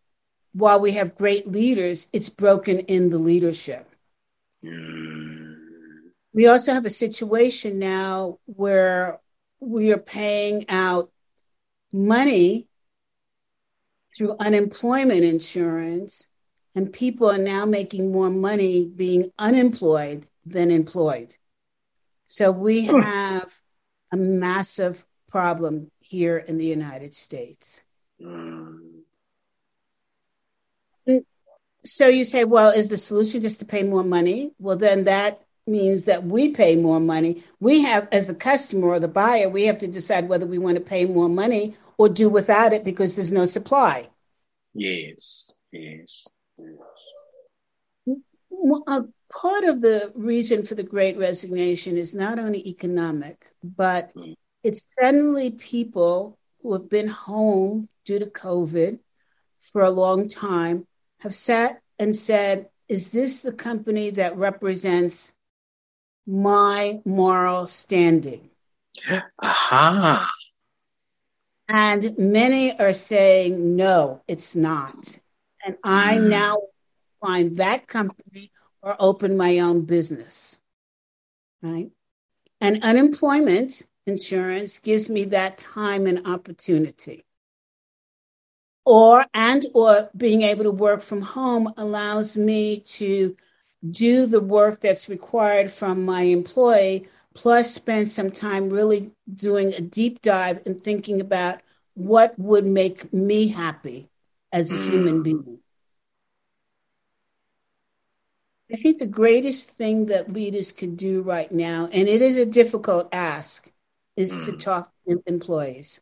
while 0.53 0.81
we 0.81 0.93
have 0.93 1.17
great 1.17 1.47
leaders, 1.47 2.07
it's 2.13 2.29
broken 2.29 2.81
in 2.81 3.11
the 3.11 3.19
leadership. 3.19 3.89
Mm. 4.65 5.57
We 6.33 6.47
also 6.47 6.73
have 6.73 6.87
a 6.87 6.91
situation 6.91 7.79
now 7.79 8.39
where 8.47 9.21
we 9.61 9.93
are 9.93 9.99
paying 9.99 10.69
out 10.69 11.11
money 11.93 12.69
through 14.15 14.37
unemployment 14.39 15.25
insurance, 15.25 16.29
and 16.75 16.93
people 16.93 17.31
are 17.31 17.39
now 17.39 17.67
making 17.67 18.13
more 18.13 18.31
money 18.31 18.85
being 18.85 19.31
unemployed 19.39 20.27
than 20.45 20.71
employed. 20.71 21.35
So 22.27 22.51
we 22.51 22.87
hmm. 22.87 23.01
have 23.01 23.55
a 24.13 24.17
massive 24.17 25.05
problem 25.29 25.91
here 26.01 26.39
in 26.39 26.59
the 26.59 26.67
United 26.67 27.15
States. 27.15 27.83
Hmm. 28.21 28.79
So 31.85 32.09
you 32.09 32.25
say, 32.25 32.45
well, 32.45 32.71
is 32.71 32.89
the 32.89 32.97
solution 32.97 33.43
just 33.43 33.61
to 33.61 33.65
pay 33.65 33.85
more 33.85 34.03
money? 34.03 34.53
Well, 34.59 34.77
then 34.77 35.05
that 35.05 35.46
means 35.67 36.05
that 36.05 36.25
we 36.25 36.51
pay 36.51 36.77
more 36.77 37.01
money. 37.01 37.43
We 37.61 37.83
have, 37.83 38.09
as 38.13 38.27
the 38.27 38.35
customer 38.35 38.89
or 38.89 39.01
the 39.01 39.09
buyer, 39.09 39.49
we 39.49 39.65
have 39.65 39.79
to 39.79 39.87
decide 39.87 40.29
whether 40.29 40.47
we 40.47 40.59
want 40.59 40.77
to 40.77 40.81
pay 40.81 41.05
more 41.05 41.29
money 41.29 41.75
or 41.99 42.09
do 42.09 42.29
without 42.29 42.73
it 42.73 42.85
because 42.85 43.17
there's 43.17 43.33
no 43.33 43.47
supply. 43.47 44.09
Yes, 44.75 45.55
yes, 45.73 46.27
yes. 46.59 48.17
Well, 48.51 49.11
part 49.31 49.65
of 49.65 49.81
the 49.81 50.13
reason 50.15 50.63
for 50.63 50.75
the 50.75 50.83
great 50.83 51.19
resignation 51.19 51.97
is 51.99 52.15
not 52.15 52.39
only 52.39 52.67
economic, 52.69 53.51
but 53.63 54.15
mm. 54.15 54.35
it's 54.63 54.87
suddenly 55.01 55.51
people 55.51 56.39
who 56.63 56.73
have 56.73 56.89
been 56.89 57.09
home 57.09 57.89
due 58.05 58.19
to 58.19 58.27
COVID 58.27 58.99
for 59.73 59.83
a 59.83 59.91
long 59.91 60.29
time 60.29 60.87
have 61.21 61.35
sat 61.35 61.81
and 61.99 62.15
said, 62.15 62.69
is 62.89 63.11
this 63.11 63.41
the 63.41 63.53
company 63.53 64.11
that 64.11 64.37
represents 64.37 65.33
my 66.27 67.01
moral 67.05 67.67
standing. 67.67 68.51
Aha. 69.43 70.31
And 71.69 72.17
many 72.19 72.79
are 72.79 72.93
saying, 72.93 73.77
no, 73.77 74.23
it's 74.29 74.55
not. 74.55 75.19
And 75.65 75.77
I 75.83 76.19
Mm. 76.19 76.29
now 76.31 76.59
find 77.21 77.57
that 77.57 77.87
company 77.87 78.53
or 78.83 78.97
open 78.99 79.37
my 79.37 79.59
own 79.59 79.83
business. 79.85 80.59
Right. 81.63 81.91
And 82.61 82.85
unemployment 82.85 83.83
insurance 84.07 84.79
gives 84.79 85.09
me 85.09 85.25
that 85.25 85.59
time 85.59 86.07
and 86.07 86.27
opportunity. 86.27 87.25
Or 88.85 89.27
and 89.35 89.67
or 89.75 90.11
being 90.17 90.43
able 90.43 90.63
to 90.65 90.71
work 90.71 91.03
from 91.03 91.21
home 91.23 91.75
allows 91.77 92.37
me 92.37 92.81
to 92.81 93.37
do 93.91 94.27
the 94.27 94.41
work 94.41 94.81
that's 94.81 95.09
required 95.09 95.71
from 95.71 96.05
my 96.05 96.23
employee, 96.23 97.09
plus 97.35 97.73
spend 97.73 98.11
some 98.11 98.31
time 98.31 98.71
really 98.71 99.13
doing 99.35 99.73
a 99.75 99.81
deep 99.81 100.23
dive 100.23 100.67
and 100.67 100.83
thinking 100.83 101.21
about 101.21 101.61
what 101.95 102.39
would 102.39 102.67
make 102.67 103.13
me 103.13 103.49
happy 103.49 104.09
as 104.53 104.73
a 104.73 104.77
human 104.77 105.21
mm. 105.21 105.23
being. 105.23 105.59
I 108.73 108.77
think 108.77 108.99
the 108.99 109.07
greatest 109.07 109.71
thing 109.71 110.07
that 110.07 110.33
leaders 110.33 110.73
can 110.73 110.97
do 110.97 111.23
right 111.23 111.51
now, 111.53 111.89
and 111.93 112.09
it 112.09 112.21
is 112.21 112.37
a 112.37 112.47
difficult 112.47 113.09
ask, 113.13 113.71
is 114.17 114.31
to 114.47 114.53
mm. 114.53 114.59
talk 114.59 114.93
to 115.07 115.23
employees. 115.27 116.01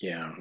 Yeah. 0.00 0.34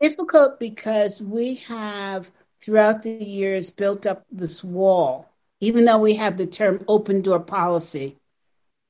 Difficult 0.00 0.60
because 0.60 1.20
we 1.20 1.54
have 1.56 2.30
throughout 2.60 3.02
the 3.02 3.12
years 3.12 3.70
built 3.70 4.06
up 4.06 4.24
this 4.30 4.62
wall. 4.62 5.29
Even 5.60 5.84
though 5.84 5.98
we 5.98 6.14
have 6.14 6.36
the 6.36 6.46
term 6.46 6.82
open 6.88 7.20
door 7.22 7.40
policy, 7.40 8.16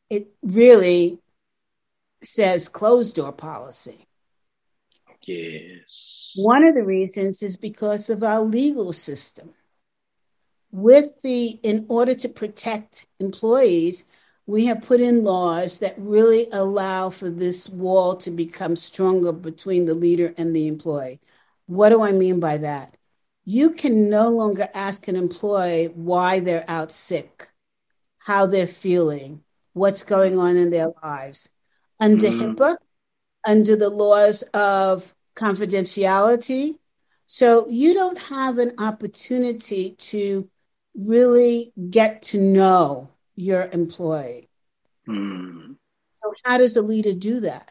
it 0.08 0.28
really 0.42 1.18
says 2.22 2.68
closed 2.68 3.16
door 3.16 3.32
policy. 3.32 4.06
Yes. 5.26 6.32
One 6.36 6.64
of 6.64 6.74
the 6.74 6.82
reasons 6.82 7.42
is 7.42 7.56
because 7.56 8.08
of 8.10 8.22
our 8.22 8.40
legal 8.40 8.92
system. 8.92 9.50
With 10.72 11.10
the, 11.22 11.58
in 11.62 11.86
order 11.88 12.14
to 12.14 12.28
protect 12.28 13.06
employees, 13.18 14.04
we 14.46 14.66
have 14.66 14.82
put 14.82 15.00
in 15.00 15.24
laws 15.24 15.80
that 15.80 15.94
really 15.98 16.48
allow 16.52 17.10
for 17.10 17.28
this 17.28 17.68
wall 17.68 18.16
to 18.16 18.30
become 18.30 18.76
stronger 18.76 19.32
between 19.32 19.86
the 19.86 19.94
leader 19.94 20.32
and 20.36 20.54
the 20.54 20.68
employee. 20.68 21.20
What 21.66 21.90
do 21.90 22.02
I 22.02 22.12
mean 22.12 22.40
by 22.40 22.58
that? 22.58 22.96
You 23.44 23.70
can 23.70 24.08
no 24.10 24.28
longer 24.28 24.68
ask 24.74 25.08
an 25.08 25.16
employee 25.16 25.86
why 25.86 26.40
they're 26.40 26.64
out 26.68 26.92
sick, 26.92 27.48
how 28.18 28.46
they're 28.46 28.66
feeling, 28.66 29.42
what's 29.72 30.02
going 30.02 30.38
on 30.38 30.56
in 30.56 30.70
their 30.70 30.92
lives. 31.02 31.48
Under 31.98 32.28
Mm. 32.28 32.56
HIPAA, 32.56 32.76
under 33.46 33.76
the 33.76 33.90
laws 33.90 34.42
of 34.54 35.14
confidentiality. 35.34 36.78
So 37.26 37.68
you 37.68 37.94
don't 37.94 38.20
have 38.22 38.58
an 38.58 38.74
opportunity 38.78 39.92
to 39.98 40.48
really 40.94 41.72
get 41.90 42.22
to 42.22 42.40
know 42.40 43.08
your 43.36 43.68
employee. 43.72 44.48
Mm. 45.08 45.76
So, 46.22 46.34
how 46.44 46.58
does 46.58 46.76
a 46.76 46.82
leader 46.82 47.14
do 47.14 47.40
that? 47.40 47.70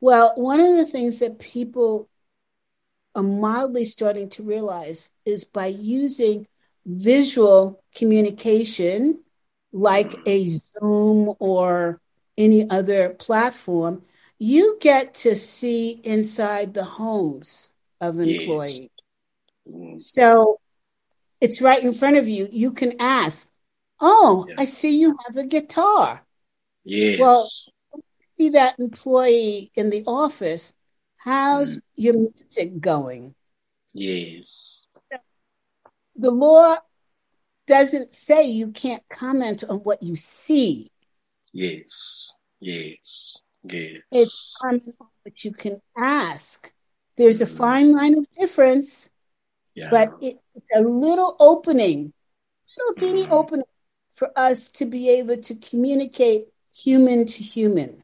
Well, 0.00 0.32
one 0.36 0.60
of 0.60 0.74
the 0.76 0.86
things 0.86 1.20
that 1.20 1.38
people 1.38 2.08
are 3.16 3.22
mildly 3.22 3.84
starting 3.84 4.28
to 4.30 4.42
realize 4.42 5.10
is 5.24 5.44
by 5.44 5.66
using 5.66 6.46
visual 6.84 7.82
communication, 7.94 9.20
like 9.72 10.14
a 10.26 10.46
Zoom 10.46 11.34
or 11.38 12.00
any 12.38 12.68
other 12.70 13.10
platform, 13.10 14.02
you 14.38 14.78
get 14.80 15.14
to 15.14 15.34
see 15.34 16.00
inside 16.04 16.74
the 16.74 16.84
homes 16.84 17.70
of 18.00 18.20
employees. 18.20 18.88
Mm. 19.68 20.00
So 20.00 20.60
it's 21.40 21.60
right 21.60 21.82
in 21.82 21.92
front 21.92 22.16
of 22.16 22.28
you. 22.28 22.48
You 22.52 22.72
can 22.72 23.00
ask, 23.00 23.48
Oh, 23.98 24.46
I 24.58 24.66
see 24.66 24.98
you 24.98 25.16
have 25.26 25.36
a 25.36 25.44
guitar. 25.44 26.22
Yes. 26.84 27.18
Well, 27.18 27.48
see 28.30 28.50
that 28.50 28.78
employee 28.78 29.70
in 29.74 29.90
the 29.90 30.04
office. 30.06 30.72
How's 31.18 31.78
mm. 31.78 31.82
your 31.96 32.14
music 32.14 32.80
going? 32.80 33.34
yes. 33.94 34.82
The 36.18 36.30
law 36.30 36.78
doesn't 37.66 38.14
say 38.14 38.44
you 38.44 38.70
can't 38.70 39.02
comment 39.10 39.64
on 39.68 39.78
what 39.78 40.02
you 40.02 40.16
see. 40.16 40.90
Yes. 41.52 42.32
Yes. 42.60 43.36
Yes. 43.64 44.02
It's 44.10 44.56
comment 44.60 44.94
on 45.00 45.08
what 45.22 45.44
you 45.44 45.52
can 45.52 45.82
ask. 45.96 46.72
There's 47.16 47.40
a 47.40 47.46
mm. 47.46 47.56
fine 47.56 47.92
line 47.92 48.16
of 48.18 48.26
difference, 48.38 49.10
Yeah. 49.74 49.90
but 49.90 50.10
it's 50.20 50.38
a 50.74 50.80
little 50.82 51.36
opening, 51.38 52.12
little 52.78 52.94
teeny 52.94 53.26
mm. 53.26 53.32
opening 53.32 53.66
for 54.14 54.30
us 54.36 54.68
to 54.68 54.86
be 54.86 55.10
able 55.10 55.36
to 55.36 55.54
communicate 55.54 56.46
human 56.74 57.26
to 57.26 57.42
human. 57.42 58.02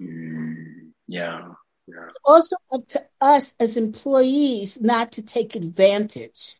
Mm. 0.00 0.92
Yeah. 1.08 1.52
Yeah. 1.92 2.06
It's 2.06 2.16
also 2.24 2.56
up 2.72 2.88
to 2.88 3.04
us 3.20 3.54
as 3.58 3.76
employees 3.76 4.80
not 4.80 5.12
to 5.12 5.22
take 5.22 5.56
advantage. 5.56 6.56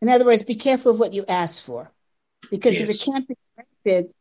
In 0.00 0.08
other 0.08 0.24
words, 0.24 0.42
be 0.42 0.54
careful 0.54 0.92
of 0.92 0.98
what 0.98 1.12
you 1.12 1.24
ask 1.28 1.62
for. 1.62 1.92
Because 2.50 2.80
if 2.80 2.88
it 2.88 3.02
can't 3.04 3.28
be 3.28 3.34
granted, 3.54 4.12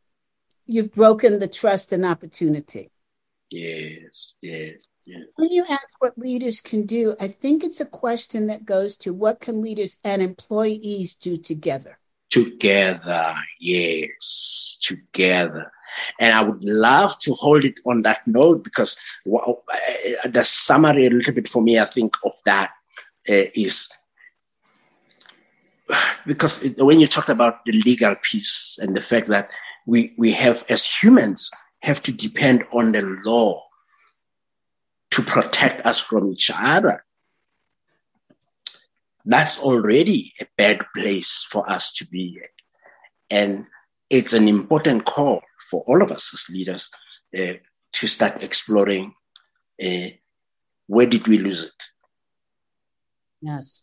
you've 0.65 0.93
broken 0.93 1.39
the 1.39 1.47
trust 1.47 1.93
and 1.93 2.05
opportunity. 2.05 2.89
Yes. 3.51 4.36
Yes. 4.41 4.82
Yes. 5.05 5.21
When 5.36 5.49
you 5.49 5.65
ask 5.69 5.88
what 5.99 6.17
leaders 6.17 6.59
can 6.59 6.86
do, 6.86 7.15
I 7.19 7.30
think 7.30 7.63
it's 7.63 7.80
a 7.80 7.86
question 7.86 8.47
that 8.47 8.65
goes 8.65 8.97
to 8.97 9.13
what 9.13 9.39
can 9.39 9.61
leaders 9.61 9.97
and 10.03 10.21
employees 10.21 11.15
do 11.15 11.38
together? 11.38 11.97
Together. 12.30 13.36
Yes. 13.59 14.78
Together. 14.82 15.71
And 16.20 16.34
I 16.34 16.41
would 16.41 16.64
love 16.64 17.18
to 17.20 17.34
hold 17.34 17.64
it 17.64 17.76
on 17.86 18.04
that 18.04 18.28
note 18.28 18.64
because 18.64 18.98
uh, 19.32 19.54
the 20.26 20.43
summary 20.43 21.08
a 21.08 21.10
little 21.10 21.34
bit 21.34 21.48
for 21.48 21.62
me, 21.62 21.80
I 21.80 21.86
think, 21.86 22.16
of 22.24 22.34
that 22.45 22.72
uh, 23.30 23.45
is 23.56 23.89
because 26.26 26.64
it, 26.64 26.78
when 26.78 27.00
you 27.00 27.08
talked 27.08 27.30
about 27.30 27.66
the 27.66 27.74
legal 27.74 28.16
piece 28.22 28.80
and 28.82 28.95
the 28.95 29.02
fact 29.02 29.28
that 29.28 29.52
we, 29.86 30.14
we 30.18 30.34
have, 30.34 30.66
as 30.70 30.86
humans, 30.86 31.52
have 31.82 32.02
to 32.04 32.14
depend 32.14 32.66
on 32.74 32.91
the 32.91 33.02
law 33.26 33.64
to 35.12 35.22
protect 35.22 35.86
us 35.86 36.00
from 36.00 36.32
each 36.32 36.52
other. 36.54 37.04
That's 39.26 39.62
already 39.62 40.34
a 40.39 40.45
bad 40.58 40.86
place 40.95 41.43
for 41.50 41.70
us 41.70 41.93
to 41.93 42.08
be. 42.08 42.41
And 43.30 43.66
it's 44.10 44.34
an 44.34 44.48
important 44.48 45.06
call 45.06 45.41
for 45.70 45.84
all 45.88 46.01
of 46.01 46.11
us 46.11 46.34
as 46.34 46.53
leaders 46.53 46.89
uh, 47.38 47.53
to 47.93 48.07
start 48.07 48.43
exploring 48.43 49.13
uh, 49.84 50.07
where 50.88 51.07
did 51.07 51.28
we 51.28 51.38
lose 51.38 51.65
it? 51.65 51.84
Yes. 53.41 53.82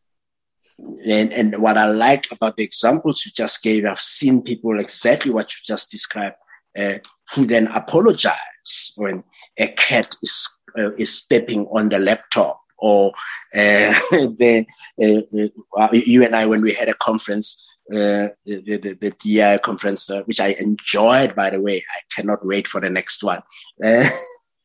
And, 0.78 1.32
and 1.32 1.62
what 1.62 1.78
I 1.78 1.87
like 1.87 2.26
about 2.32 2.57
the 2.57 2.64
examples 2.64 3.24
you 3.24 3.32
just 3.35 3.62
gave, 3.62 3.85
I've 3.85 4.01
seen 4.01 4.43
people 4.43 4.80
exactly 4.80 5.30
what 5.30 5.53
you 5.53 5.59
just 5.64 5.91
described, 5.91 6.37
uh, 6.76 6.95
who 7.35 7.47
then 7.47 7.68
apologize 7.68 8.95
when 8.97 9.22
a 9.59 9.68
cat 9.68 10.16
is 10.22 10.61
uh, 10.76 10.93
is 10.97 11.16
stepping 11.16 11.66
on 11.66 11.89
the 11.89 12.01
laptop, 12.01 12.61
or 12.78 13.12
uh, 13.55 13.95
the 14.11 14.66
uh, 15.01 15.80
uh, 15.80 15.89
you 15.93 16.24
and 16.24 16.35
I 16.35 16.47
when 16.47 16.62
we 16.62 16.72
had 16.72 16.89
a 16.89 16.95
conference, 16.95 17.74
uh, 17.93 18.28
the, 18.45 18.78
the, 18.82 18.97
the 19.01 19.14
DI 19.22 19.59
conference, 19.59 20.11
uh, 20.11 20.22
which 20.22 20.41
I 20.41 20.55
enjoyed, 20.59 21.35
by 21.35 21.51
the 21.51 21.61
way. 21.61 21.76
I 21.76 22.01
cannot 22.14 22.45
wait 22.45 22.66
for 22.66 22.80
the 22.80 22.91
next 22.91 23.22
one. 23.22 23.43
Uh, 23.85 24.09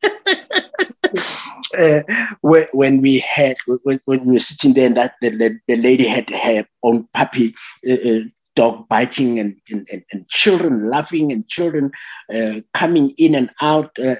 uh, 1.78 2.00
when, 2.40 3.00
we 3.00 3.18
had 3.18 3.56
when, 3.82 4.00
we 4.06 4.18
were 4.18 4.38
sitting 4.38 4.74
there 4.74 4.86
and 4.86 4.96
that 4.96 5.14
the, 5.20 5.58
the, 5.66 5.76
lady 5.76 6.06
had 6.06 6.30
her 6.30 6.64
own 6.82 7.08
puppy 7.12 7.54
uh, 7.88 7.92
uh, 7.92 8.20
dog 8.56 8.88
biting 8.88 9.38
and, 9.38 9.56
and, 9.70 10.04
and, 10.12 10.28
children 10.28 10.88
laughing 10.90 11.32
and 11.32 11.48
children 11.48 11.90
uh, 12.34 12.60
coming 12.74 13.14
in 13.18 13.34
and 13.34 13.50
out 13.60 13.96
uh, 13.98 14.14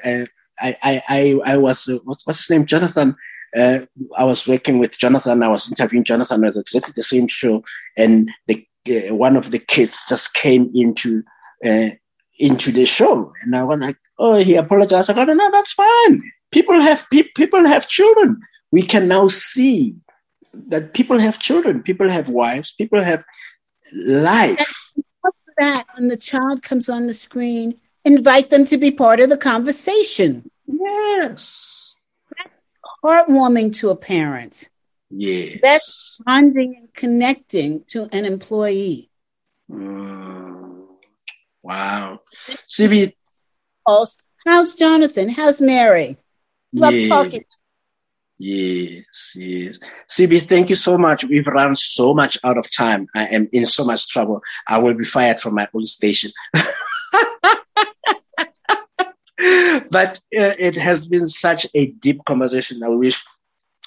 I, 0.62 0.76
I, 1.08 1.40
I, 1.44 1.56
was 1.56 1.88
what's, 2.04 2.26
what's 2.26 2.46
his 2.46 2.50
name? 2.50 2.66
Jonathan. 2.66 3.16
I 3.56 3.86
was 4.18 4.46
working 4.46 4.78
with 4.78 4.98
Jonathan. 4.98 5.42
I 5.42 5.48
was 5.48 5.68
interviewing 5.68 6.04
Jonathan. 6.04 6.44
It 6.44 6.48
was 6.48 6.56
exactly 6.58 6.92
the 6.94 7.02
same 7.02 7.28
show. 7.28 7.64
And 7.96 8.30
the 8.46 8.64
uh, 8.88 9.14
one 9.14 9.36
of 9.36 9.50
the 9.50 9.58
kids 9.58 10.04
just 10.08 10.34
came 10.34 10.70
into 10.74 11.22
uh, 11.64 11.90
into 12.38 12.72
the 12.72 12.86
show 12.86 13.32
and 13.42 13.54
I 13.54 13.64
was 13.64 13.78
like 13.80 13.96
oh 14.18 14.36
he 14.36 14.56
apologized 14.56 15.10
I 15.10 15.14
go 15.14 15.24
no 15.24 15.34
no 15.34 15.50
that's 15.50 15.72
fine 15.72 16.22
people 16.50 16.80
have 16.80 17.06
pe- 17.10 17.30
people 17.34 17.64
have 17.64 17.88
children. 17.88 18.40
We 18.70 18.82
can 18.82 19.08
now 19.08 19.28
see 19.28 19.96
that 20.68 20.94
people 20.94 21.18
have 21.18 21.38
children, 21.38 21.82
people 21.82 22.08
have 22.08 22.28
wives, 22.28 22.72
people 22.72 23.02
have 23.02 23.24
life. 23.92 24.92
that, 25.58 25.86
when 25.94 26.08
the 26.08 26.16
child 26.16 26.62
comes 26.62 26.88
on 26.88 27.06
the 27.06 27.14
screen, 27.14 27.78
invite 28.04 28.50
them 28.50 28.64
to 28.66 28.78
be 28.78 28.90
part 28.90 29.20
of 29.20 29.28
the 29.28 29.36
conversation. 29.36 30.48
Yes. 30.66 31.94
That's 32.36 32.54
heartwarming 33.04 33.74
to 33.76 33.90
a 33.90 33.96
parent. 33.96 34.68
Yes. 35.10 35.60
That's 35.60 36.20
bonding 36.24 36.76
and 36.78 36.94
connecting 36.94 37.84
to 37.88 38.08
an 38.12 38.24
employee. 38.24 39.10
Mm. 39.70 40.86
Wow. 41.62 42.20
CB. 42.34 43.12
How's 43.86 44.74
Jonathan? 44.74 45.28
How's 45.28 45.60
Mary? 45.60 46.16
Love 46.72 46.94
yes. 46.94 47.08
talking. 47.08 47.44
Yes, 48.38 49.32
yes. 49.36 49.80
CB, 50.08 50.42
thank 50.44 50.70
you 50.70 50.76
so 50.76 50.96
much. 50.96 51.24
We've 51.24 51.46
run 51.46 51.74
so 51.74 52.14
much 52.14 52.38
out 52.42 52.56
of 52.56 52.70
time. 52.70 53.06
I 53.14 53.26
am 53.26 53.48
in 53.52 53.66
so 53.66 53.84
much 53.84 54.08
trouble. 54.08 54.40
I 54.66 54.78
will 54.78 54.94
be 54.94 55.04
fired 55.04 55.40
from 55.40 55.56
my 55.56 55.68
own 55.74 55.84
station. 55.84 56.30
but 59.90 60.20
uh, 60.34 60.56
it 60.58 60.76
has 60.76 61.06
been 61.06 61.26
such 61.26 61.66
a 61.74 61.86
deep 61.86 62.24
conversation. 62.24 62.82
I 62.82 62.88
wish 62.88 63.22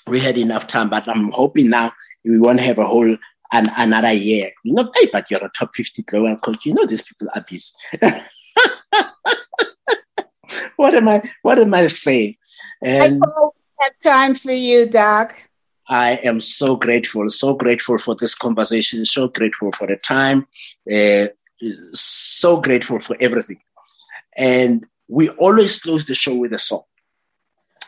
we 0.08 0.20
had 0.20 0.38
enough 0.38 0.68
time, 0.68 0.90
but 0.90 1.08
I'm 1.08 1.32
hoping 1.32 1.70
now 1.70 1.92
we 2.26 2.40
won't 2.40 2.60
have 2.60 2.78
a 2.78 2.86
whole 2.86 3.18
an, 3.54 3.70
another 3.78 4.12
year. 4.12 4.52
You 4.64 4.74
know, 4.74 4.92
hey, 4.96 5.10
but 5.12 5.30
you're 5.30 5.44
a 5.44 5.50
top 5.50 5.76
50 5.76 6.04
global 6.04 6.38
coach. 6.38 6.66
You 6.66 6.74
know, 6.74 6.86
these 6.86 7.04
people 7.04 7.28
are 7.34 7.46
busy. 7.48 7.72
what 10.76 10.94
am 10.94 11.08
I, 11.08 11.24
what 11.42 11.60
am 11.60 11.74
I 11.74 11.88
saying? 11.88 12.36
And 12.84 13.24
I 13.24 13.50
have 13.80 14.00
time 14.04 14.36
for 14.36 14.52
you, 14.52 14.86
Doc. 14.86 15.36
I 15.88 16.20
am 16.24 16.40
so 16.40 16.76
grateful, 16.76 17.30
so 17.30 17.54
grateful 17.54 17.98
for 17.98 18.16
this 18.16 18.36
conversation, 18.36 19.06
so 19.06 19.28
grateful 19.28 19.72
for 19.74 19.86
the 19.86 19.98
time, 19.98 20.48
uh, 20.92 21.28
so 21.92 22.62
grateful 22.62 23.00
for 23.00 23.18
everything. 23.20 23.60
And 24.38 24.86
we 25.10 25.30
always 25.30 25.80
close 25.80 26.06
the 26.06 26.16
show 26.16 26.36
with 26.36 26.54
a 26.54 26.60
song. 26.60 26.84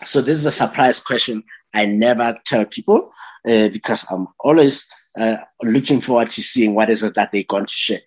So 0.04 0.22
this 0.22 0.38
is 0.38 0.46
a 0.46 0.52
surprise 0.52 1.00
question 1.00 1.44
I 1.76 1.86
never 1.86 2.38
tell 2.46 2.66
people 2.66 3.12
uh, 3.48 3.70
because 3.70 4.06
I'm 4.10 4.28
always 4.40 4.88
uh, 5.18 5.38
looking 5.62 6.00
forward 6.00 6.30
to 6.32 6.42
seeing 6.42 6.74
what 6.74 6.90
is 6.90 7.04
it 7.04 7.16
that 7.16 7.32
they're 7.32 7.44
going 7.44 7.66
to 7.66 7.74
share. 7.74 8.00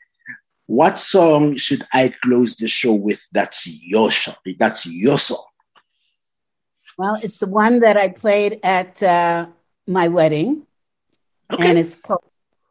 What 0.67 0.99
song 0.99 1.57
should 1.57 1.83
I 1.93 2.13
close 2.23 2.57
the 2.57 2.69
show 2.69 2.95
with? 2.95 3.27
That's 3.33 3.67
your 3.83 4.11
show. 4.11 4.33
That's 4.59 4.87
your 4.87 5.19
song. 5.19 5.45
Well, 6.97 7.19
it's 7.23 7.39
the 7.39 7.47
one 7.47 7.81
that 7.81 7.97
I 7.97 8.09
played 8.09 8.61
at 8.63 9.03
uh, 9.03 9.47
my 9.87 10.09
wedding, 10.09 10.67
okay. 11.53 11.71
and 11.71 11.79
it's 11.79 11.95
called 11.95 12.25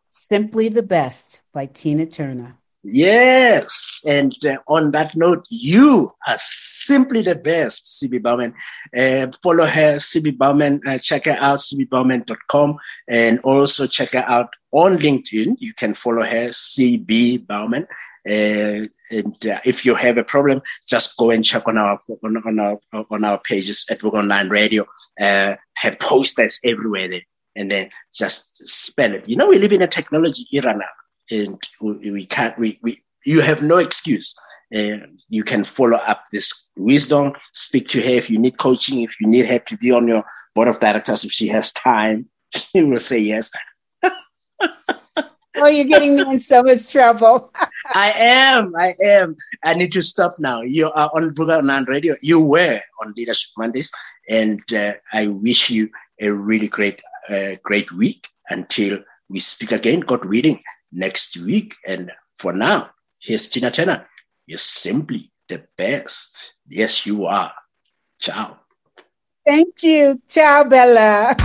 "Simply 0.08 0.68
the 0.70 0.84
Best" 0.84 1.42
by 1.54 1.66
Tina 1.66 2.06
Turner. 2.06 2.58
Yes. 2.90 4.02
And 4.08 4.34
uh, 4.46 4.60
on 4.66 4.92
that 4.92 5.14
note, 5.14 5.46
you 5.50 6.10
are 6.26 6.38
simply 6.38 7.22
the 7.22 7.36
best, 7.36 8.02
CB 8.02 8.24
Bowman. 8.24 8.54
Uh, 8.96 9.28
follow 9.44 9.66
her, 9.66 9.98
CB 9.98 10.38
Bowman. 10.38 10.80
Uh, 10.88 10.98
check 10.98 11.26
her 11.26 11.36
out, 11.38 11.60
cbbowman.com. 11.60 12.78
And 13.10 13.40
also 13.40 13.88
check 13.88 14.12
her 14.12 14.24
out 14.26 14.54
on 14.72 14.96
LinkedIn. 14.96 15.58
You 15.60 15.74
can 15.74 15.96
follow 15.96 16.24
her, 16.24 16.50
CB 16.50 17.46
Bowman. 17.46 17.88
Uh, 18.26 18.88
and 19.12 19.46
uh, 19.46 19.60
if 19.66 19.86
you 19.86 19.94
have 19.94 20.18
a 20.18 20.24
problem, 20.24 20.62
just 20.88 21.18
go 21.18 21.30
and 21.32 21.44
check 21.44 21.68
on 21.68 21.78
our 21.78 22.00
on, 22.24 22.38
on 22.38 22.60
our 22.60 22.80
on 23.10 23.24
our 23.26 23.40
pages 23.40 23.86
at 23.90 24.00
Vuka 24.00 24.20
Online 24.20 24.50
Radio. 24.50 24.86
Uh, 25.20 25.56
have 25.76 26.00
posters 26.00 26.60
everywhere 26.64 27.08
there, 27.10 27.22
and 27.56 27.72
then 27.72 27.90
just 28.14 28.68
spell 28.68 29.14
it. 29.14 29.30
You 29.30 29.38
know, 29.38 29.48
we 29.48 29.60
live 29.60 29.72
in 29.72 29.82
a 29.82 29.88
technology 29.88 30.46
era 30.52 30.74
now 30.76 30.90
and 31.32 31.62
we, 31.82 32.12
we 32.12 32.26
can't, 32.26 32.58
we, 32.58 32.78
we, 32.84 32.98
you 33.26 33.42
have 33.42 33.62
no 33.62 33.78
excuse. 33.78 34.34
And 34.72 35.20
you 35.30 35.44
can 35.44 35.64
follow 35.64 35.98
up 35.98 36.26
this 36.32 36.72
wisdom, 36.76 37.34
speak 37.54 37.88
to 37.90 38.02
her 38.02 38.10
if 38.10 38.30
you 38.30 38.38
need 38.38 38.58
coaching, 38.58 39.02
if 39.02 39.20
you 39.22 39.28
need 39.28 39.46
her 39.46 39.60
to 39.60 39.78
be 39.78 39.92
on 39.92 40.08
your 40.08 40.26
board 40.56 40.68
of 40.68 40.80
directors, 40.82 41.24
if 41.24 41.32
she 41.32 41.48
has 41.48 41.72
time, 41.72 42.28
she 42.54 42.84
will 42.84 43.00
say 43.00 43.20
yes. 43.20 43.50
oh, 44.04 45.68
you're 45.68 45.86
getting 45.86 46.16
me 46.18 46.22
in 46.34 46.40
so 46.42 46.64
much 46.64 46.92
trouble. 46.92 47.54
I 47.94 48.12
am. 48.18 48.76
I 48.76 48.94
am. 49.02 49.38
I 49.64 49.74
need 49.74 49.94
to 49.94 50.02
stop 50.02 50.34
now. 50.40 50.62
You 50.62 50.92
are 50.92 51.10
on 51.14 51.30
Online 51.32 51.86
Radio. 51.86 52.16
You 52.22 52.42
were 52.42 52.82
on 53.02 53.14
Leadership 53.16 53.52
Mondays, 53.58 53.92
and 54.30 54.62
uh, 54.74 54.94
I 55.14 55.28
wish 55.28 55.70
you 55.70 55.90
a 56.20 56.32
really 56.32 56.68
great, 56.68 57.02
uh, 57.30 57.56
great 57.64 57.92
week 57.94 58.28
until 58.50 59.00
we 59.30 59.40
speak 59.40 59.72
again. 59.72 60.02
God 60.02 60.26
willing 60.26 60.62
next 60.92 61.38
week. 61.38 61.76
And 61.86 62.12
for 62.38 62.54
now, 62.54 62.92
here's 63.20 63.50
Tina 63.50 63.72
Turner. 63.72 64.08
You're 64.46 64.58
simply 64.58 65.32
the 65.50 65.64
best. 65.78 66.56
Yes, 66.68 67.06
you 67.06 67.26
are. 67.26 67.54
Ciao. 68.20 68.60
Thank 69.46 69.84
you. 69.84 70.22
Ciao, 70.28 70.64
Bella. 70.64 71.36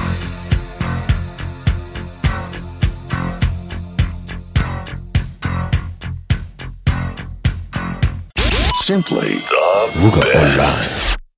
Simply 8.75 9.37
the 9.37 10.21
best. 10.21 11.22